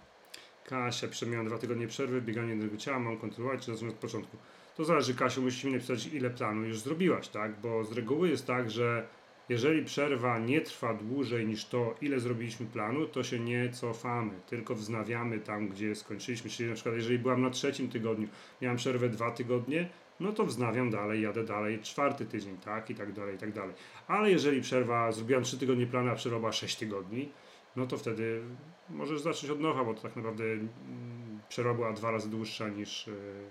Kasia, 0.66 1.08
przemiałam 1.08 1.48
dwa 1.48 1.58
tygodnie 1.58 1.88
przerwy, 1.88 2.22
bieganie 2.22 2.50
jednego 2.50 2.78
ciała, 2.78 3.00
mam 3.00 3.18
kontynuować 3.18 3.66
czy 3.66 3.72
zacząć 3.72 3.92
od 3.94 4.00
początku? 4.00 4.38
To 4.78 4.86
zależy, 4.86 5.16
Kasiu, 5.16 5.42
musisz 5.42 5.64
mi 5.64 5.72
napisać, 5.72 6.08
ile 6.08 6.30
planu 6.30 6.64
już 6.64 6.80
zrobiłaś, 6.80 7.28
tak? 7.28 7.60
Bo 7.60 7.84
z 7.84 7.92
reguły 7.92 8.30
jest 8.30 8.48
tak, 8.48 8.72
że 8.72 9.08
jeżeli 9.50 9.86
przerwa 9.86 10.40
nie 10.40 10.62
trwa 10.62 10.94
dłużej 10.94 11.48
niż 11.48 11.66
to, 11.66 11.96
ile 12.02 12.20
zrobiliśmy 12.20 12.66
planu, 12.66 13.06
to 13.06 13.24
się 13.24 13.40
nie 13.40 13.70
cofamy, 13.70 14.32
tylko 14.48 14.76
wznawiamy 14.76 15.40
tam, 15.40 15.68
gdzie 15.70 15.96
skończyliśmy. 15.96 16.50
Czyli 16.50 16.70
na 16.70 16.76
przykład, 16.76 16.96
jeżeli 16.96 17.20
byłam 17.20 17.42
na 17.42 17.50
trzecim 17.50 17.90
tygodniu, 17.90 18.28
miałam 18.62 18.78
przerwę 18.78 19.10
dwa 19.10 19.32
tygodnie, 19.32 19.90
no 20.20 20.32
to 20.32 20.46
wznawiam 20.46 20.90
dalej, 20.90 21.22
jadę 21.22 21.44
dalej, 21.44 21.80
czwarty 21.80 22.26
tydzień, 22.26 22.58
tak, 22.58 22.90
i 22.90 22.96
tak 22.96 23.14
dalej, 23.14 23.36
i 23.36 23.38
tak 23.38 23.54
dalej. 23.54 23.76
Ale 24.08 24.32
jeżeli 24.32 24.62
przerwa, 24.62 25.12
zrobiłam 25.12 25.44
trzy 25.44 25.58
tygodnie 25.58 25.88
planu, 25.88 26.10
a 26.10 26.16
przerwa 26.16 26.52
sześć 26.52 26.76
tygodni, 26.76 27.30
no 27.76 27.88
to 27.88 27.98
wtedy 27.98 28.44
możesz 28.90 29.22
zacząć 29.22 29.52
od 29.52 29.60
nowa, 29.60 29.84
bo 29.84 29.94
to 29.94 30.02
tak 30.02 30.16
naprawdę 30.16 30.44
mm, 30.44 31.42
przerwa 31.50 31.74
była 31.74 31.94
dwa 31.94 32.12
razy 32.12 32.30
dłuższa 32.30 32.68
niż, 32.68 33.08
yy, 33.08 33.50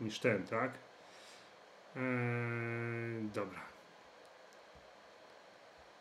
niż 0.00 0.18
ten, 0.20 0.46
tak? 0.46 0.72
Eee, 1.96 3.28
dobra. 3.34 3.60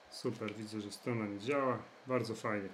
Super, 0.10 0.54
widzę, 0.54 0.82
że 0.82 0.92
strona 0.92 1.26
nie 1.26 1.40
działa. 1.40 1.80
Bardzo 2.08 2.36
fajnie. 2.36 2.70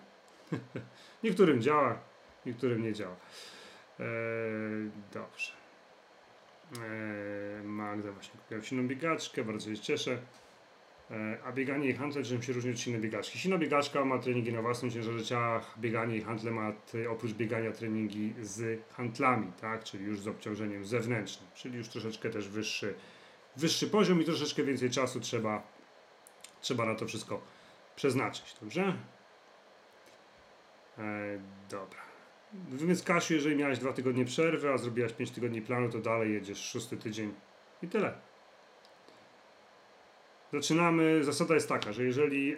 niektórym 1.24 1.62
działa, 1.62 2.00
niektórym 2.46 2.84
nie 2.84 2.94
działa. 2.94 3.16
Eee, 4.00 4.06
dobrze. 5.14 5.52
Eee, 6.74 7.64
Magda 7.64 8.12
właśnie 8.12 8.40
kupiła 8.40 8.62
silną 8.62 8.88
biegaczkę, 8.88 9.44
bardzo 9.44 9.76
się 9.76 9.82
cieszę. 9.82 10.22
Eee, 11.12 11.38
a 11.46 11.52
bieganie 11.52 11.90
i 11.90 11.94
handle 11.94 12.24
czym 12.24 12.44
się 12.44 12.54
różni 12.54 12.72
od 12.72 12.80
silnej 12.80 13.02
biegaczki? 13.02 13.40
Silna 13.40 13.58
biegaczka 13.58 14.06
ma 14.06 14.20
treningi 14.20 14.54
na 14.54 14.62
własnym 14.62 14.92
ciężarze 14.92 15.26
ciała, 15.26 15.62
bieganie 15.78 16.18
i 16.18 16.22
handle 16.22 16.52
ma 16.52 16.74
oprócz 17.10 17.32
biegania 17.32 17.72
treningi 17.72 18.34
z 18.42 18.82
handlami, 18.94 19.52
tak? 19.62 19.84
czyli 19.84 20.06
już 20.06 20.20
z 20.20 20.28
obciążeniem 20.28 20.86
zewnętrznym, 20.86 21.50
czyli 21.56 21.78
już 21.78 21.90
troszeczkę 21.90 22.30
też 22.30 22.50
wyższy, 22.50 22.94
wyższy 23.56 23.88
poziom 23.88 24.22
i 24.22 24.26
troszeczkę 24.26 24.64
więcej 24.64 24.90
czasu 24.90 25.20
trzeba 25.20 25.64
trzeba 26.62 26.86
na 26.86 26.96
to 26.96 27.06
wszystko 27.06 27.42
przeznaczyć, 27.96 28.56
dobrze? 28.62 28.98
E, 30.98 31.40
dobra. 31.70 32.02
Więc 32.72 33.04
Kasiu, 33.04 33.34
jeżeli 33.34 33.56
miałeś 33.56 33.80
dwa 33.80 33.94
tygodnie 33.94 34.26
przerwy, 34.26 34.74
a 34.74 34.78
zrobiłaś 34.78 35.14
5 35.14 35.32
tygodni 35.32 35.62
planu, 35.62 35.90
to 35.90 36.00
dalej 36.00 36.34
jedziesz 36.34 36.70
szósty 36.70 36.98
tydzień 36.98 37.34
i 37.82 37.88
tyle. 37.88 38.31
Zaczynamy, 40.54 41.24
zasada 41.24 41.56
jest 41.56 41.70
taka, 41.70 41.94
że 41.94 42.04
jeżeli 42.04 42.54
e, 42.54 42.58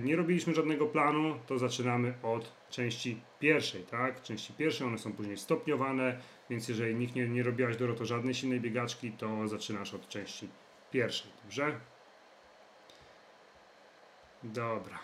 nie 0.00 0.16
robiliśmy 0.16 0.54
żadnego 0.54 0.86
planu, 0.86 1.34
to 1.46 1.58
zaczynamy 1.58 2.14
od 2.22 2.52
części 2.70 3.20
pierwszej, 3.40 3.82
tak? 3.82 4.22
Części 4.22 4.52
pierwszej, 4.52 4.86
one 4.86 4.98
są 4.98 5.12
później 5.12 5.36
stopniowane, 5.36 6.18
więc 6.50 6.68
jeżeli 6.68 6.94
nikt 6.94 7.14
nie, 7.14 7.28
nie 7.28 7.42
robiłaś 7.42 7.76
Doroto 7.76 8.04
żadnej 8.04 8.34
silnej 8.34 8.60
biegaczki, 8.60 9.12
to 9.12 9.48
zaczynasz 9.48 9.94
od 9.94 10.08
części 10.08 10.48
pierwszej, 10.90 11.30
dobrze? 11.42 11.80
Dobra. 14.42 14.98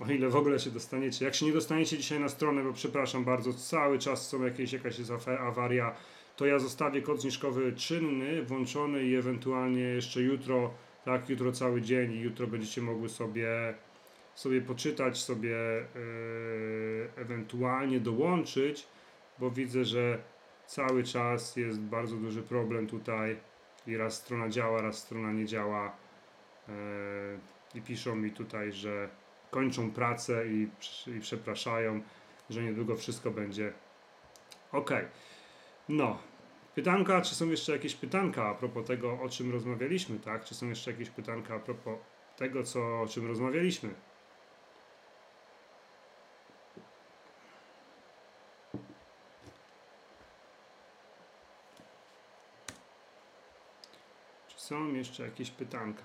O 0.00 0.12
ile 0.12 0.28
w 0.28 0.36
ogóle 0.36 0.58
się 0.58 0.70
dostaniecie. 0.70 1.24
Jak 1.24 1.34
się 1.34 1.46
nie 1.46 1.52
dostaniecie 1.52 1.98
dzisiaj 1.98 2.20
na 2.20 2.28
stronę, 2.28 2.62
bo 2.62 2.72
przepraszam 2.72 3.24
bardzo, 3.24 3.54
cały 3.54 3.98
czas 3.98 4.28
są 4.28 4.44
jakieś, 4.44 4.72
jakaś 4.72 4.98
jest 4.98 5.12
awaria, 5.40 5.94
to 6.38 6.46
ja 6.46 6.58
zostawię 6.58 7.02
kod 7.02 7.20
zniżkowy 7.20 7.72
czynny, 7.72 8.42
włączony 8.42 9.04
i 9.04 9.16
ewentualnie 9.16 9.80
jeszcze 9.80 10.20
jutro, 10.20 10.74
tak, 11.04 11.28
jutro 11.28 11.52
cały 11.52 11.82
dzień 11.82 12.12
i 12.12 12.20
jutro 12.20 12.46
będziecie 12.46 12.82
mogły 12.82 13.08
sobie, 13.08 13.74
sobie 14.34 14.60
poczytać, 14.60 15.18
sobie 15.18 15.48
yy, 15.48 17.10
ewentualnie 17.16 18.00
dołączyć, 18.00 18.86
bo 19.38 19.50
widzę, 19.50 19.84
że 19.84 20.18
cały 20.66 21.04
czas 21.04 21.56
jest 21.56 21.80
bardzo 21.80 22.16
duży 22.16 22.42
problem 22.42 22.86
tutaj 22.86 23.36
i 23.86 23.96
raz 23.96 24.14
strona 24.14 24.48
działa, 24.48 24.82
raz 24.82 24.98
strona 24.98 25.32
nie 25.32 25.46
działa. 25.46 25.96
Yy, 26.68 26.74
I 27.74 27.82
piszą 27.82 28.16
mi 28.16 28.30
tutaj, 28.30 28.72
że 28.72 29.08
kończą 29.50 29.90
pracę 29.90 30.48
i, 30.48 30.68
i 31.16 31.20
przepraszają, 31.20 32.02
że 32.50 32.62
niedługo 32.62 32.96
wszystko 32.96 33.30
będzie 33.30 33.72
ok. 34.72 34.90
No, 35.88 36.18
pytanka, 36.74 37.20
czy 37.20 37.34
są 37.34 37.48
jeszcze 37.48 37.72
jakieś 37.72 37.94
pytanka 37.94 38.48
a 38.48 38.54
propos 38.54 38.86
tego, 38.86 39.20
o 39.22 39.28
czym 39.28 39.52
rozmawialiśmy, 39.52 40.18
tak? 40.20 40.44
Czy 40.44 40.54
są 40.54 40.68
jeszcze 40.68 40.90
jakieś 40.90 41.10
pytanka 41.10 41.54
a 41.54 41.58
propos 41.58 41.98
tego, 42.36 42.62
co, 42.62 43.00
o 43.00 43.06
czym 43.06 43.26
rozmawialiśmy? 43.26 43.94
Czy 54.48 54.60
są 54.60 54.94
jeszcze 54.94 55.22
jakieś 55.24 55.50
pytanka? 55.50 56.02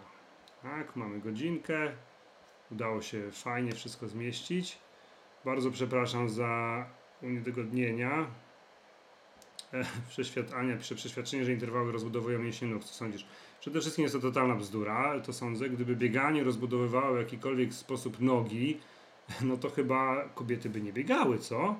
Tak, 0.61 0.95
mamy 0.95 1.19
godzinkę. 1.19 1.91
Udało 2.71 3.01
się 3.01 3.31
fajnie 3.31 3.71
wszystko 3.71 4.07
zmieścić. 4.07 4.77
Bardzo 5.45 5.71
przepraszam 5.71 6.29
za 6.29 6.85
uniedogodnienia. 7.21 8.27
Przeświadczenie, 10.95 11.45
że 11.45 11.51
interwały 11.51 11.91
rozbudowują 11.91 12.39
mięśnie 12.39 12.67
nóg. 12.67 12.83
Co 12.83 12.93
sądzisz? 12.93 13.25
Przede 13.59 13.81
wszystkim 13.81 14.03
jest 14.03 14.15
to 14.15 14.21
totalna 14.21 14.55
bzdura, 14.55 15.19
to 15.19 15.33
sądzę. 15.33 15.69
Gdyby 15.69 15.95
bieganie 15.95 16.43
rozbudowywało 16.43 17.15
w 17.15 17.17
jakikolwiek 17.17 17.73
sposób 17.73 18.21
nogi, 18.21 18.77
no 19.41 19.57
to 19.57 19.69
chyba 19.69 20.29
kobiety 20.35 20.69
by 20.69 20.81
nie 20.81 20.93
biegały, 20.93 21.39
co? 21.39 21.75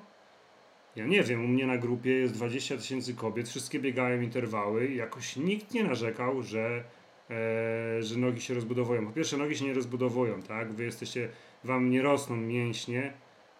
Ja 0.96 1.06
nie 1.06 1.22
wiem, 1.22 1.44
u 1.44 1.48
mnie 1.48 1.66
na 1.66 1.78
grupie 1.78 2.10
jest 2.10 2.34
20 2.34 2.76
tysięcy 2.76 3.14
kobiet, 3.14 3.48
wszystkie 3.48 3.78
biegają 3.78 4.20
interwały 4.20 4.86
i 4.86 4.96
jakoś 4.96 5.36
nikt 5.36 5.74
nie 5.74 5.84
narzekał, 5.84 6.42
że 6.42 6.84
e, 7.30 8.02
że 8.02 8.18
nogi 8.18 8.40
się 8.40 8.54
rozbudowują. 8.54 9.06
Po 9.06 9.12
pierwsze, 9.12 9.36
nogi 9.36 9.56
się 9.56 9.64
nie 9.64 9.74
rozbudowują, 9.74 10.42
tak? 10.42 10.72
Wy 10.72 10.84
jesteście, 10.84 11.28
wam 11.64 11.90
nie 11.90 12.02
rosną 12.02 12.36
mięśnie, 12.36 13.12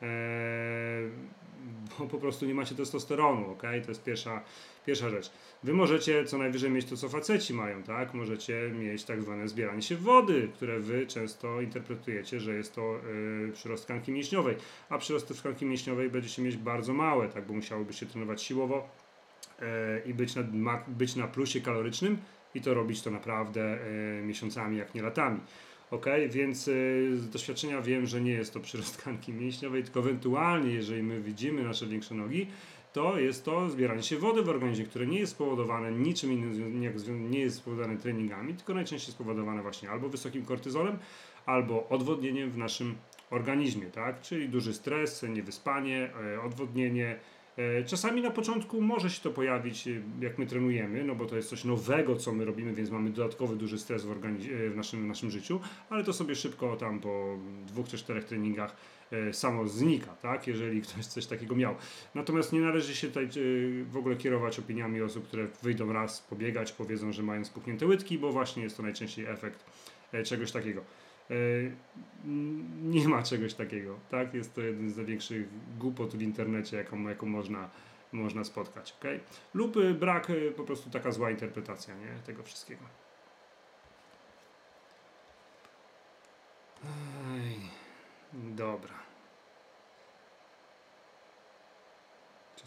e, 0.03 0.07
bo 1.99 2.07
po 2.07 2.19
prostu 2.19 2.47
nie 2.47 2.55
macie 2.55 2.75
testosteronu, 2.75 3.51
ok? 3.51 3.63
To 3.63 3.89
jest 3.89 4.05
pierwsza, 4.05 4.43
pierwsza 4.87 5.11
rzecz. 5.11 5.31
Wy 5.63 5.73
możecie 5.73 6.25
co 6.25 6.39
najwyżej 6.39 6.71
mieć 6.71 6.87
to, 6.87 6.97
co 6.97 7.09
faceci 7.09 7.55
mają, 7.55 7.83
tak? 7.83 8.15
Możecie 8.15 8.71
mieć 8.75 9.05
tak 9.05 9.23
zwane 9.23 9.49
zbieranie 9.49 9.83
się 9.83 9.97
wody, 9.97 10.49
które 10.55 10.81
wy 10.81 11.07
często 11.07 11.61
interpretujecie, 11.61 12.41
że 12.41 12.55
jest 12.55 12.75
to 12.75 13.01
y, 13.49 13.53
przyrost 13.53 13.85
tkanki 13.85 14.13
mięśniowej, 14.13 14.57
a 14.89 14.99
przyrosty 14.99 15.35
tkanki 15.35 15.67
mięśniowej 15.67 16.11
będziecie 16.11 16.43
mieć 16.43 16.57
bardzo 16.57 16.93
małe, 16.93 17.29
tak? 17.29 17.47
Bo 17.47 17.55
musiałybyście 17.55 18.07
trenować 18.07 18.43
siłowo 18.43 18.89
y, 19.63 19.65
i 20.07 20.15
być 20.15 20.35
na, 20.35 20.43
ma, 20.53 20.85
być 20.89 21.17
na 21.17 21.29
plusie 21.29 21.61
kalorycznym, 21.61 22.19
i 22.55 22.61
to 22.61 22.75
robić 22.75 23.03
to 23.03 23.11
naprawdę 23.11 23.79
y, 24.19 24.23
miesiącami, 24.23 24.77
jak 24.77 24.95
nie 24.95 25.03
latami. 25.03 25.41
Ok, 25.95 26.07
więc 26.31 26.69
y, 26.69 27.17
z 27.17 27.31
doświadczenia 27.31 27.83
wiem, 27.83 28.07
że 28.07 28.21
nie 28.21 28.33
jest 28.33 28.55
to 28.55 28.61
przyrost 28.61 28.99
tkanki 28.99 29.33
mięśniowej, 29.33 29.83
tylko 29.83 30.01
ewentualnie, 30.01 30.71
jeżeli 30.75 31.03
my 31.03 31.21
widzimy 31.21 31.63
nasze 31.63 31.87
większe 31.87 32.15
nogi, 32.15 32.47
to 32.93 33.19
jest 33.19 33.45
to 33.45 33.71
zbieranie 33.71 34.03
się 34.03 34.17
wody 34.17 34.43
w 34.43 34.49
organizmie, 34.49 34.85
które 34.85 35.07
nie 35.07 35.19
jest 35.19 35.33
spowodowane 35.33 35.93
niczym 35.93 36.33
innym, 36.33 36.81
nie 37.31 37.41
jest 37.41 37.57
spowodowane 37.57 37.97
treningami, 37.97 38.55
tylko 38.55 38.75
najczęściej 38.75 39.15
spowodowane 39.15 39.63
właśnie 39.63 39.91
albo 39.91 40.09
wysokim 40.09 40.45
kortyzolem, 40.45 40.99
albo 41.47 41.89
odwodnieniem 41.89 42.51
w 42.51 42.59
naszym 42.59 42.95
organizmie, 43.31 43.87
tak? 43.87 44.21
Czyli 44.21 44.49
duży 44.49 44.75
stres, 44.75 45.23
niewyspanie, 45.23 46.11
odwodnienie, 46.45 47.17
E, 47.17 47.19
czasami 47.87 48.23
na 48.23 48.31
początku 48.31 48.81
może 48.81 49.11
się 49.11 49.23
to 49.23 49.31
pojawić, 49.31 49.89
e, 49.89 49.91
jak 50.21 50.39
my 50.39 50.47
trenujemy, 50.47 51.05
no 51.05 51.15
bo 51.15 51.27
to 51.27 51.37
jest 51.37 51.49
coś 51.49 51.65
nowego, 51.65 52.17
co 52.17 52.33
my 52.33 52.45
robimy, 52.45 52.73
więc 52.75 52.91
mamy 52.91 53.11
dodatkowy 53.11 53.57
duży 53.57 53.79
stres 53.79 54.05
w, 54.05 54.11
e, 54.11 54.71
w, 54.71 54.77
naszym, 54.77 55.05
w 55.05 55.07
naszym 55.07 55.31
życiu, 55.31 55.61
ale 55.91 56.05
to 56.05 56.13
sobie 56.13 56.35
szybko 56.35 56.77
tam 56.77 57.01
po 57.01 57.39
dwóch 57.67 57.89
czy 57.89 57.99
czterech 57.99 58.25
treningach 58.25 58.77
samo 59.33 59.69
znika, 59.69 60.17
tak, 60.23 60.47
jeżeli 60.47 60.83
ktoś 60.87 61.07
coś 61.07 61.27
takiego 61.27 61.57
miał. 61.57 61.75
Natomiast 62.15 62.53
nie 62.53 62.61
należy 62.61 62.95
się 62.97 63.09
tutaj 63.09 63.29
w 63.91 63.97
ogóle 63.97 64.17
kierować 64.17 64.59
opiniami 64.59 65.03
osób, 65.03 65.29
które 65.29 65.47
wyjdą 65.63 65.93
raz 65.93 66.21
pobiegać, 66.21 66.73
powiedzą, 66.73 67.13
że 67.13 67.23
mają 67.23 67.45
spuchnięte 67.45 67.87
łydki, 67.87 68.19
bo 68.19 68.33
właśnie 68.33 68.63
jest 68.63 68.77
to 68.77 68.83
najczęściej 68.83 69.27
efekt 69.27 69.65
czegoś 70.25 70.53
takiego. 70.53 70.85
E, 71.31 71.35
nie 72.83 73.09
ma 73.09 73.23
czegoś 73.23 73.55
takiego, 73.55 73.99
tak? 74.11 74.35
Jest 74.35 74.55
to 74.55 74.61
jeden 74.61 74.91
z 74.91 74.97
największych 74.97 75.49
głupot 75.79 76.17
w 76.17 76.23
internecie, 76.23 76.77
jaką, 76.77 77.09
jaką 77.09 77.27
można, 77.27 77.71
można 78.13 78.45
spotkać, 78.45 78.97
ok? 79.01 79.05
Lub 79.55 79.77
y, 79.77 79.95
brak, 79.95 80.31
y, 80.31 80.53
po 80.57 80.65
prostu 80.65 80.91
taka 80.91 81.13
zła 81.13 81.31
interpretacja, 81.31 81.95
nie? 81.95 82.23
Tego 82.27 82.43
wszystkiego. 82.43 82.85
Ej, 86.85 87.59
dobra. 88.35 89.04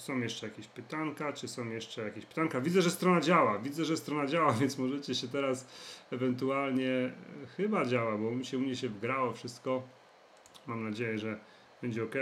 Są 0.07 0.19
jeszcze 0.19 0.47
jakieś 0.47 0.67
pytanka? 0.67 1.33
Czy 1.33 1.47
są 1.47 1.69
jeszcze 1.69 2.01
jakieś 2.01 2.25
pytanka? 2.25 2.61
Widzę, 2.61 2.81
że 2.81 2.91
strona 2.91 3.21
działa. 3.21 3.59
Widzę, 3.59 3.85
że 3.85 3.97
strona 3.97 4.27
działa, 4.27 4.53
więc 4.61 4.77
możecie 4.77 5.15
się 5.15 5.27
teraz 5.27 5.67
ewentualnie 6.11 6.91
e, 6.91 7.13
chyba 7.57 7.85
działa, 7.85 8.17
bo 8.17 8.31
mi 8.31 8.45
się 8.45 8.57
u 8.57 8.61
mnie 8.61 8.75
się 8.75 8.89
wgrało 8.89 9.33
wszystko. 9.33 9.83
Mam 10.67 10.83
nadzieję, 10.83 11.17
że 11.17 11.39
będzie 11.81 12.03
ok. 12.03 12.15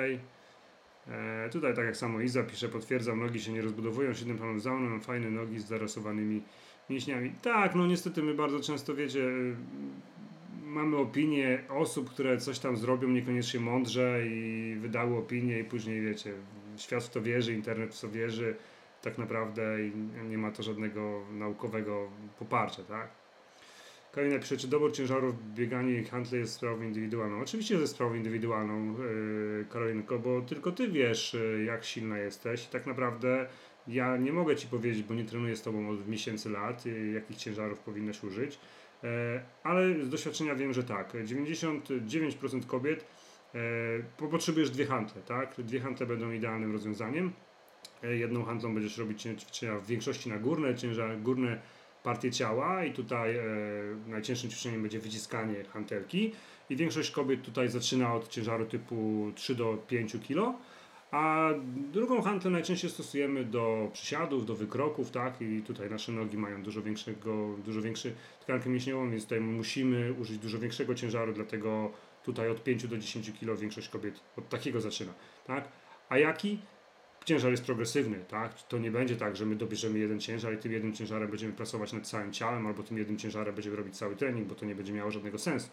E, 1.08 1.50
tutaj 1.50 1.76
tak 1.76 1.86
jak 1.86 1.98
samo 1.98 2.22
Iza 2.22 2.44
pisze, 2.44 2.70
potwierdzam, 2.70 3.20
nogi 3.20 3.42
się 3.42 3.52
nie 3.52 3.62
rozbudowują, 3.62 4.14
7 4.14 4.38
panów 4.38 4.66
mam 4.66 5.02
fajne 5.02 5.32
nogi 5.32 5.60
z 5.60 5.66
zarysowanymi 5.66 6.42
mięśniami. 6.90 7.34
Tak, 7.42 7.76
no 7.76 7.88
niestety 7.88 8.24
my 8.24 8.34
bardzo 8.34 8.60
często, 8.60 8.96
wiecie, 8.96 9.24
e, 9.24 9.56
mamy 10.64 10.98
opinie 10.98 11.64
osób, 11.70 12.10
które 12.10 12.38
coś 12.38 12.60
tam 12.60 12.78
zrobią 12.78 13.08
niekoniecznie 13.08 13.60
mądrze 13.60 14.28
i 14.28 14.76
wydały 14.80 15.18
opinię 15.18 15.60
i 15.60 15.64
później, 15.64 16.02
wiecie, 16.02 16.34
świat 16.82 17.04
w 17.04 17.10
to 17.10 17.22
wierzy, 17.22 17.54
internet 17.54 17.96
w 17.96 18.02
to 18.02 18.10
wierzy 18.10 18.56
tak 19.02 19.18
naprawdę 19.18 19.86
i 19.86 19.92
nie 20.30 20.38
ma 20.38 20.52
to 20.52 20.64
żadnego 20.64 21.22
naukowego 21.32 22.10
poparcia, 22.40 22.84
tak? 22.84 23.10
Karolina 24.12 24.40
pisze, 24.40 24.58
czy 24.58 24.68
dobór 24.68 24.94
ciężarów, 24.94 25.54
bieganie 25.54 26.00
i 26.00 26.04
handle 26.04 26.38
jest 26.38 26.54
sprawą 26.54 26.82
indywidualną? 26.82 27.42
Oczywiście, 27.42 27.76
że 27.76 27.82
jest 27.82 27.94
sprawą 27.94 28.14
indywidualną, 28.14 29.00
yy, 29.00 29.66
Karolinko, 29.70 30.20
bo 30.20 30.42
tylko 30.42 30.72
ty 30.72 30.88
wiesz, 30.88 31.34
yy, 31.34 31.64
jak 31.64 31.86
silna 31.86 32.18
jesteś. 32.18 32.66
Tak 32.66 32.86
naprawdę 32.86 33.48
ja 33.88 34.18
nie 34.18 34.34
mogę 34.34 34.56
ci 34.56 34.68
powiedzieć, 34.68 35.04
bo 35.04 35.14
nie 35.14 35.26
trenuję 35.26 35.56
z 35.56 35.62
tobą 35.62 35.90
od 35.90 36.08
miesięcy 36.08 36.50
lat, 36.50 36.86
yy, 36.86 37.12
jakich 37.12 37.38
ciężarów 37.38 37.80
powinnaś 37.80 38.24
użyć, 38.24 38.60
yy, 39.04 39.10
ale 39.64 40.04
z 40.04 40.10
doświadczenia 40.10 40.56
wiem, 40.56 40.74
że 40.74 40.84
tak. 40.84 41.14
99% 41.14 42.66
kobiet 42.66 43.06
E, 43.56 44.28
potrzebujesz 44.30 44.70
dwie 44.70 44.86
hantle, 44.86 45.22
tak? 45.22 45.56
Dwie 45.58 45.80
hantle 45.80 46.06
będą 46.06 46.32
idealnym 46.32 46.72
rozwiązaniem. 46.72 47.34
E, 48.04 48.16
jedną 48.16 48.44
handlą 48.44 48.74
będziesz 48.74 48.98
robić 48.98 49.22
ćwiczenia 49.22 49.80
w 49.80 49.86
większości 49.86 50.30
na 50.30 50.38
górne, 50.38 50.76
ciężar, 50.76 51.22
górne 51.22 51.62
partie 52.04 52.32
ciała 52.32 52.86
i 52.86 52.94
tutaj 52.94 53.36
e, 53.36 53.44
najcięższym 54.08 54.50
ćwiczeniem 54.50 54.82
będzie 54.82 55.00
wyciskanie 55.00 55.64
hantelki 55.64 56.32
i 56.70 56.76
większość 56.76 57.12
kobiet 57.12 57.42
tutaj 57.42 57.70
zaczyna 57.70 58.14
od 58.14 58.30
ciężaru 58.30 58.66
typu 58.66 59.32
3 59.36 59.56
do 59.56 59.78
5 59.88 60.16
kg, 60.28 60.58
a 61.12 61.50
drugą 61.94 62.22
hantlę 62.22 62.52
najczęściej 62.52 62.90
stosujemy 62.90 63.46
do 63.46 63.90
przysiadów, 63.94 64.46
do 64.46 64.56
wykroków, 64.56 65.12
tak? 65.12 65.42
I 65.42 65.62
tutaj 65.62 65.90
nasze 65.90 66.12
nogi 66.12 66.38
mają 66.38 66.64
dużo 66.64 66.82
większego, 66.82 67.56
dużo 67.66 67.82
większy 67.82 68.16
tkankę 68.42 68.70
mięśniową, 68.70 69.12
więc 69.12 69.24
tutaj 69.24 69.42
musimy 69.42 70.14
użyć 70.14 70.38
dużo 70.38 70.60
większego 70.60 70.96
ciężaru, 70.96 71.34
dlatego 71.34 71.92
Tutaj 72.26 72.50
od 72.50 72.64
5 72.64 72.88
do 72.88 72.98
10 72.98 73.32
kg 73.40 73.62
większość 73.62 73.90
kobiet 73.90 74.20
od 74.38 74.50
takiego 74.50 74.82
zaczyna, 74.82 75.14
tak? 75.48 75.68
A 76.10 76.18
jaki? 76.18 76.60
Ciężar 77.26 77.52
jest 77.52 77.66
progresywny, 77.66 78.26
tak? 78.28 78.64
To 78.64 78.78
nie 78.78 78.92
będzie 78.92 79.16
tak, 79.16 79.36
że 79.36 79.46
my 79.46 79.56
dobierzemy 79.56 80.00
jeden 80.00 80.20
ciężar 80.20 80.54
i 80.54 80.58
tym 80.58 80.72
jednym 80.72 80.94
ciężarem 80.94 81.30
będziemy 81.30 81.54
pracować 81.54 81.94
nad 81.94 82.08
całym 82.08 82.34
ciałem, 82.34 82.68
albo 82.68 82.84
tym 82.84 82.98
jednym 82.98 83.18
ciężarem 83.18 83.56
będziemy 83.56 83.76
robić 83.76 83.98
cały 83.98 84.16
trening, 84.16 84.48
bo 84.48 84.56
to 84.56 84.66
nie 84.66 84.76
będzie 84.76 84.94
miało 84.94 85.12
żadnego 85.12 85.40
sensu, 85.40 85.70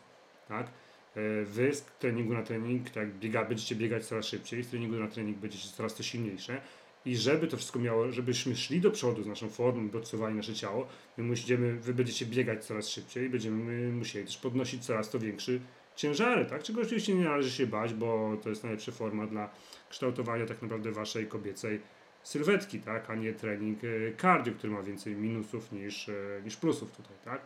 tak? 0.48 0.66
E, 0.66 1.44
wy 1.44 1.74
z 1.74 1.82
treningu 1.82 2.34
na 2.34 2.42
trening, 2.42 2.90
tak, 2.90 3.14
biega, 3.14 3.44
będziecie 3.44 3.74
biegać 3.74 4.06
coraz 4.06 4.26
szybciej, 4.26 4.64
z 4.64 4.68
treningu 4.68 4.96
na 4.96 5.08
trening 5.08 5.38
będziecie 5.38 5.68
coraz 5.68 5.94
to 5.94 6.02
silniejsze 6.02 6.60
i 7.04 7.16
żeby 7.16 7.46
to 7.46 7.56
wszystko 7.56 7.78
miało, 7.78 8.12
żebyśmy 8.12 8.56
szli 8.56 8.80
do 8.80 8.90
przodu 8.90 9.22
z 9.22 9.26
naszą 9.26 9.48
formą, 9.48 9.88
bodźcowali 9.88 10.34
nasze 10.34 10.54
ciało, 10.54 10.86
my 11.16 11.24
musimy, 11.24 11.74
wy 11.74 11.94
będziecie 11.94 12.26
biegać 12.26 12.64
coraz 12.64 12.88
szybciej, 12.88 13.30
będziemy 13.30 13.92
musieli 13.92 14.26
też 14.26 14.36
podnosić 14.36 14.84
coraz 14.84 15.10
to 15.10 15.18
większy 15.18 15.60
ciężary, 15.96 16.46
tak? 16.46 16.62
Czego 16.62 16.82
oczywiście 16.82 17.14
nie 17.14 17.24
należy 17.24 17.50
się 17.50 17.66
bać, 17.66 17.94
bo 17.94 18.36
to 18.42 18.48
jest 18.48 18.62
najlepsza 18.62 18.92
forma 18.92 19.26
dla 19.26 19.50
kształtowania 19.90 20.46
tak 20.46 20.62
naprawdę 20.62 20.92
waszej 20.92 21.26
kobiecej 21.26 21.80
sylwetki, 22.22 22.80
tak? 22.80 23.10
A 23.10 23.14
nie 23.14 23.32
trening 23.32 23.78
e, 23.84 23.88
cardio, 24.20 24.54
który 24.54 24.72
ma 24.72 24.82
więcej 24.82 25.16
minusów 25.16 25.72
niż, 25.72 26.08
e, 26.08 26.12
niż 26.44 26.56
plusów 26.56 26.90
tutaj, 26.92 27.16
tak? 27.24 27.40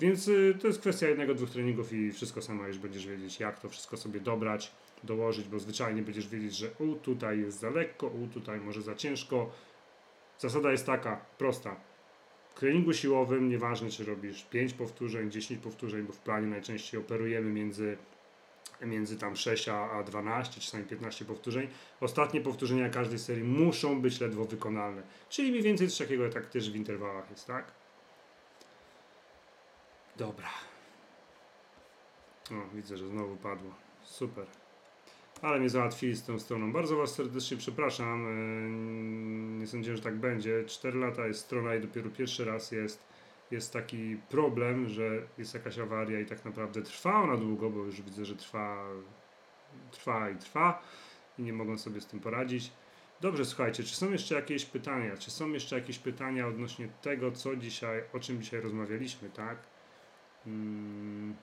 Więc 0.00 0.28
y, 0.28 0.54
to 0.60 0.66
jest 0.66 0.80
kwestia 0.80 1.08
jednego, 1.08 1.34
dwóch 1.34 1.50
treningów 1.50 1.92
i 1.92 2.12
wszystko 2.12 2.42
sama 2.42 2.68
już 2.68 2.78
będziesz 2.78 3.06
wiedzieć, 3.06 3.40
jak 3.40 3.60
to 3.60 3.68
wszystko 3.68 3.96
sobie 3.96 4.20
dobrać, 4.20 4.72
dołożyć, 5.04 5.48
bo 5.48 5.58
zwyczajnie 5.58 6.02
będziesz 6.02 6.28
wiedzieć, 6.28 6.56
że 6.56 6.70
u 6.78 6.94
tutaj 6.94 7.40
jest 7.40 7.60
za 7.60 7.70
lekko, 7.70 8.06
u 8.06 8.26
tutaj 8.26 8.60
może 8.60 8.82
za 8.82 8.94
ciężko. 8.94 9.50
Zasada 10.38 10.72
jest 10.72 10.86
taka, 10.86 11.20
prosta. 11.38 11.76
Treningu 12.58 12.92
siłowym, 12.92 13.48
nieważne 13.48 13.90
czy 13.90 14.04
robisz 14.04 14.42
5 14.42 14.74
powtórzeń, 14.74 15.30
10 15.30 15.60
powtórzeń, 15.60 16.02
bo 16.02 16.12
w 16.12 16.18
planie 16.18 16.46
najczęściej 16.46 17.00
operujemy 17.00 17.50
między, 17.50 17.96
między 18.82 19.18
tam 19.18 19.36
6 19.36 19.68
a 19.68 19.90
a 19.90 20.02
12, 20.02 20.60
czasami 20.60 20.84
15 20.84 21.24
powtórzeń. 21.24 21.68
Ostatnie 22.00 22.40
powtórzenia 22.40 22.88
każdej 22.88 23.18
serii 23.18 23.44
muszą 23.44 24.00
być 24.00 24.20
ledwo 24.20 24.44
wykonalne. 24.44 25.02
Czyli 25.28 25.50
mniej 25.50 25.62
więcej 25.62 25.88
coś 25.88 25.98
takiego 25.98 26.24
jak 26.24 26.46
też 26.46 26.70
w 26.70 26.76
interwałach 26.76 27.30
jest, 27.30 27.46
tak? 27.46 27.72
Dobra. 30.16 30.48
O, 32.50 32.74
widzę, 32.74 32.96
że 32.96 33.08
znowu 33.08 33.36
padło. 33.36 33.74
Super. 34.02 34.46
Ale 35.42 35.60
mnie 35.60 35.68
załatwili 35.68 36.16
z 36.16 36.24
tą 36.24 36.38
stroną. 36.38 36.72
Bardzo 36.72 36.96
Was 36.96 37.14
serdecznie 37.14 37.56
przepraszam. 37.56 38.24
Yy, 38.24 39.60
Nie 39.60 39.66
sądziłem, 39.66 39.96
że 39.96 40.02
tak 40.02 40.16
będzie. 40.16 40.64
4 40.64 40.98
lata 40.98 41.26
jest 41.26 41.40
strona 41.40 41.74
i 41.74 41.80
dopiero 41.80 42.10
pierwszy 42.10 42.44
raz 42.44 42.72
jest, 42.72 43.04
jest 43.50 43.72
taki 43.72 44.16
problem, 44.30 44.88
że 44.88 45.22
jest 45.38 45.54
jakaś 45.54 45.78
awaria 45.78 46.20
i 46.20 46.26
tak 46.26 46.44
naprawdę 46.44 46.82
trwa 46.82 47.22
ona 47.22 47.36
długo, 47.36 47.70
bo 47.70 47.78
już 47.84 48.02
widzę, 48.02 48.24
że 48.24 48.36
trwa, 48.36 48.84
trwa 49.90 50.30
i 50.30 50.36
trwa 50.36 50.82
i 51.38 51.42
nie 51.42 51.52
mogą 51.52 51.78
sobie 51.78 52.00
z 52.00 52.06
tym 52.06 52.20
poradzić. 52.20 52.72
Dobrze, 53.20 53.44
słuchajcie, 53.44 53.82
czy 53.82 53.96
są 53.96 54.12
jeszcze 54.12 54.34
jakieś 54.34 54.64
pytania? 54.64 55.16
Czy 55.16 55.30
są 55.30 55.48
jeszcze 55.48 55.78
jakieś 55.78 55.98
pytania 55.98 56.46
odnośnie 56.46 56.88
tego, 57.02 57.32
co 57.32 57.56
dzisiaj, 57.56 58.02
o 58.12 58.20
czym 58.20 58.42
dzisiaj 58.42 58.60
rozmawialiśmy, 58.60 59.30
tak? 59.30 59.58
Mm. 60.46 61.34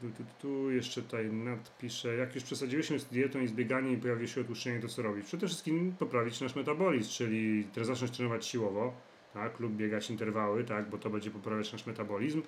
Tu, 0.00 0.10
tu, 0.10 0.24
tu 0.40 0.70
jeszcze 0.70 1.02
tutaj 1.02 1.32
nadpiszę. 1.32 2.16
Jak 2.16 2.34
już 2.34 2.44
przesadziłyśmy 2.44 2.98
z 2.98 3.04
dietą 3.04 3.40
i 3.40 3.46
z 3.46 3.52
bieganiem 3.52 3.92
i 3.92 3.96
pojawi 3.96 4.28
się 4.28 4.40
otłuszczenie, 4.40 4.80
to 4.80 4.88
co 4.88 5.02
robić? 5.02 5.26
Przede 5.26 5.46
wszystkim 5.46 5.94
poprawić 5.98 6.40
nasz 6.40 6.56
metabolizm, 6.56 7.10
czyli 7.10 7.64
teraz 7.64 7.88
zacząć 7.88 8.10
trenować 8.10 8.46
siłowo, 8.46 8.94
tak, 9.34 9.60
lub 9.60 9.72
biegać 9.72 10.10
interwały, 10.10 10.64
tak, 10.64 10.90
bo 10.90 10.98
to 10.98 11.10
będzie 11.10 11.30
poprawiać 11.30 11.72
nasz 11.72 11.86
metabolizm. 11.86 12.42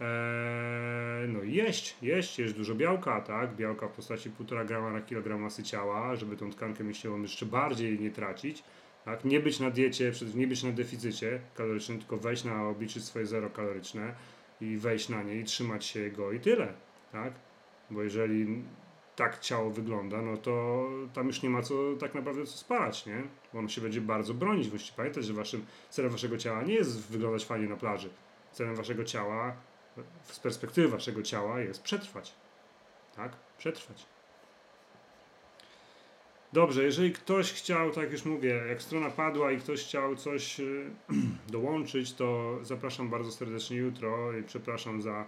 Eee, 0.00 1.28
no 1.28 1.42
i 1.42 1.52
jeść, 1.52 1.96
jeść, 2.02 2.38
jeść 2.38 2.54
dużo 2.54 2.74
białka, 2.74 3.20
tak, 3.20 3.56
białka 3.56 3.88
w 3.88 3.92
postaci 3.92 4.30
1,5 4.30 4.66
grama 4.66 4.92
na 4.92 5.00
kilogram 5.00 5.40
masy 5.40 5.62
ciała, 5.62 6.16
żeby 6.16 6.36
tą 6.36 6.50
tkankę 6.50 6.84
mięśniową 6.84 7.22
jeszcze 7.22 7.46
bardziej 7.46 8.00
nie 8.00 8.10
tracić. 8.10 8.64
Tak? 9.04 9.24
Nie 9.24 9.40
być 9.40 9.60
na 9.60 9.70
diecie, 9.70 10.12
nie 10.34 10.46
być 10.46 10.62
na 10.62 10.72
deficycie 10.72 11.40
kalorycznym, 11.54 11.98
tylko 11.98 12.16
wejść 12.16 12.44
na 12.44 12.68
obliczyć 12.68 13.04
swoje 13.04 13.26
zero 13.26 13.50
kaloryczne 13.50 14.14
i 14.60 14.76
wejść 14.76 15.08
na 15.08 15.22
nie 15.22 15.36
i 15.36 15.44
trzymać 15.44 15.84
się 15.84 16.00
jego 16.00 16.32
i 16.32 16.40
tyle. 16.40 16.85
Tak? 17.22 17.32
Bo 17.90 18.02
jeżeli 18.02 18.62
tak 19.16 19.38
ciało 19.38 19.70
wygląda, 19.70 20.22
no 20.22 20.36
to 20.36 20.84
tam 21.14 21.26
już 21.26 21.42
nie 21.42 21.50
ma 21.50 21.62
co 21.62 21.74
tak 22.00 22.14
naprawdę 22.14 22.46
co 22.46 22.58
spalać, 22.58 23.06
nie? 23.06 23.22
Bo 23.52 23.58
ono 23.58 23.68
się 23.68 23.80
będzie 23.80 24.00
bardzo 24.00 24.34
bronić. 24.34 24.72
Musicie 24.72 24.92
pamiętać, 24.96 25.24
że 25.24 25.32
waszym 25.32 25.66
celem 25.90 26.10
waszego 26.10 26.38
ciała 26.38 26.62
nie 26.62 26.74
jest 26.74 27.10
wyglądać 27.10 27.44
fajnie 27.44 27.68
na 27.68 27.76
plaży. 27.76 28.10
Celem 28.52 28.74
waszego 28.74 29.04
ciała, 29.04 29.56
z 30.22 30.40
perspektywy 30.40 30.88
waszego 30.88 31.22
ciała 31.22 31.60
jest 31.60 31.82
przetrwać. 31.82 32.34
Tak? 33.16 33.32
Przetrwać. 33.58 34.06
Dobrze, 36.52 36.84
jeżeli 36.84 37.12
ktoś 37.12 37.52
chciał, 37.52 37.90
tak 37.90 38.12
już 38.12 38.24
mówię, 38.24 38.62
jak 38.68 38.82
strona 38.82 39.10
padła 39.10 39.52
i 39.52 39.58
ktoś 39.58 39.84
chciał 39.84 40.16
coś 40.16 40.60
y, 40.60 40.90
dołączyć, 41.48 42.12
to 42.14 42.58
zapraszam 42.62 43.08
bardzo 43.08 43.32
serdecznie 43.32 43.76
jutro 43.76 44.32
i 44.38 44.42
przepraszam 44.42 45.02
za, 45.02 45.26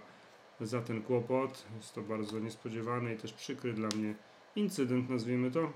za 0.61 0.81
ten 0.81 1.01
kłopot. 1.01 1.65
Jest 1.77 1.95
to 1.95 2.01
bardzo 2.01 2.39
niespodziewany 2.39 3.13
i 3.13 3.17
też 3.17 3.33
przykry 3.33 3.73
dla 3.73 3.87
mnie 3.95 4.15
incydent, 4.55 5.09
nazwijmy 5.09 5.51
to. 5.51 5.71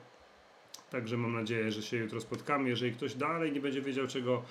Także 0.90 1.18
mam 1.18 1.34
nadzieję, 1.34 1.72
że 1.72 1.84
się 1.84 1.98
jutro 1.98 2.22
spotkamy. 2.22 2.70
Jeżeli 2.70 2.92
ktoś 2.92 3.16
dalej 3.16 3.52
nie 3.52 3.62
będzie 3.62 3.82
wiedział, 3.82 4.08
czego, 4.08 4.44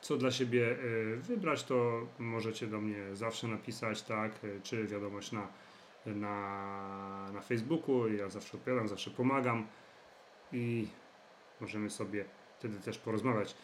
co 0.00 0.16
dla 0.16 0.30
siebie 0.30 0.70
y, 0.70 1.16
wybrać, 1.16 1.64
to 1.64 2.06
możecie 2.18 2.66
do 2.66 2.80
mnie 2.80 3.16
zawsze 3.16 3.48
napisać, 3.48 4.02
tak, 4.02 4.44
y, 4.44 4.60
czy 4.62 4.86
wiadomość 4.86 5.32
na, 5.32 5.48
na, 6.06 7.30
na 7.32 7.40
Facebooku. 7.40 8.08
Ja 8.08 8.28
zawsze 8.28 8.56
odpowiadam, 8.56 8.88
zawsze 8.88 9.10
pomagam 9.10 9.66
i 10.52 10.86
możemy 11.60 11.90
sobie 11.90 12.24
wtedy 12.58 12.78
też 12.80 12.98
porozmawiać. 12.98 13.54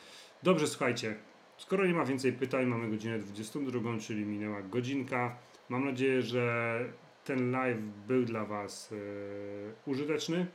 Dobrze, 0.43 0.67
słuchajcie, 0.67 1.17
skoro 1.59 1.87
nie 1.87 1.95
ma 1.95 2.05
więcej 2.05 2.33
pytań, 2.33 2.67
mamy 2.67 2.91
godzinę 2.91 3.19
22, 3.19 3.99
czyli 3.99 4.25
minęła 4.25 4.63
godzinka. 4.63 5.37
Mam 5.69 5.85
nadzieję, 5.85 6.23
że 6.23 6.79
ten 7.25 7.51
live 7.51 7.79
był 8.07 8.25
dla 8.25 8.45
Was 8.45 8.91
yy, 8.91 8.99
użyteczny, 9.87 10.47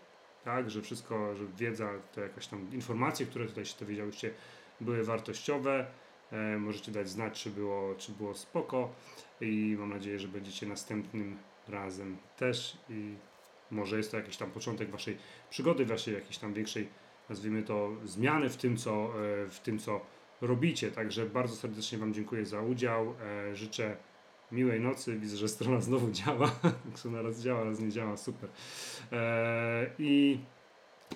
tak, 0.44 0.70
że 0.70 0.82
wszystko, 0.82 1.36
że 1.36 1.46
wiedza, 1.58 1.90
to 2.16 2.22
jakaś 2.22 2.48
tam 2.48 2.74
informacje, 2.74 3.26
które 3.26 3.46
tutaj 3.46 3.66
się 3.66 3.80
dowiedziałyście, 3.80 4.34
były 4.82 5.04
wartościowe. 5.04 5.86
E, 6.32 6.58
możecie 6.58 6.92
dać 6.92 7.10
znać, 7.10 7.44
czy 7.44 7.50
było, 7.50 7.96
czy 7.96 8.12
było 8.12 8.36
spoko 8.36 8.90
i 9.42 9.76
mam 9.80 9.90
nadzieję, 9.90 10.20
że 10.20 10.28
będziecie 10.28 10.66
następnym 10.66 11.38
razem 11.68 12.18
też 12.38 12.78
i 12.90 13.16
może 13.72 13.98
jest 13.98 14.12
to 14.12 14.18
jakiś 14.18 14.38
tam 14.38 14.52
początek 14.52 14.90
waszej 14.90 15.18
przygody, 15.50 15.86
waszej 15.86 16.14
jakiejś 16.14 16.38
tam 16.38 16.54
większej, 16.54 16.88
nazwijmy 17.30 17.64
to, 17.64 17.92
zmiany 18.04 18.50
w 18.50 18.58
tym, 18.58 18.78
co, 18.78 18.92
e, 18.92 19.48
w 19.50 19.60
tym, 19.60 19.80
co 19.80 20.02
robicie. 20.42 20.92
Także 20.92 21.26
bardzo 21.26 21.56
serdecznie 21.56 21.98
Wam 21.98 22.14
dziękuję 22.14 22.46
za 22.46 22.62
udział. 22.62 23.16
Życzę 23.54 23.98
miłej 24.52 24.80
nocy. 24.80 25.20
Widzę, 25.20 25.38
że 25.38 25.48
strona 25.48 25.82
znowu 25.82 26.12
działa. 26.12 26.52
Strona 26.96 27.22
raz 27.22 27.42
działa, 27.42 27.64
raz 27.64 27.80
nie 27.80 27.90
działa. 27.90 28.18
Super. 28.18 28.50
E, 29.12 29.90
I 30.00 30.40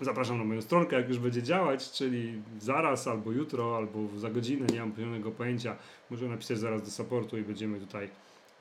zapraszam 0.01 0.37
na 0.37 0.43
moją 0.43 0.61
stronkę, 0.61 0.95
jak 0.95 1.09
już 1.09 1.19
będzie 1.19 1.43
działać, 1.43 1.91
czyli 1.91 2.41
zaraz, 2.59 3.07
albo 3.07 3.31
jutro, 3.31 3.77
albo 3.77 4.19
za 4.19 4.29
godzinę, 4.29 4.65
nie 4.73 4.79
mam 4.79 4.91
pełnego 4.91 5.31
pojęcia. 5.31 5.75
Może 6.09 6.27
napisać 6.27 6.57
zaraz 6.57 6.83
do 6.83 6.91
supportu 6.91 7.37
i 7.37 7.41
będziemy 7.41 7.79
tutaj, 7.79 8.09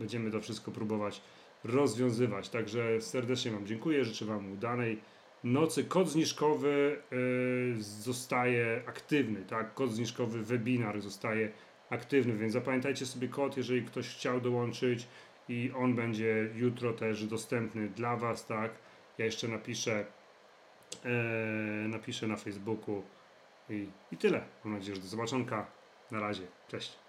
będziemy 0.01 0.31
to 0.31 0.41
wszystko 0.41 0.71
próbować 0.71 1.21
rozwiązywać. 1.65 2.49
Także 2.49 3.01
serdecznie 3.01 3.51
Wam 3.51 3.67
dziękuję, 3.67 4.05
życzę 4.05 4.25
Wam 4.25 4.53
udanej 4.53 5.01
nocy. 5.45 5.85
Kod 5.85 6.09
zniżkowy 6.09 6.97
y, 7.79 7.83
zostaje 7.83 8.83
aktywny, 8.87 9.45
tak? 9.49 9.75
Kod 9.75 9.93
zniżkowy 9.93 10.43
webinar 10.43 11.01
zostaje 11.01 11.47
aktywny, 11.47 11.74
więc 12.37 12.53
zapamiętajcie 12.53 13.07
sobie 13.07 13.29
kod, 13.29 13.57
jeżeli 13.57 13.83
ktoś 13.83 14.09
chciał 14.09 14.41
dołączyć 14.41 15.07
i 15.49 15.73
on 15.77 15.95
będzie 15.95 16.51
jutro 16.55 16.93
też 16.93 17.27
dostępny 17.27 17.89
dla 17.89 18.17
Was, 18.17 18.47
tak? 18.47 18.71
Ja 19.19 19.25
jeszcze 19.25 19.49
napiszę, 19.49 20.07
y, 21.85 21.89
napiszę 21.89 22.27
na 22.27 22.37
Facebooku 22.37 23.03
i, 23.71 23.89
i 24.13 24.17
tyle. 24.17 24.41
Mam 24.65 24.75
nadzieję, 24.75 24.95
że 24.95 25.03
do 25.03 25.09
zobaczonka. 25.09 25.67
Na 26.11 26.21
razie. 26.21 26.47
Cześć. 26.69 27.04